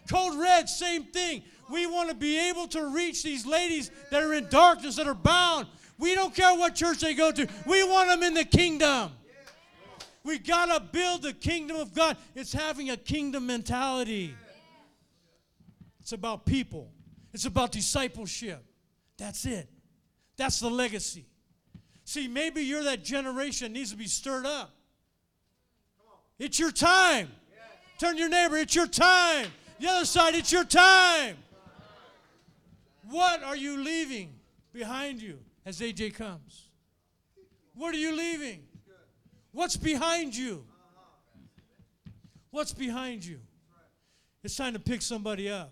Code 0.10 0.36
Red, 0.36 0.70
same 0.70 1.04
thing. 1.06 1.44
We 1.72 1.86
want 1.86 2.10
to 2.10 2.16
be 2.16 2.50
able 2.50 2.68
to 2.70 2.88
reach 2.88 3.24
these 3.24 3.46
ladies 3.46 3.90
that 4.12 4.22
are 4.22 4.34
in 4.34 4.48
darkness, 4.50 4.98
that 4.98 5.08
are 5.08 5.14
bound. 5.14 5.68
We 5.98 6.14
don't 6.16 6.36
care 6.36 6.54
what 6.58 6.76
church 6.76 7.00
they 7.00 7.14
go 7.14 7.32
to. 7.32 7.48
We 7.66 7.84
want 7.84 8.10
them 8.10 8.24
in 8.24 8.34
the 8.34 8.44
kingdom. 8.44 9.12
We 10.24 10.40
got 10.40 10.68
to 10.68 10.80
build 10.80 11.24
the 11.24 11.34
kingdom 11.34 11.78
of 11.78 11.94
God. 11.94 12.18
It's 12.34 12.54
having 12.54 12.90
a 12.90 12.98
kingdom 12.98 13.46
mentality. 13.46 14.36
It's 16.00 16.14
about 16.14 16.46
people, 16.46 16.92
it's 17.34 17.46
about 17.46 17.72
discipleship. 17.72 18.64
That's 19.18 19.46
it. 19.46 19.70
That's 20.36 20.60
the 20.60 20.70
legacy. 20.70 21.26
See, 22.06 22.28
maybe 22.28 22.62
you're 22.62 22.84
that 22.84 23.04
generation 23.04 23.72
that 23.72 23.80
needs 23.80 23.92
to 23.92 23.98
be 23.98 24.08
stirred 24.08 24.46
up. 24.46 24.72
It's 26.40 26.60
your 26.60 26.72
time. 26.72 27.32
Turn 28.00 28.18
your 28.18 28.28
neighbor, 28.28 28.58
it's 28.58 28.76
your 28.76 28.88
time. 28.88 29.48
The 29.80 29.88
other 29.88 30.06
side, 30.06 30.36
it's 30.36 30.52
your 30.52 30.66
time. 30.66 31.38
What 33.10 33.44
are 33.44 33.56
you 33.56 33.82
leaving 33.82 34.34
behind 34.74 35.22
you 35.22 35.40
as 35.66 35.80
AJ 35.80 36.16
comes? 36.16 36.70
What 37.76 37.94
are 37.94 37.98
you 37.98 38.16
leaving? 38.16 38.64
What's 39.54 39.78
behind 39.78 40.36
you? 40.36 40.66
What's 42.50 42.74
behind 42.74 43.24
you? 43.24 43.40
It's 44.44 44.56
time 44.56 44.74
to 44.74 44.80
pick 44.80 45.02
somebody 45.02 45.50
up. 45.50 45.72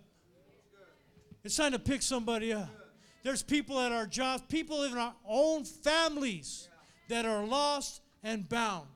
It's 1.44 1.56
time 1.56 1.72
to 1.72 1.80
pick 1.80 2.04
somebody 2.04 2.54
up. 2.54 2.70
There's 3.24 3.44
people 3.44 3.80
at 3.80 3.92
our 3.92 4.06
jobs, 4.06 4.44
people 4.48 4.84
in 4.84 4.96
our 4.98 5.14
own 5.28 5.66
families 5.66 6.70
that 7.10 7.26
are 7.26 7.44
lost 7.44 8.02
and 8.24 8.48
bound. 8.48 8.88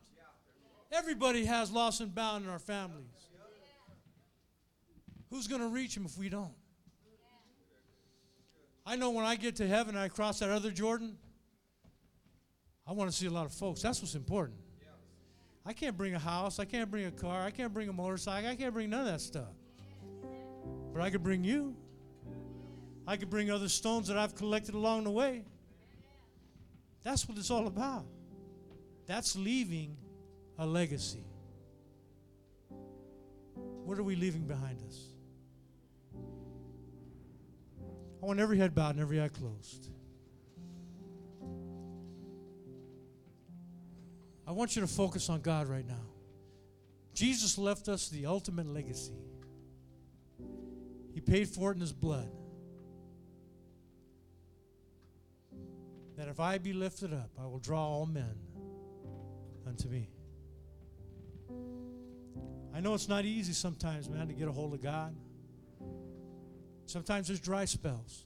Everybody 0.92 1.46
has 1.46 1.72
lost 1.72 2.00
and 2.00 2.14
bound 2.14 2.46
in 2.46 2.50
our 2.50 2.60
families. 2.60 3.06
Who's 5.32 5.48
going 5.48 5.62
to 5.62 5.68
reach 5.68 5.96
them 5.96 6.06
if 6.06 6.18
we 6.18 6.30
don't? 6.30 6.54
I 8.86 8.96
know 8.96 9.10
when 9.10 9.26
I 9.26 9.36
get 9.36 9.56
to 9.58 9.68
heaven 9.68 9.96
and 9.96 10.04
I 10.04 10.10
cross 10.10 10.40
that 10.40 10.50
other 10.52 10.70
Jordan, 10.70 11.18
I 12.88 12.94
want 12.94 13.10
to 13.10 13.16
see 13.16 13.26
a 13.26 13.32
lot 13.32 13.48
of 13.48 13.52
folks. 13.52 13.82
That's 13.82 14.00
what's 14.00 14.14
important. 14.14 14.60
I 15.66 15.74
can't 15.74 15.98
bring 15.98 16.14
a 16.14 16.20
house. 16.20 16.60
I 16.60 16.66
can't 16.66 16.92
bring 16.92 17.06
a 17.06 17.12
car. 17.12 17.44
I 17.44 17.52
can't 17.52 17.74
bring 17.74 17.90
a 17.90 17.94
motorcycle. 17.94 18.50
I 18.50 18.56
can't 18.56 18.74
bring 18.74 18.90
none 18.90 19.02
of 19.02 19.08
that 19.08 19.22
stuff. 19.22 19.54
But 20.94 21.02
I 21.02 21.10
could 21.10 21.24
bring 21.24 21.44
you. 21.44 21.76
I 23.08 23.18
could 23.18 23.30
bring 23.30 23.52
other 23.52 23.70
stones 23.70 24.08
that 24.08 24.18
I've 24.18 24.36
collected 24.36 24.76
along 24.76 25.04
the 25.04 25.12
way. 25.12 25.44
That's 27.04 27.28
what 27.28 27.38
it's 27.38 27.52
all 27.52 27.68
about. 27.68 28.06
That's 29.06 29.36
leaving 29.36 29.98
a 30.58 30.66
legacy. 30.66 31.26
What 33.84 34.00
are 34.00 34.04
we 34.04 34.16
leaving 34.16 34.48
behind 34.48 34.82
us? 34.88 35.00
I 38.22 38.26
want 38.26 38.40
every 38.40 38.58
head 38.58 38.74
bowed 38.74 38.96
and 38.96 39.00
every 39.00 39.22
eye 39.22 39.28
closed. 39.28 39.90
I 44.48 44.52
want 44.52 44.76
you 44.76 44.82
to 44.82 44.88
focus 44.88 45.30
on 45.30 45.42
God 45.42 45.68
right 45.68 45.88
now. 45.88 46.06
Jesus 47.14 47.58
left 47.58 47.88
us 47.88 48.10
the 48.10 48.26
ultimate 48.26 48.68
legacy. 48.68 49.14
He 51.14 51.22
paid 51.22 51.48
for 51.48 51.72
it 51.72 51.76
in 51.76 51.82
His 51.82 51.94
blood. 51.94 52.30
That 56.18 56.28
if 56.28 56.40
I 56.40 56.58
be 56.58 56.74
lifted 56.74 57.14
up, 57.14 57.32
I 57.42 57.46
will 57.46 57.60
draw 57.60 57.88
all 57.88 58.06
men 58.06 58.36
unto 59.66 59.88
me. 59.88 60.10
I 62.74 62.82
know 62.82 62.94
it's 62.94 63.08
not 63.08 63.24
easy 63.24 63.54
sometimes, 63.54 64.10
man, 64.10 64.28
to 64.28 64.34
get 64.34 64.48
a 64.48 64.52
hold 64.52 64.74
of 64.74 64.82
God. 64.82 65.16
Sometimes 66.86 67.28
there's 67.28 67.40
dry 67.40 67.66
spells. 67.66 68.26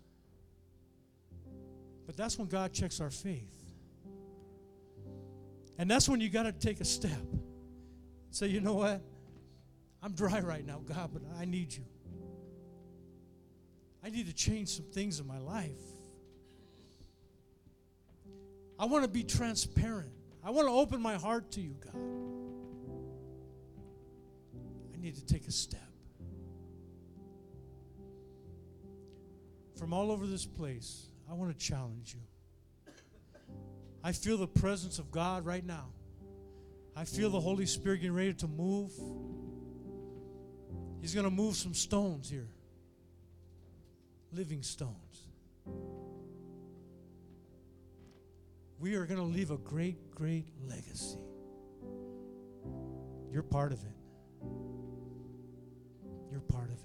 But 2.08 2.18
that's 2.18 2.40
when 2.40 2.48
God 2.48 2.74
checks 2.74 3.00
our 3.00 3.12
faith. 3.12 3.59
And 5.80 5.90
that's 5.90 6.10
when 6.10 6.20
you 6.20 6.30
got 6.30 6.44
to 6.44 6.52
take 6.52 6.82
a 6.82 6.86
step. 6.86 7.24
Say, 8.32 8.48
you 8.48 8.60
know 8.60 8.74
what? 8.74 9.02
I'm 10.04 10.12
dry 10.12 10.42
right 10.42 10.66
now, 10.66 10.82
God, 10.86 11.12
but 11.14 11.22
I 11.40 11.46
need 11.46 11.74
you. 11.74 11.86
I 14.04 14.10
need 14.10 14.28
to 14.28 14.34
change 14.34 14.68
some 14.68 14.86
things 14.86 15.22
in 15.22 15.26
my 15.26 15.40
life. 15.40 15.72
I 18.78 18.86
want 18.86 19.06
to 19.06 19.10
be 19.10 19.24
transparent. 19.24 20.12
I 20.44 20.52
want 20.52 20.68
to 20.68 20.74
open 20.74 21.02
my 21.02 21.16
heart 21.16 21.50
to 21.52 21.62
you, 21.62 21.76
God. 21.80 21.96
I 24.94 25.02
need 25.02 25.16
to 25.16 25.26
take 25.26 25.48
a 25.48 25.52
step. 25.52 25.80
From 29.78 29.94
all 29.94 30.12
over 30.12 30.28
this 30.28 30.46
place, 30.46 31.08
I 31.30 31.36
want 31.36 31.58
to 31.58 31.66
challenge 31.66 32.14
you. 32.14 32.22
I 34.04 34.12
feel 34.12 34.38
the 34.38 34.48
presence 34.48 35.00
of 35.00 35.12
God 35.12 35.46
right 35.46 35.66
now. 35.66 35.88
I 36.96 37.06
feel 37.06 37.30
the 37.30 37.40
Holy 37.40 37.66
Spirit 37.66 37.98
getting 37.98 38.16
ready 38.16 38.34
to 38.36 38.48
move. 38.48 38.92
He's 41.02 41.14
going 41.14 41.26
to 41.26 41.32
move 41.32 41.56
some 41.56 41.74
stones 41.74 42.30
here, 42.30 42.50
living 44.32 44.64
stones. 44.64 45.28
We 48.80 48.96
are 48.96 49.06
going 49.06 49.20
to 49.20 49.26
leave 49.26 49.52
a 49.52 49.58
great, 49.58 50.12
great 50.16 50.46
legacy. 50.68 51.20
You're 53.32 53.44
part 53.44 53.72
of 53.74 53.80
it. 53.80 53.96
You're 56.32 56.42
part 56.42 56.70
of 56.70 56.78
it. 56.78 56.80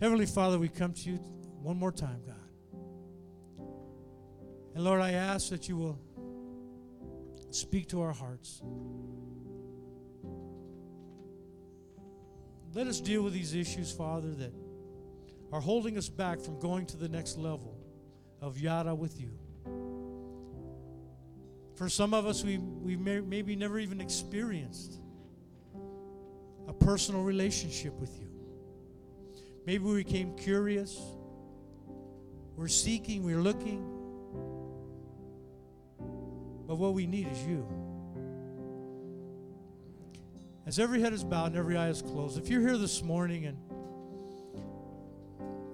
Heavenly 0.00 0.26
Father, 0.26 0.58
we 0.58 0.68
come 0.68 0.92
to 0.92 1.10
you 1.10 1.16
one 1.62 1.78
more 1.78 1.92
time, 1.92 2.20
God. 2.26 2.36
And 4.74 4.84
Lord, 4.84 5.00
I 5.00 5.12
ask 5.12 5.50
that 5.50 5.68
you 5.68 5.76
will 5.76 5.98
speak 7.50 7.88
to 7.88 8.00
our 8.00 8.12
hearts. 8.12 8.62
Let 12.74 12.86
us 12.86 13.00
deal 13.00 13.22
with 13.22 13.34
these 13.34 13.54
issues, 13.54 13.92
Father, 13.92 14.32
that 14.34 14.52
are 15.52 15.60
holding 15.60 15.98
us 15.98 16.08
back 16.08 16.40
from 16.40 16.58
going 16.58 16.86
to 16.86 16.96
the 16.96 17.08
next 17.08 17.36
level 17.36 17.76
of 18.40 18.58
yada 18.58 18.94
with 18.94 19.20
you. 19.20 19.38
For 21.74 21.90
some 21.90 22.14
of 22.14 22.26
us, 22.26 22.42
we, 22.42 22.56
we 22.58 22.96
may, 22.96 23.20
maybe 23.20 23.56
never 23.56 23.78
even 23.78 24.00
experienced 24.00 25.00
a 26.66 26.72
personal 26.72 27.22
relationship 27.22 27.92
with 28.00 28.18
you. 28.18 28.28
Maybe 29.66 29.84
we 29.84 30.02
became 30.02 30.34
curious. 30.36 30.98
We're 32.56 32.68
seeking, 32.68 33.22
we're 33.22 33.42
looking. 33.42 33.91
But 36.72 36.78
what 36.78 36.94
we 36.94 37.06
need 37.06 37.28
is 37.30 37.44
you. 37.44 37.66
As 40.64 40.78
every 40.78 41.02
head 41.02 41.12
is 41.12 41.22
bowed 41.22 41.48
and 41.48 41.56
every 41.56 41.76
eye 41.76 41.90
is 41.90 42.00
closed, 42.00 42.38
if 42.38 42.48
you're 42.48 42.62
here 42.62 42.78
this 42.78 43.02
morning 43.02 43.44
and 43.44 43.58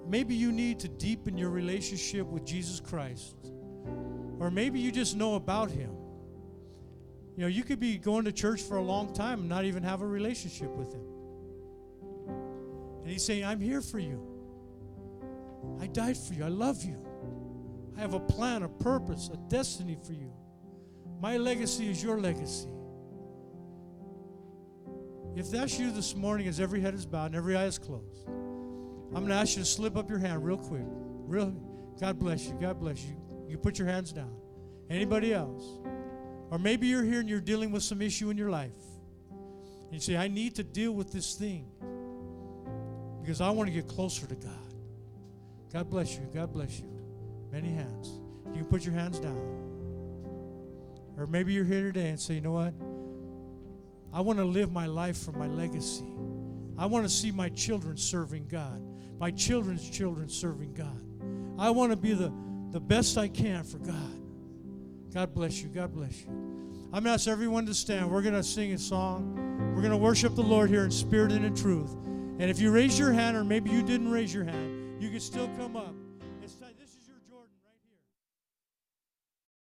maybe 0.05 0.35
you 0.35 0.51
need 0.51 0.77
to 0.79 0.89
deepen 0.89 1.37
your 1.37 1.51
relationship 1.51 2.27
with 2.27 2.45
Jesus 2.45 2.81
Christ, 2.81 3.33
or 4.41 4.51
maybe 4.51 4.81
you 4.81 4.91
just 4.91 5.15
know 5.15 5.35
about 5.35 5.71
Him. 5.71 5.91
You 7.37 7.43
know, 7.43 7.47
you 7.47 7.63
could 7.63 7.79
be 7.79 7.97
going 7.97 8.25
to 8.25 8.33
church 8.33 8.61
for 8.61 8.75
a 8.75 8.83
long 8.83 9.13
time 9.13 9.39
and 9.39 9.47
not 9.47 9.63
even 9.63 9.83
have 9.83 10.01
a 10.01 10.05
relationship 10.05 10.69
with 10.75 10.91
Him. 10.91 11.05
And 13.03 13.09
He's 13.09 13.23
saying, 13.23 13.45
I'm 13.45 13.61
here 13.61 13.79
for 13.79 13.99
you. 13.99 14.21
I 15.79 15.87
died 15.87 16.17
for 16.17 16.33
you. 16.33 16.43
I 16.43 16.49
love 16.49 16.83
you. 16.83 16.97
I 17.95 18.01
have 18.01 18.15
a 18.15 18.19
plan, 18.19 18.63
a 18.63 18.67
purpose, 18.67 19.29
a 19.33 19.37
destiny 19.49 19.97
for 20.05 20.11
you. 20.11 20.33
My 21.19 21.37
legacy 21.37 21.89
is 21.89 22.01
your 22.01 22.19
legacy. 22.19 22.69
If 25.35 25.51
that's 25.51 25.77
you 25.77 25.91
this 25.91 26.15
morning, 26.15 26.47
as 26.47 26.59
every 26.59 26.79
head 26.81 26.93
is 26.93 27.05
bowed 27.05 27.27
and 27.27 27.35
every 27.35 27.55
eye 27.55 27.65
is 27.65 27.77
closed, 27.77 28.27
I'm 28.27 29.25
going 29.25 29.27
to 29.27 29.35
ask 29.35 29.57
you 29.57 29.63
to 29.63 29.69
slip 29.69 29.97
up 29.97 30.09
your 30.09 30.19
hand 30.19 30.43
real 30.45 30.57
quick. 30.57 30.85
Real, 30.85 31.53
God 31.99 32.19
bless 32.19 32.45
you. 32.45 32.53
God 32.59 32.79
bless 32.79 33.03
you. 33.03 33.15
You 33.47 33.57
put 33.57 33.77
your 33.77 33.87
hands 33.87 34.13
down. 34.13 34.33
Anybody 34.89 35.33
else? 35.33 35.63
Or 36.51 36.57
maybe 36.57 36.87
you're 36.87 37.03
here 37.03 37.19
and 37.19 37.29
you're 37.29 37.41
dealing 37.41 37.71
with 37.71 37.83
some 37.83 38.01
issue 38.01 38.29
in 38.29 38.37
your 38.37 38.49
life. 38.49 38.71
And 39.29 39.93
you 39.93 39.99
say, 39.99 40.17
I 40.17 40.27
need 40.27 40.55
to 40.55 40.63
deal 40.63 40.91
with 40.91 41.11
this 41.11 41.35
thing 41.35 41.67
because 43.21 43.41
I 43.41 43.49
want 43.49 43.67
to 43.67 43.73
get 43.73 43.87
closer 43.87 44.25
to 44.25 44.35
God. 44.35 44.73
God 45.71 45.89
bless 45.89 46.15
you. 46.15 46.27
God 46.33 46.51
bless 46.51 46.79
you. 46.79 46.89
Many 47.51 47.69
hands. 47.69 48.09
You 48.53 48.61
can 48.61 48.65
put 48.65 48.83
your 48.83 48.93
hands 48.93 49.19
down. 49.19 49.68
Or 51.19 51.27
maybe 51.27 51.53
you're 51.53 51.65
here 51.65 51.83
today 51.83 52.09
and 52.09 52.19
say, 52.19 52.35
you 52.35 52.41
know 52.41 52.53
what? 52.53 52.73
I 54.13 54.21
want 54.21 54.39
to 54.39 54.45
live 54.45 54.71
my 54.71 54.85
life 54.85 55.17
for 55.17 55.33
my 55.33 55.47
legacy. 55.47 56.07
I 56.77 56.85
want 56.85 57.05
to 57.05 57.09
see 57.09 57.31
my 57.31 57.49
children 57.49 57.97
serving 57.97 58.47
God, 58.47 58.81
my 59.19 59.31
children's 59.31 59.87
children 59.89 60.29
serving 60.29 60.73
God. 60.73 61.03
I 61.59 61.71
want 61.71 61.91
to 61.91 61.97
be 61.97 62.13
the, 62.13 62.31
the 62.71 62.79
best 62.79 63.17
I 63.17 63.27
can 63.27 63.63
for 63.63 63.79
God. 63.79 64.21
God 65.13 65.33
bless 65.33 65.61
you. 65.61 65.67
God 65.67 65.93
bless 65.93 66.21
you. 66.21 66.29
I'm 66.29 67.03
going 67.03 67.05
to 67.05 67.11
ask 67.11 67.27
everyone 67.27 67.65
to 67.65 67.73
stand. 67.73 68.09
We're 68.09 68.21
going 68.21 68.33
to 68.35 68.43
sing 68.43 68.71
a 68.73 68.77
song. 68.77 69.73
We're 69.75 69.81
going 69.81 69.91
to 69.91 69.97
worship 69.97 70.35
the 70.35 70.41
Lord 70.41 70.69
here 70.69 70.85
in 70.85 70.91
spirit 70.91 71.33
and 71.33 71.43
in 71.43 71.53
truth. 71.53 71.93
And 72.39 72.43
if 72.43 72.61
you 72.61 72.71
raise 72.71 72.97
your 72.97 73.11
hand, 73.11 73.35
or 73.35 73.43
maybe 73.43 73.69
you 73.69 73.83
didn't 73.83 74.09
raise 74.09 74.33
your 74.33 74.45
hand, 74.45 75.03
you 75.03 75.09
can 75.09 75.19
still 75.19 75.49
come 75.57 75.75
up 75.75 75.93